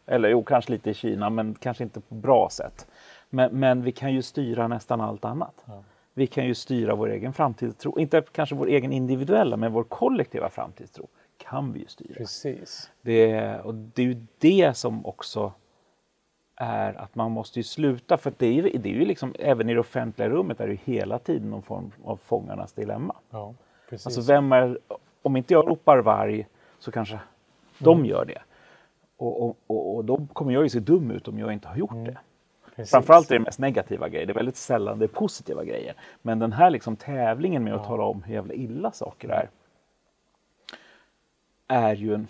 Eller 0.05 0.29
jo, 0.29 0.43
kanske 0.43 0.71
lite 0.71 0.89
i 0.89 0.93
Kina, 0.93 1.29
men 1.29 1.55
kanske 1.55 1.83
inte 1.83 2.01
på 2.01 2.15
bra 2.15 2.49
sätt. 2.51 2.87
Men, 3.29 3.59
men 3.59 3.83
vi 3.83 3.91
kan 3.91 4.13
ju 4.13 4.21
styra 4.21 4.67
nästan 4.67 5.01
allt 5.01 5.25
annat. 5.25 5.65
Vi 6.13 6.27
kan 6.27 6.45
ju 6.45 6.55
styra 6.55 6.95
vår 6.95 7.09
egen 7.09 7.33
framtidstro. 7.33 7.99
Inte 7.99 8.23
kanske 8.31 8.55
vår 8.55 8.67
egen 8.67 8.91
individuella, 8.91 9.57
men 9.57 9.71
vår 9.71 9.83
kollektiva 9.83 10.49
framtidstro 10.49 11.07
kan 11.37 11.73
vi 11.73 11.79
ju 11.79 11.87
styra. 11.87 12.15
Precis. 12.17 12.91
Det, 13.01 13.55
och 13.59 13.75
det 13.75 14.01
är 14.01 14.05
ju 14.05 14.25
det 14.37 14.77
som 14.77 15.05
också 15.05 15.53
är 16.55 16.93
att 16.93 17.15
man 17.15 17.31
måste 17.31 17.59
ju 17.59 17.63
sluta, 17.63 18.17
för 18.17 18.33
det 18.37 18.47
är 18.47 18.51
ju, 18.51 18.61
det 18.61 18.89
är 18.89 18.93
ju 18.93 19.05
liksom, 19.05 19.35
även 19.39 19.69
i 19.69 19.73
det 19.73 19.79
offentliga 19.79 20.29
rummet 20.29 20.59
är 20.59 20.67
det 20.67 20.73
ju 20.73 20.79
hela 20.83 21.19
tiden 21.19 21.49
någon 21.49 21.61
form 21.61 21.91
av 22.03 22.17
fångarnas 22.17 22.73
dilemma. 22.73 23.15
Ja, 23.29 23.53
precis. 23.89 24.05
Alltså 24.05 24.33
vem 24.33 24.51
är, 24.51 24.79
om 25.21 25.37
inte 25.37 25.53
jag 25.53 25.67
ropar 25.67 25.97
varg 25.97 26.47
så 26.79 26.91
kanske 26.91 27.19
de 27.77 28.05
gör 28.05 28.25
det. 28.25 28.41
Och, 29.17 29.43
och, 29.43 29.57
och, 29.67 29.95
och 29.95 30.05
då 30.05 30.27
kommer 30.33 30.51
jag 30.51 30.63
ju 30.63 30.69
se 30.69 30.79
dum 30.79 31.11
ut 31.11 31.27
om 31.27 31.39
jag 31.39 31.53
inte 31.53 31.67
har 31.67 31.75
gjort 31.75 32.05
det. 32.05 32.17
precis. 32.75 32.91
Framförallt 32.91 33.31
är 33.31 33.35
det 33.35 33.43
mest 33.43 33.59
negativa 33.59 34.09
grejer, 34.09 34.25
det 34.25 34.31
är 34.31 34.35
väldigt 34.35 34.55
sällan 34.55 34.99
det 34.99 35.05
är 35.05 35.07
positiva 35.07 35.63
grejer. 35.63 35.93
Men 36.21 36.39
den 36.39 36.53
här 36.53 36.69
liksom 36.69 36.95
tävlingen 36.95 37.63
med 37.63 37.73
att 37.73 37.85
tala 37.85 38.03
om 38.03 38.23
hur 38.23 38.33
jävla 38.33 38.53
illa 38.53 38.91
saker 38.91 39.29
är, 39.29 39.49
är 41.67 41.95
ju 41.95 42.13
en 42.13 42.27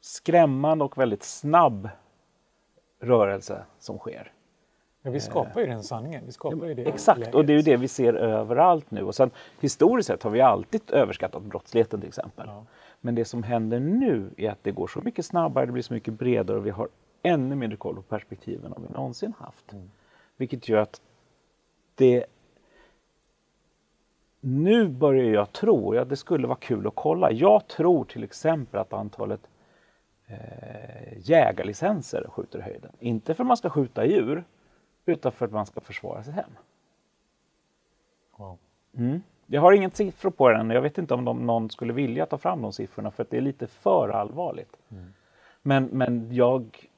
skrämmande 0.00 0.84
och 0.84 0.98
väldigt 0.98 1.22
snabb 1.22 1.88
rörelse 3.04 3.64
som 3.78 3.98
sker. 3.98 4.32
Ja, 5.02 5.10
vi 5.10 5.20
skapar 5.20 5.60
ju 5.60 5.66
den 5.66 5.82
sanningen. 5.82 6.22
Vi 6.26 6.32
skapar 6.32 6.66
ju 6.66 6.74
det 6.74 6.82
Exakt, 6.82 7.18
läget. 7.18 7.34
och 7.34 7.44
det 7.44 7.52
är 7.52 7.56
ju 7.56 7.62
det 7.62 7.76
vi 7.76 7.88
ser 7.88 8.14
överallt 8.14 8.90
nu. 8.90 9.02
Och 9.02 9.14
sen 9.14 9.30
historiskt 9.60 10.06
sett 10.06 10.22
har 10.22 10.30
vi 10.30 10.40
alltid 10.40 10.80
överskattat 10.90 11.42
brottsligheten 11.42 12.00
till 12.00 12.08
exempel. 12.08 12.46
Ja. 12.48 12.64
Men 13.00 13.14
det 13.14 13.24
som 13.24 13.42
händer 13.42 13.80
nu 13.80 14.30
är 14.36 14.50
att 14.50 14.58
det 14.62 14.70
går 14.70 14.86
så 14.86 15.00
mycket 15.00 15.26
snabbare, 15.26 15.66
det 15.66 15.72
blir 15.72 15.82
så 15.82 15.94
mycket 15.94 16.14
bredare 16.14 16.56
och 16.56 16.66
vi 16.66 16.70
har 16.70 16.88
ännu 17.22 17.54
mindre 17.54 17.76
koll 17.76 17.94
på 17.94 18.02
perspektiven 18.02 18.72
än 18.72 18.82
vi 18.88 18.94
någonsin 18.94 19.32
haft. 19.38 19.72
Mm. 19.72 19.90
Vilket 20.36 20.68
gör 20.68 20.78
att 20.78 21.00
det 21.94 22.24
nu 24.40 24.88
börjar 24.88 25.24
jag 25.24 25.52
tro, 25.52 25.94
ja 25.94 26.04
det 26.04 26.16
skulle 26.16 26.46
vara 26.46 26.58
kul 26.58 26.86
att 26.86 26.94
kolla. 26.94 27.32
Jag 27.32 27.66
tror 27.66 28.04
till 28.04 28.24
exempel 28.24 28.80
att 28.80 28.92
antalet 28.92 29.40
eh, 30.26 31.18
jägarlicenser 31.18 32.26
skjuter 32.28 32.58
i 32.58 32.62
höjden. 32.62 32.92
Inte 32.98 33.34
för 33.34 33.42
att 33.44 33.48
man 33.48 33.56
ska 33.56 33.70
skjuta 33.70 34.06
djur, 34.06 34.44
utan 35.06 35.32
för 35.32 35.46
att 35.46 35.52
man 35.52 35.66
ska 35.66 35.80
försvara 35.80 36.22
sig 36.22 36.32
hem. 36.32 36.50
Wow. 38.36 38.58
Mm. 38.96 39.22
Jag 39.46 39.60
har 39.60 39.72
inget 39.72 39.96
siffror 39.96 40.30
på 40.30 40.50
den. 40.50 40.70
Jag 40.70 40.82
vet 40.82 40.98
inte 40.98 41.14
om 41.14 41.24
de, 41.24 41.46
någon 41.46 41.70
skulle 41.70 41.92
vilja 41.92 42.26
ta 42.26 42.38
fram 42.38 42.62
de 42.62 42.72
siffrorna 42.72 43.10
för 43.10 43.22
att 43.22 43.30
det 43.30 43.36
är 43.36 43.40
lite 43.40 43.66
för 43.66 44.08
allvarligt. 44.08 44.76
Men, 45.62 45.84
men 45.84 46.34
jag 46.34 46.88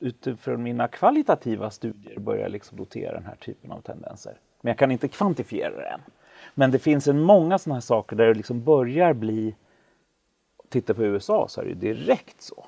utifrån 0.00 0.62
mina 0.62 0.88
kvalitativa 0.88 1.70
studier 1.70 2.18
börjar 2.18 2.48
liksom 2.48 2.78
notera 2.78 3.12
den 3.12 3.24
här 3.24 3.34
typen 3.34 3.72
av 3.72 3.80
tendenser. 3.80 4.34
Men 4.60 4.70
jag 4.70 4.78
kan 4.78 4.90
inte 4.90 5.08
kvantifiera 5.08 5.76
det 5.76 5.86
än. 5.86 6.00
Men 6.54 6.70
det 6.70 6.78
finns 6.78 7.08
en 7.08 7.20
många 7.20 7.58
sådana 7.58 7.74
här 7.74 7.80
saker 7.80 8.16
där 8.16 8.26
det 8.26 8.34
liksom 8.34 8.64
börjar 8.64 9.12
bli 9.12 9.54
Titta 10.70 10.94
på 10.94 11.04
USA 11.04 11.48
så 11.48 11.60
är 11.60 11.64
det 11.64 11.70
ju 11.70 11.74
direkt 11.94 12.42
så. 12.42 12.66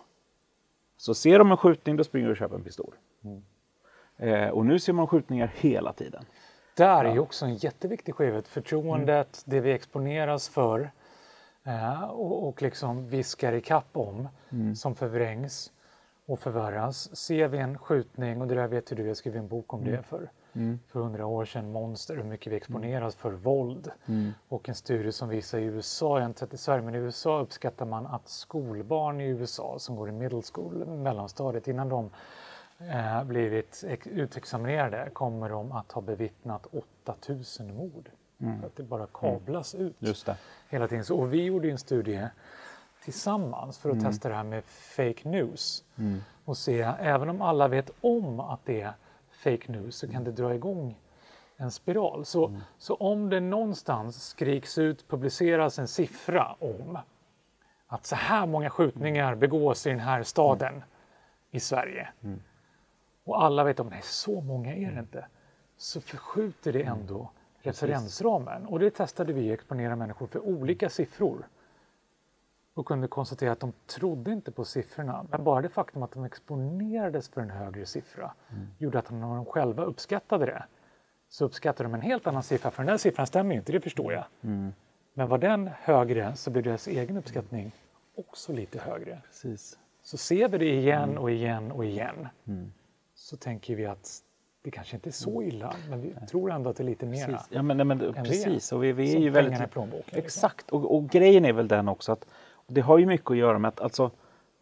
Så 0.96 1.14
ser 1.14 1.38
de 1.38 1.50
en 1.50 1.57
skjutning 1.57 1.96
då 1.96 2.05
springer 2.05 2.26
du 2.26 2.32
och 2.32 2.36
köper 2.36 2.55
en 2.55 2.64
pistol. 2.64 2.94
Eh, 4.16 4.48
och 4.48 4.66
nu 4.66 4.78
ser 4.78 4.92
man 4.92 5.07
skjutningar 5.07 5.53
hela 5.57 5.92
tiden. 5.92 6.24
Där 6.76 7.05
är 7.05 7.12
ju 7.12 7.18
också 7.18 7.44
en 7.44 7.55
jätteviktig 7.55 8.14
skevhet. 8.14 8.48
Förtroendet, 8.48 9.42
det 9.46 9.61
vi 9.61 9.72
exponeras 9.72 10.48
för 10.48 10.90
eh, 11.64 12.03
och, 12.03 12.48
och 12.48 12.62
liksom 12.62 13.09
viskar 13.09 13.53
i 13.53 13.61
kapp 13.61 13.96
om 13.96 14.28
som 14.76 14.94
förvrängs 14.94 15.72
och 16.26 16.40
förvärras. 16.40 17.16
Ser 17.16 17.48
vi 17.48 17.59
en 17.59 17.78
skjutning, 17.78 18.40
och 18.40 18.48
det 18.48 18.55
där 18.55 18.68
vet 18.68 18.96
du, 18.96 19.07
jag 19.07 19.16
skrev 19.16 19.36
en 19.36 19.48
bok 19.48 19.74
om 19.74 19.84
det 19.84 20.03
för 20.03 20.30
för 20.88 21.00
hundra 21.00 21.26
år 21.26 21.44
sedan, 21.44 21.72
Monster, 21.72 22.16
hur 22.16 22.22
mycket 22.24 22.53
vi 22.53 22.57
exponeras 22.57 23.14
för 23.16 23.30
våld. 23.30 23.90
Och 24.48 24.68
en 24.68 24.74
studie 24.74 25.12
som 25.12 25.28
visar 25.28 25.59
i 25.59 25.62
USA, 25.64 26.16
jag 26.16 26.22
har 26.22 26.26
inte 26.28 26.40
sett 26.40 26.55
i 26.55 26.57
Sverige, 26.57 26.82
men 26.82 26.94
i 26.94 26.98
USA 26.98 27.40
uppskattar 27.40 27.86
man 27.86 28.07
att 28.07 28.28
skolbarn 28.28 29.20
i 29.20 29.24
USA 29.24 29.78
som 29.78 29.96
går 29.96 30.09
i 30.09 30.12
middle 30.12 30.42
school, 30.55 30.86
mellanstadiet, 30.86 31.68
innan 31.68 31.88
de 31.88 32.11
eh, 32.78 33.24
blivit 33.24 33.84
ex- 33.86 34.07
utexaminerade 34.07 35.11
kommer 35.12 35.48
de 35.50 35.72
att 35.72 35.92
ha 35.92 36.03
bevittnat 36.03 36.66
8000 37.05 37.74
mord. 37.76 38.11
För 38.61 38.66
att 38.66 38.76
det 38.76 38.82
bara 38.82 39.07
kablas 39.07 39.74
ut 39.74 39.96
Just 39.98 40.26
det. 40.26 40.36
hela 40.68 40.88
tiden. 40.88 41.05
Så, 41.05 41.18
och 41.18 41.32
vi 41.34 41.44
gjorde 41.44 41.70
en 41.70 41.78
studie 41.78 42.26
tillsammans 43.05 43.78
för 43.78 43.90
att 43.90 43.96
Mm. 43.96 44.05
testa 44.07 44.28
det 44.28 44.34
här 44.34 44.44
med 44.44 44.64
fake 44.64 45.28
news 45.28 45.84
och 46.44 46.57
se, 46.57 46.80
även 47.00 47.28
om 47.28 47.42
alla 47.42 47.68
vet 47.68 47.90
om 48.00 48.40
att 48.40 48.61
det 48.64 48.80
är 48.80 48.92
fake 49.43 49.72
news 49.72 49.97
så 49.97 50.09
kan 50.09 50.24
det 50.24 50.32
dra 50.32 50.55
igång 50.55 50.99
en 51.57 51.70
spiral. 51.70 52.24
Så, 52.24 52.47
Mm. 52.47 52.61
så 52.78 52.95
om 52.95 53.30
det 53.30 53.40
någonstans 53.40 54.28
skriks 54.28 54.78
ut, 54.78 55.09
publiceras 55.09 55.78
en 55.78 55.88
siffra 55.88 56.57
om 56.59 56.99
att 57.86 58.07
så 58.07 58.16
här 58.16 58.47
många 58.47 58.70
skjutningar 58.70 59.34
begås 59.34 59.86
i 59.86 59.90
den 59.90 60.01
här 60.01 60.22
staden 60.22 60.82
i 61.51 61.61
Sverige 61.61 62.09
och 63.24 63.43
alla 63.45 63.64
vet 63.64 63.80
om 63.80 63.86
nej, 63.86 64.01
så 64.03 64.40
många 64.40 64.74
är 64.74 64.93
det 64.93 65.01
inte, 65.01 65.26
så 65.76 66.01
förskjuter 66.01 66.72
det 66.72 66.82
ändå 66.82 67.30
referensramen. 67.62 68.66
Och 68.66 68.78
det 68.78 68.90
testade 68.90 69.32
vi, 69.32 69.53
exponera 69.53 69.97
människor 69.97 70.26
för 70.26 70.40
olika 70.40 70.88
siffror 70.88 71.49
och 72.75 72.87
kunde 72.87 73.09
konstatera 73.09 73.53
att 73.53 73.61
de 73.61 73.73
trodde 73.87 74.33
inte 74.33 74.53
på 74.53 74.64
siffrorna. 74.64 75.27
Men 75.31 75.45
bara 75.45 75.62
det 75.62 75.68
faktum 75.68 76.03
att 76.03 76.12
de 76.12 76.25
exponerades 76.25 77.29
för 77.29 77.41
en 77.41 77.51
högre 77.51 77.87
siffra 77.87 78.33
gjorde 78.79 78.99
att 78.99 79.11
när 79.11 79.37
de 79.37 79.45
själva 79.45 79.85
uppskattade 79.85 80.47
det 80.47 80.64
så 81.29 81.45
uppskattade 81.45 81.89
de 81.89 81.95
en 81.95 82.01
helt 82.01 82.27
annan 82.27 82.43
siffra, 82.43 82.70
för 82.70 82.83
den 82.83 82.91
där 82.91 82.99
siffran 82.99 83.27
stämmer 83.27 83.55
ju 83.55 83.59
inte, 83.59 83.73
det 83.73 83.81
förstår 83.81 84.12
jag. 84.12 84.25
Men 85.14 85.29
var 85.29 85.39
den 85.39 85.70
högre 85.81 86.37
så 86.37 86.51
blir 86.51 86.62
deras 86.62 86.89
egen 86.89 87.16
uppskattning 87.16 87.73
också 88.14 88.53
lite 88.53 88.79
högre. 88.79 89.20
Precis. 89.27 89.79
Så 90.03 90.16
ser 90.16 90.49
vi 90.49 90.59
det 90.59 90.75
igen 90.75 91.18
och 91.18 91.31
igen 91.31 91.73
och 91.73 91.85
igen 91.85 92.29
så 93.14 93.37
tänker 93.37 93.77
vi 93.77 93.87
att 93.87 94.23
det 94.62 94.70
kanske 94.70 94.97
inte 94.97 95.09
är 95.09 95.12
så 95.12 95.43
illa, 95.43 95.75
men 95.91 96.01
vi 96.01 96.14
tror 96.29 96.53
ändå 96.53 96.70
att 96.70 96.77
det 96.77 96.83
är 96.83 96.87
lite 96.87 97.07
mera. 97.07 97.27
Precis. 97.27 97.49
Ja, 97.51 97.62
men, 97.62 97.77
nej, 97.77 97.87
men, 97.87 97.99
det. 97.99 98.12
precis. 98.12 98.73
Och 98.73 98.85
vi, 98.85 98.93
vi 98.93 99.14
är 99.16 99.20
ju 99.20 99.31
väldigt... 99.31 99.61
i 99.61 99.66
plånboken, 99.66 100.05
liksom. 100.05 100.25
Exakt. 100.25 100.70
Och, 100.70 100.97
och 100.97 101.09
grejen 101.09 101.45
är 101.45 101.53
väl 101.53 101.68
den 101.68 101.89
också 101.89 102.12
att 102.12 102.27
det 102.73 102.81
har 102.81 102.99
ju 102.99 103.07
mycket 103.07 103.31
att 103.31 103.37
göra 103.37 103.59
med 103.59 103.68
att 103.68 103.81
alltså, 103.81 104.11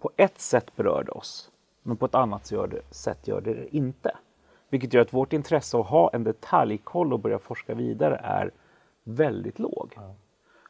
på 0.01 0.11
ett 0.17 0.41
sätt 0.41 0.77
berör 0.77 1.05
det 1.05 1.13
oss, 1.13 1.51
men 1.83 1.97
på 1.97 2.07
ett 2.07 2.15
annat 2.15 2.53
gör 2.53 2.67
det, 2.67 2.95
sätt 2.95 3.29
gör 3.29 3.41
det 3.41 3.55
det 3.55 3.77
inte. 3.77 4.17
Vilket 4.69 4.95
gör 4.95 5.03
att 5.03 5.13
vårt 5.13 5.33
intresse 5.33 5.79
att 5.79 5.87
ha 5.87 6.11
en 6.13 6.25
detaljkoll 6.25 7.13
och 7.13 7.21
börja 7.21 7.39
forska 7.39 7.75
vidare 7.75 8.21
är 8.25 8.51
väldigt 9.05 9.59
låg. 9.59 9.99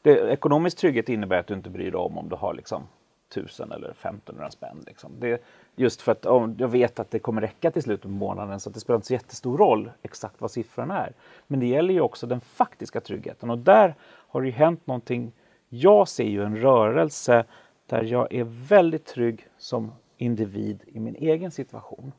Det, 0.02 0.32
ekonomisk 0.32 0.78
trygghet 0.78 1.08
innebär 1.08 1.38
att 1.38 1.46
du 1.46 1.54
inte 1.54 1.70
bryr 1.70 1.90
dig 1.90 2.00
om 2.00 2.18
om 2.18 2.28
du 2.28 2.36
har 2.36 2.54
liksom 2.54 2.82
1000 3.30 3.72
eller 3.72 3.90
1500 3.90 4.50
spänn. 4.50 4.84
Liksom. 4.86 5.12
Det, 5.18 5.42
just 5.76 6.02
för 6.02 6.12
att 6.12 6.26
om, 6.26 6.56
jag 6.58 6.68
vet 6.68 6.98
att 6.98 7.10
det 7.10 7.18
kommer 7.18 7.40
räcka 7.40 7.70
till 7.70 7.82
slutet 7.82 8.02
på 8.02 8.08
månaden 8.08 8.60
så 8.60 8.70
att 8.70 8.74
det 8.74 8.80
spelar 8.80 8.96
inte 8.96 9.06
så 9.06 9.12
jättestor 9.12 9.58
roll 9.58 9.90
exakt 10.02 10.40
vad 10.40 10.50
siffran 10.50 10.90
är. 10.90 11.12
Men 11.46 11.60
det 11.60 11.66
gäller 11.66 11.94
ju 11.94 12.00
också 12.00 12.26
den 12.26 12.40
faktiska 12.40 13.00
tryggheten 13.00 13.50
och 13.50 13.58
där 13.58 13.94
har 14.02 14.40
det 14.40 14.46
ju 14.46 14.52
hänt 14.52 14.86
någonting. 14.86 15.32
Jag 15.72 16.08
ser 16.08 16.24
ju 16.24 16.42
en 16.42 16.56
rörelse 16.56 17.44
där 17.86 18.02
jag 18.02 18.32
är 18.32 18.44
väldigt 18.44 19.06
trygg 19.06 19.48
som 19.58 19.92
individ 20.16 20.82
i 20.86 21.00
min 21.00 21.14
egen 21.14 21.50
situation. 21.50 22.12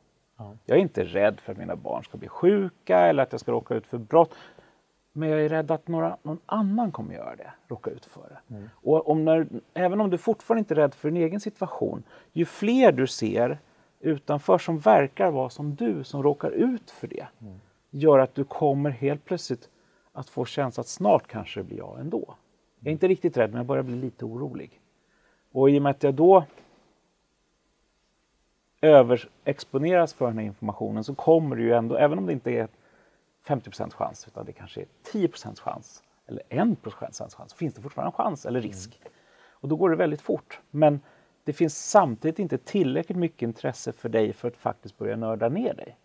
Jag 0.64 0.78
är 0.78 0.82
inte 0.82 1.04
rädd 1.04 1.40
för 1.40 1.52
att 1.52 1.58
mina 1.58 1.76
barn 1.76 2.04
ska 2.04 2.18
bli 2.18 2.28
sjuka 2.28 2.98
eller 2.98 3.22
att 3.22 3.32
jag 3.32 3.40
ska 3.40 3.52
råka 3.52 3.74
ut 3.74 3.86
för 3.86 3.98
brott. 3.98 4.34
Men 5.12 5.28
jag 5.28 5.44
är 5.44 5.48
rädd 5.48 5.70
att 5.70 5.88
några, 5.88 6.16
någon 6.22 6.38
annan 6.46 6.92
kommer 6.92 7.14
göra 7.14 7.36
det, 7.36 7.52
råka 7.68 7.90
ut 7.90 8.04
för 8.04 8.28
det. 8.28 8.68
Och 8.72 9.10
om 9.10 9.24
när, 9.24 9.46
även 9.74 10.00
om 10.00 10.10
du 10.10 10.18
fortfarande 10.18 10.58
inte 10.58 10.74
är 10.74 10.76
rädd 10.76 10.94
för 10.94 11.10
din 11.10 11.22
egen 11.22 11.40
situation, 11.40 12.02
ju 12.32 12.44
fler 12.44 12.92
du 12.92 13.06
ser 13.06 13.58
utanför 14.00 14.58
som 14.58 14.78
verkar 14.78 15.30
vara 15.30 15.50
som 15.50 15.74
du, 15.74 16.04
som 16.04 16.22
råkar 16.22 16.50
ut 16.50 16.90
för 16.90 17.06
det, 17.06 17.26
gör 17.90 18.18
att 18.18 18.34
du 18.34 18.44
kommer 18.44 18.90
helt 18.90 19.24
plötsligt 19.24 19.68
att 20.12 20.28
få 20.28 20.44
känslan 20.44 20.82
att 20.82 20.88
snart 20.88 21.26
kanske 21.26 21.60
det 21.60 21.64
blir 21.64 21.78
jag 21.78 22.00
ändå. 22.00 22.34
Jag 22.82 22.88
är 22.88 22.92
inte 22.92 23.08
riktigt 23.08 23.36
rädd, 23.36 23.50
men 23.50 23.56
jag 23.56 23.66
börjar 23.66 23.82
bli 23.82 23.96
lite 23.96 24.24
orolig. 24.24 24.80
Och 25.52 25.70
i 25.70 25.78
och 25.78 25.82
med 25.82 25.90
att 25.90 26.02
jag 26.02 26.14
då 26.14 26.44
överexponeras 28.80 30.14
för 30.14 30.26
den 30.26 30.38
här 30.38 30.44
informationen 30.44 31.04
så 31.04 31.14
kommer 31.14 31.56
det 31.56 31.62
ju 31.62 31.72
ändå, 31.72 31.96
även 31.96 32.18
om 32.18 32.26
det 32.26 32.32
inte 32.32 32.50
är 32.50 32.68
50 33.46 33.70
chans 33.90 34.26
utan 34.26 34.46
det 34.46 34.52
kanske 34.52 34.80
är 34.80 34.86
10 35.02 35.28
chans 35.32 36.02
eller 36.26 36.42
1 36.48 36.78
chans, 36.84 37.22
så 37.48 37.56
finns 37.56 37.74
det 37.74 37.82
fortfarande 37.82 38.08
en 38.08 38.12
chans 38.12 38.46
eller 38.46 38.60
risk. 38.60 39.00
Och 39.50 39.68
då 39.68 39.76
går 39.76 39.90
det 39.90 39.96
väldigt 39.96 40.20
fort. 40.20 40.60
Men 40.70 41.00
det 41.44 41.52
finns 41.52 41.90
samtidigt 41.90 42.38
inte 42.38 42.58
tillräckligt 42.58 43.18
mycket 43.18 43.42
intresse 43.42 43.92
för 43.92 44.08
dig 44.08 44.32
för 44.32 44.48
att 44.48 44.56
faktiskt 44.56 44.98
börja 44.98 45.16
nörda 45.16 45.48
ner 45.48 45.74
dig. 45.74 45.96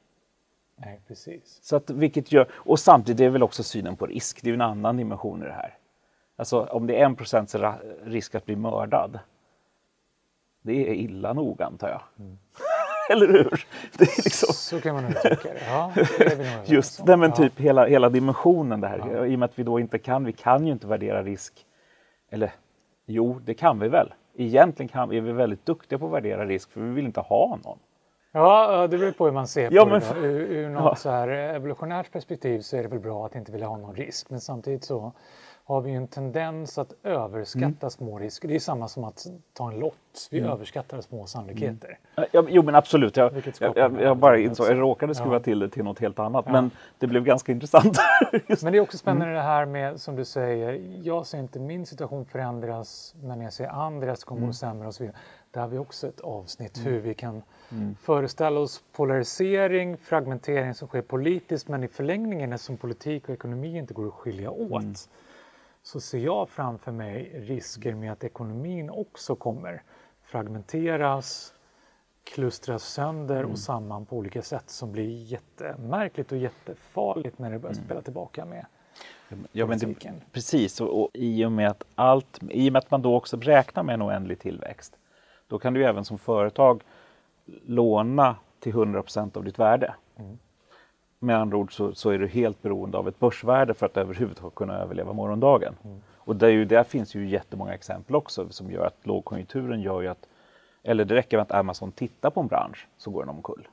Nej, 0.75 1.01
precis. 1.07 1.59
Så 1.61 1.75
att, 1.75 1.89
vilket 1.89 2.32
gör, 2.32 2.51
och 2.53 2.80
samtidigt 2.80 3.19
är 3.19 3.23
det 3.23 3.30
väl 3.30 3.43
också 3.43 3.63
synen 3.63 3.95
på 3.95 4.05
risk, 4.05 4.41
det 4.41 4.47
är 4.47 4.49
ju 4.49 4.55
en 4.55 4.61
annan 4.61 4.97
dimension 4.97 5.43
i 5.43 5.45
det 5.45 5.53
här. 5.53 5.78
Alltså 6.39 6.63
om 6.63 6.88
det 6.88 6.99
är 7.01 7.05
en 7.05 7.15
procents 7.15 7.55
risk 8.03 8.35
att 8.35 8.45
bli 8.45 8.55
mördad, 8.55 9.19
det 10.61 10.89
är 10.89 10.93
illa 10.93 11.33
nog 11.33 11.61
antar 11.61 11.89
jag. 11.89 12.01
Eller 13.09 13.27
hur? 13.27 13.65
Det 13.97 14.03
är 14.03 14.23
liksom, 14.23 14.53
Så 14.53 14.81
kan 14.81 14.95
man 14.95 15.05
uttrycka 15.05 15.53
det. 15.53 15.61
Ja, 15.69 15.91
det 16.17 16.61
just 16.69 17.05
nej, 17.05 17.17
men 17.17 17.29
Ja. 17.29 17.35
typ 17.35 17.59
hela, 17.59 17.85
hela 17.88 18.09
dimensionen 18.09 18.81
där. 18.81 19.25
I 19.25 19.35
och 19.35 19.39
med 19.39 19.45
att 19.49 19.59
vi 19.59 19.63
då 19.63 19.79
inte 19.79 19.99
kan, 19.99 20.25
vi 20.25 20.33
kan 20.33 20.65
ju 20.67 20.71
inte 20.71 20.88
värdera 20.88 21.23
risk. 21.23 21.65
Eller 22.29 22.51
jo, 23.05 23.39
det 23.45 23.53
kan 23.53 23.79
vi 23.79 23.88
väl. 23.88 24.13
Egentligen 24.35 24.88
kan, 24.89 25.11
är 25.11 25.21
vi 25.21 25.31
väldigt 25.31 25.65
duktiga 25.65 25.99
på 25.99 26.05
att 26.05 26.11
värdera 26.13 26.45
risk 26.45 26.71
för 26.71 26.81
vi 26.81 26.89
vill 26.89 27.05
inte 27.05 27.19
ha 27.19 27.59
någon. 27.63 27.79
Ja, 28.31 28.73
ja, 28.81 28.88
det 28.88 28.97
beror 28.97 29.11
på 29.11 29.25
hur 29.25 29.31
man 29.31 29.47
ser 29.47 29.69
Ja, 29.71 29.83
på 29.83 29.89
men- 29.91 29.99
det. 30.21 30.27
Ur, 30.27 30.41
ur 30.41 30.69
något 30.69 30.83
Ja. 30.83 30.95
så 30.95 31.09
här 31.09 31.27
evolutionärt 31.27 32.11
perspektiv 32.11 32.59
så 32.61 32.77
är 32.77 32.83
det 32.83 32.89
väl 32.89 32.99
bra 32.99 33.25
att 33.25 33.35
inte 33.35 33.51
vilja 33.51 33.67
ha 33.67 33.77
någon 33.77 33.95
risk. 33.95 34.29
Men 34.29 34.39
samtidigt 34.41 34.83
så 34.83 35.11
har 35.68 35.82
vi 35.82 35.91
en 35.91 36.07
tendens 36.07 36.78
att 36.78 36.93
överskatta 37.03 37.65
Mm. 37.82 37.89
små 37.89 38.20
risker. 38.20 38.47
Det 38.47 38.55
är 38.55 38.59
samma 38.59 38.88
som 38.88 39.03
att 39.03 39.26
ta 39.53 39.72
en 39.72 39.80
lott. 39.80 40.28
Vi 40.32 40.39
överskattar 40.39 41.01
små 41.01 41.26
sannolikheter. 41.26 41.99
Ja, 42.32 42.43
jo 42.49 42.61
men 42.63 42.76
absolut, 42.76 43.18
jag, 43.18 43.34
jag, 43.59 43.78
jag, 43.78 44.01
jag 44.01 44.18
bara 44.18 44.39
insåg, 44.39 44.68
jag 44.68 44.80
råkade 44.80 45.15
skruva 45.15 45.36
Ja. 45.36 45.39
till 45.39 45.59
det 45.59 45.70
till 45.70 45.84
något 45.84 45.99
helt 45.99 46.20
annat. 46.20 46.45
Men 46.45 46.72
det 46.97 47.07
blev 47.07 47.24
ganska 47.24 47.51
intressant. 47.51 47.97
Men 48.63 48.72
det 48.74 48.78
är 48.78 48.80
också 48.80 48.97
spännande 48.97 49.26
Mm. 49.26 49.36
det 49.36 49.41
här 49.41 49.65
med, 49.65 50.01
som 50.01 50.15
du 50.15 50.26
säger, 50.26 50.82
jag 51.03 51.26
ser 51.26 51.38
inte 51.39 51.59
min 51.59 51.86
situation 51.86 52.26
förändras, 52.26 53.15
men 53.24 53.41
jag 53.41 53.53
ser 53.53 53.68
andras 53.68 54.24
kommer 54.24 54.39
Mm. 54.39 54.49
gå 54.49 54.53
sämre 54.53 54.88
och 54.88 54.95
så 54.95 55.03
vidare. 55.03 55.18
Där 55.51 55.61
har 55.61 55.68
vi 55.68 55.78
också 55.78 56.07
ett 56.07 56.20
avsnitt 56.20 56.86
hur 56.86 56.99
vi 56.99 57.13
kan 57.13 57.41
föreställa 58.01 58.59
oss 58.59 58.84
polarisering, 58.95 59.97
fragmentering 59.97 60.74
som 60.74 60.88
sker 60.88 61.01
politiskt, 61.01 61.68
men 61.68 61.84
i 61.84 61.88
förlängningen 61.88 62.53
eftersom 62.53 62.78
politik 62.78 63.24
och 63.30 63.34
ekonomi 63.34 63.78
inte 63.78 63.93
går 63.93 64.07
att 64.07 64.13
skilja 64.13 64.51
åt, 64.51 64.72
Mm. 64.84 64.93
Så 65.88 65.99
ser 65.99 66.17
jag 66.17 66.49
framför 66.49 66.91
mig 66.91 67.31
risker 67.35 67.95
med 67.95 68.11
att 68.11 68.23
ekonomin 68.23 68.89
också 68.89 69.35
kommer 69.35 69.83
fragmenteras, 70.21 71.53
klustras 72.23 72.83
sönder 72.83 73.39
Mm. 73.39 73.51
och 73.51 73.59
samman 73.59 74.05
på 74.05 74.17
olika 74.17 74.41
sätt 74.41 74.69
som 74.69 74.91
blir 74.91 75.23
jättemärkligt 75.23 76.31
och 76.31 76.38
jättefarligt 76.38 77.39
när 77.39 77.49
det 77.49 77.55
Mm. 77.55 77.61
börjar 77.61 77.73
spela 77.73 78.01
tillbaka 78.01 78.45
med. 78.45 78.65
Ja, 79.51 79.65
men 79.65 79.79
det, 79.79 80.13
precis, 80.31 80.81
och, 80.81 81.01
och 81.01 81.09
i, 81.13 81.45
och 81.45 81.51
med 81.51 81.69
att 81.69 81.83
allt, 81.95 82.39
i 82.49 82.69
och 82.69 82.73
med 82.73 82.79
att 82.79 82.91
man 82.91 83.01
då 83.01 83.15
också 83.15 83.38
räknar 83.38 83.83
med 83.83 83.93
en 83.93 84.01
oändlig 84.03 84.39
tillväxt, 84.39 84.97
då 85.47 85.59
kan 85.59 85.73
du 85.73 85.85
även 85.85 86.05
som 86.05 86.17
företag 86.17 86.83
låna 87.65 88.35
till 88.59 88.73
100% 88.73 89.38
av 89.38 89.43
ditt 89.43 89.59
värde. 89.59 89.95
Med 91.20 91.38
andra 91.38 91.57
ord 91.57 91.76
så, 91.76 91.93
så 91.93 92.09
är 92.09 92.20
du 92.20 92.28
helt 92.28 92.61
beroende 92.61 92.97
av 92.97 93.07
ett 93.07 93.20
börsvärde 93.20 93.74
för 93.74 93.86
att 93.86 93.97
överhuvudtaget 93.97 94.55
kunna 94.55 94.78
överleva 94.78 95.13
morgondagen. 95.13 95.76
Och 96.15 96.36
där, 96.36 96.47
är 96.47 96.51
ju, 96.51 96.65
där 96.65 96.84
finns 96.84 97.15
ju 97.15 97.28
jättemånga 97.30 97.74
exempel 97.74 98.15
också 98.15 98.49
som 98.49 98.72
gör 98.72 98.86
att 98.86 99.07
lågkonjunkturen 99.07 99.82
gör 99.82 100.01
ju 100.01 100.07
att, 100.07 100.28
eller 100.84 101.05
det 101.05 101.15
räcker 101.15 101.38
med 101.38 101.41
att 101.41 101.51
Amazon 101.51 101.91
tittar 101.91 102.30
på 102.30 102.41
en 102.41 102.47
bransch 102.47 102.88
så 102.97 103.11
går 103.11 103.20
den 103.22 103.30
omkull 103.30 103.68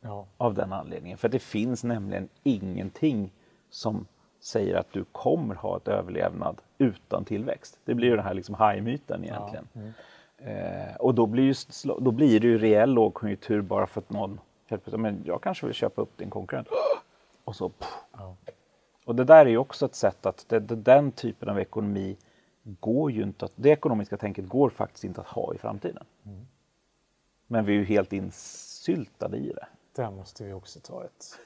Ja, 0.00 0.26
av 0.36 0.54
den 0.54 0.72
anledningen. 0.72 1.18
För 1.18 1.28
det 1.28 1.38
finns 1.38 1.84
nämligen 1.84 2.28
ingenting 2.42 3.30
som 3.70 4.06
säger 4.40 4.76
att 4.76 4.92
du 4.92 5.04
kommer 5.12 5.54
ha 5.54 5.76
ett 5.76 5.88
överlevnad 5.88 6.60
utan 6.78 7.24
tillväxt. 7.24 7.78
Det 7.84 7.94
blir 7.94 8.08
ju 8.08 8.16
den 8.16 8.24
här 8.24 8.34
liksom 8.34 8.54
hajmyten 8.54 9.24
egentligen. 9.24 9.94
Eh, 10.38 10.96
och 10.98 11.14
då 11.14 11.26
blir, 11.26 11.44
ju, 11.44 11.54
då 12.00 12.10
blir 12.10 12.40
det 12.40 12.46
ju 12.46 12.58
reell 12.58 12.90
lågkonjunktur 12.94 13.60
bara 13.60 13.86
för 13.86 14.00
att 14.00 14.10
någon 14.10 14.40
helt 14.70 14.84
plötsligt, 14.84 15.00
men 15.00 15.22
jag 15.26 15.42
kanske 15.42 15.66
vill 15.66 15.74
köpa 15.74 16.02
upp 16.02 16.16
din 16.16 16.30
konkurrent. 16.30 16.68
Och 17.44 17.56
så 17.56 17.68
pff. 17.68 17.88
Och 19.04 19.14
det 19.14 19.24
där 19.24 19.46
är 19.46 19.50
ju 19.50 19.58
också 19.58 19.86
ett 19.86 19.94
sätt 19.94 20.26
att 20.26 20.44
det, 20.48 20.60
det, 20.60 20.76
den 20.76 21.12
typen 21.12 21.48
av 21.48 21.58
ekonomi 21.58 22.16
går 22.62 23.10
ju 23.10 23.22
inte 23.22 23.44
att, 23.44 23.52
det 23.54 23.68
ekonomiska 23.68 24.16
tänket 24.16 24.48
går 24.48 24.70
faktiskt 24.70 25.04
inte 25.04 25.20
att 25.20 25.26
ha 25.26 25.54
i 25.54 25.58
framtiden. 25.58 26.04
Men 27.46 27.64
vi 27.64 27.72
är 27.72 27.76
ju 27.76 27.84
helt 27.84 28.12
insyltade 28.12 29.36
i 29.36 29.52
det. 29.52 29.66
där 29.96 30.10
måste 30.10 30.44
vi 30.44 30.52
också 30.52 30.80
ta 30.80 31.04
ett 31.04 31.38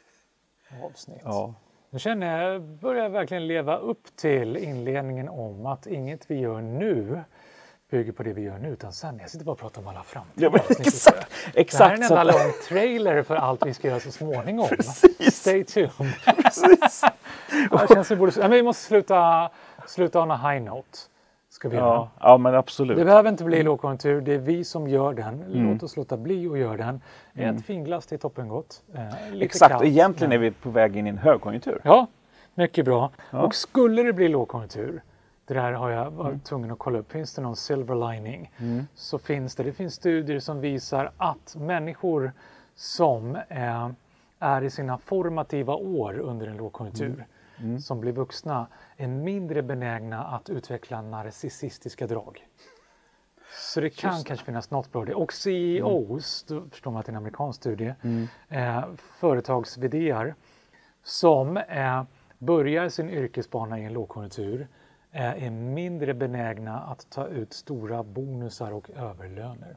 avsnitt. 0.84 1.20
Ja. 1.24 1.54
Nu 1.90 1.98
känner 1.98 2.42
jag, 2.42 2.62
börjar 2.62 3.08
verkligen 3.08 3.46
leva 3.46 3.76
upp 3.76 4.16
till 4.16 4.56
inledningen 4.56 5.28
om 5.28 5.66
att 5.66 5.86
inget 5.86 6.30
vi 6.30 6.38
gör 6.38 6.60
nu 6.60 7.22
bygger 7.93 8.12
på 8.12 8.22
det 8.22 8.32
vi 8.32 8.43
gör 8.43 8.59
nu, 8.59 8.68
utan 8.68 8.93
sen. 8.93 9.18
Jag 9.20 9.30
sitter 9.30 9.45
bara 9.45 9.53
och 9.53 9.59
pratar 9.59 9.82
om 9.82 9.88
alla 9.88 10.03
framtida 10.03 10.47
Ja, 10.53 10.59
avsnitt. 10.59 10.80
exakt, 10.86 11.16
Det 11.16 11.24
här 11.45 11.53
är 11.55 11.61
exakt. 11.61 11.97
en 11.99 12.03
enda 12.03 12.24
lång 12.24 12.53
trailer 12.68 13.22
för 13.22 13.34
allt 13.36 13.66
vi 13.66 13.74
ska 13.74 13.88
göra 13.88 14.01
så 14.01 14.11
småningom. 14.11 14.68
Precis. 14.68 15.36
Stay 15.36 15.64
tuned. 15.64 15.90
Precis. 16.43 17.05
känns 17.88 18.07
som 18.09 18.16
vi, 18.16 18.16
borde, 18.16 18.32
ja, 18.36 18.40
men 18.43 18.51
vi 18.51 18.62
måste 18.62 18.82
sluta, 18.82 19.51
sluta 19.86 20.22
on 20.22 20.30
a 20.30 20.36
high 20.51 20.62
note. 20.62 20.99
Ska 21.51 21.68
vi 21.68 21.76
göra. 21.76 21.86
Ja, 21.86 22.11
ja 22.20 22.38
men 22.38 22.55
absolut. 22.55 22.97
Det 22.97 23.05
behöver 23.05 23.28
inte 23.30 23.45
bli 23.45 23.62
lågkonjunktur, 23.62 24.20
det 24.20 24.34
är 24.34 24.38
vi 24.38 24.64
som 24.64 24.88
gör 24.88 25.12
den. 25.14 25.45
Låt 25.49 25.82
oss 25.82 25.97
låta 25.97 26.16
bli 26.16 26.49
att 26.49 26.59
göra 26.59 26.76
den. 26.76 27.01
Ett 27.34 27.64
finglas 27.66 28.07
till 28.07 28.18
toppengott. 28.18 28.82
Eh, 28.95 29.40
Exakt, 29.43 29.70
kallt, 29.70 29.82
och 29.82 29.88
egentligen 29.88 30.28
men- 30.28 30.38
är 30.38 30.40
vi 30.43 30.51
på 30.51 30.70
väg 30.70 30.97
in 30.97 31.07
i 31.07 31.11
en 31.11 31.18
högkonjunktur. 31.18 31.80
Ja, 31.84 32.07
mycket 32.55 32.84
bra. 32.84 33.11
Och 33.30 33.55
skulle 33.55 34.03
det 34.03 34.12
bli 34.12 34.28
lågkonjunktur, 34.28 35.03
det 35.47 35.55
där 35.55 35.72
har 35.72 35.90
jag 35.90 36.11
varit 36.11 36.45
tvungen 36.45 36.70
att 36.70 36.78
kolla 36.78 36.99
upp, 36.99 37.12
finns 37.12 37.34
det 37.34 37.43
någon 37.43 37.57
silver 37.57 38.12
lining? 38.12 38.53
Så 38.95 39.18
finns 39.18 39.55
det, 39.55 39.62
det 39.62 39.72
finns 39.72 39.95
studier 39.95 40.38
som 40.40 40.61
visar 40.61 41.12
att 41.16 41.57
människor 41.57 42.32
som 42.74 43.36
eh, 43.36 43.90
är 44.38 44.62
i 44.64 44.70
sina 44.70 44.99
formativa 44.99 45.74
år 45.74 46.18
under 46.18 46.47
en 46.47 46.57
lågkonjunktur, 46.57 47.26
som 47.78 48.01
blir 48.01 48.12
vuxna, 48.12 48.66
är 48.97 49.09
mindre 49.09 49.62
benägna 49.62 50.24
att 50.24 50.51
utveckla 50.51 51.03
narcissistiska 51.03 52.07
drag. 52.07 52.47
Så 53.55 53.80
det 53.80 53.90
kan 53.90 54.24
kanske 54.24 54.47
finnas 54.47 54.70
något 54.70 54.93
bra 54.93 55.03
i 55.03 55.07
det. 55.07 55.14
Och 55.14 55.32
CEOs, 55.32 56.45
då 56.49 56.62
förstår 56.70 56.90
man 56.90 57.01
att 57.01 57.07
det 57.07 57.11
är 57.11 57.12
en 57.12 57.16
amerikansk 57.16 57.61
studie, 57.61 57.95
eh, 58.49 58.84
företags 58.97 59.78
som 61.03 61.57
eh, 61.57 62.03
börjar 62.38 62.88
sin 62.88 63.11
yrkesbana 63.11 63.78
i 63.78 63.84
en 63.84 63.93
lågkonjunktur 63.93 64.68
är 65.12 65.50
mindre 65.50 66.14
benägna 66.14 66.80
att 66.80 67.10
ta 67.10 67.26
ut 67.26 67.52
stora 67.52 68.02
bonusar 68.02 68.72
och 68.72 68.90
överlöner. 68.90 69.76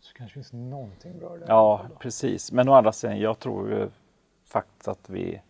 Så 0.00 0.12
det 0.12 0.18
kanske 0.18 0.34
finns 0.34 0.52
någonting 0.52 1.18
bra 1.18 1.36
det. 1.36 1.44
Ja, 1.48 1.86
precis. 1.98 2.52
Men 2.52 2.68
å 2.68 2.72
andra 2.72 2.92
sidan, 2.92 3.20
jag 3.20 3.38
tror 3.38 3.90
faktiskt 4.44 4.88
att 4.88 5.10
vi 5.10 5.40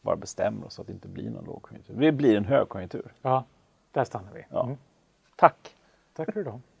bara 0.00 0.16
bestämmer 0.16 0.66
oss 0.66 0.80
att 0.80 0.86
det 0.86 0.92
inte 0.92 1.08
blir 1.08 1.30
någon 1.30 1.44
lågkonjunktur. 1.44 1.94
Det 1.94 2.12
blir 2.12 2.36
en 2.36 2.44
högkonjunktur. 2.44 3.12
ja 3.22 3.44
där 3.92 4.04
stannar 4.04 4.32
vi. 4.32 4.44
Ja. 4.50 4.64
Mm. 4.64 4.76
Tack! 5.36 5.74
Tack 6.12 6.32
för 6.32 6.40
idag. 6.40 6.60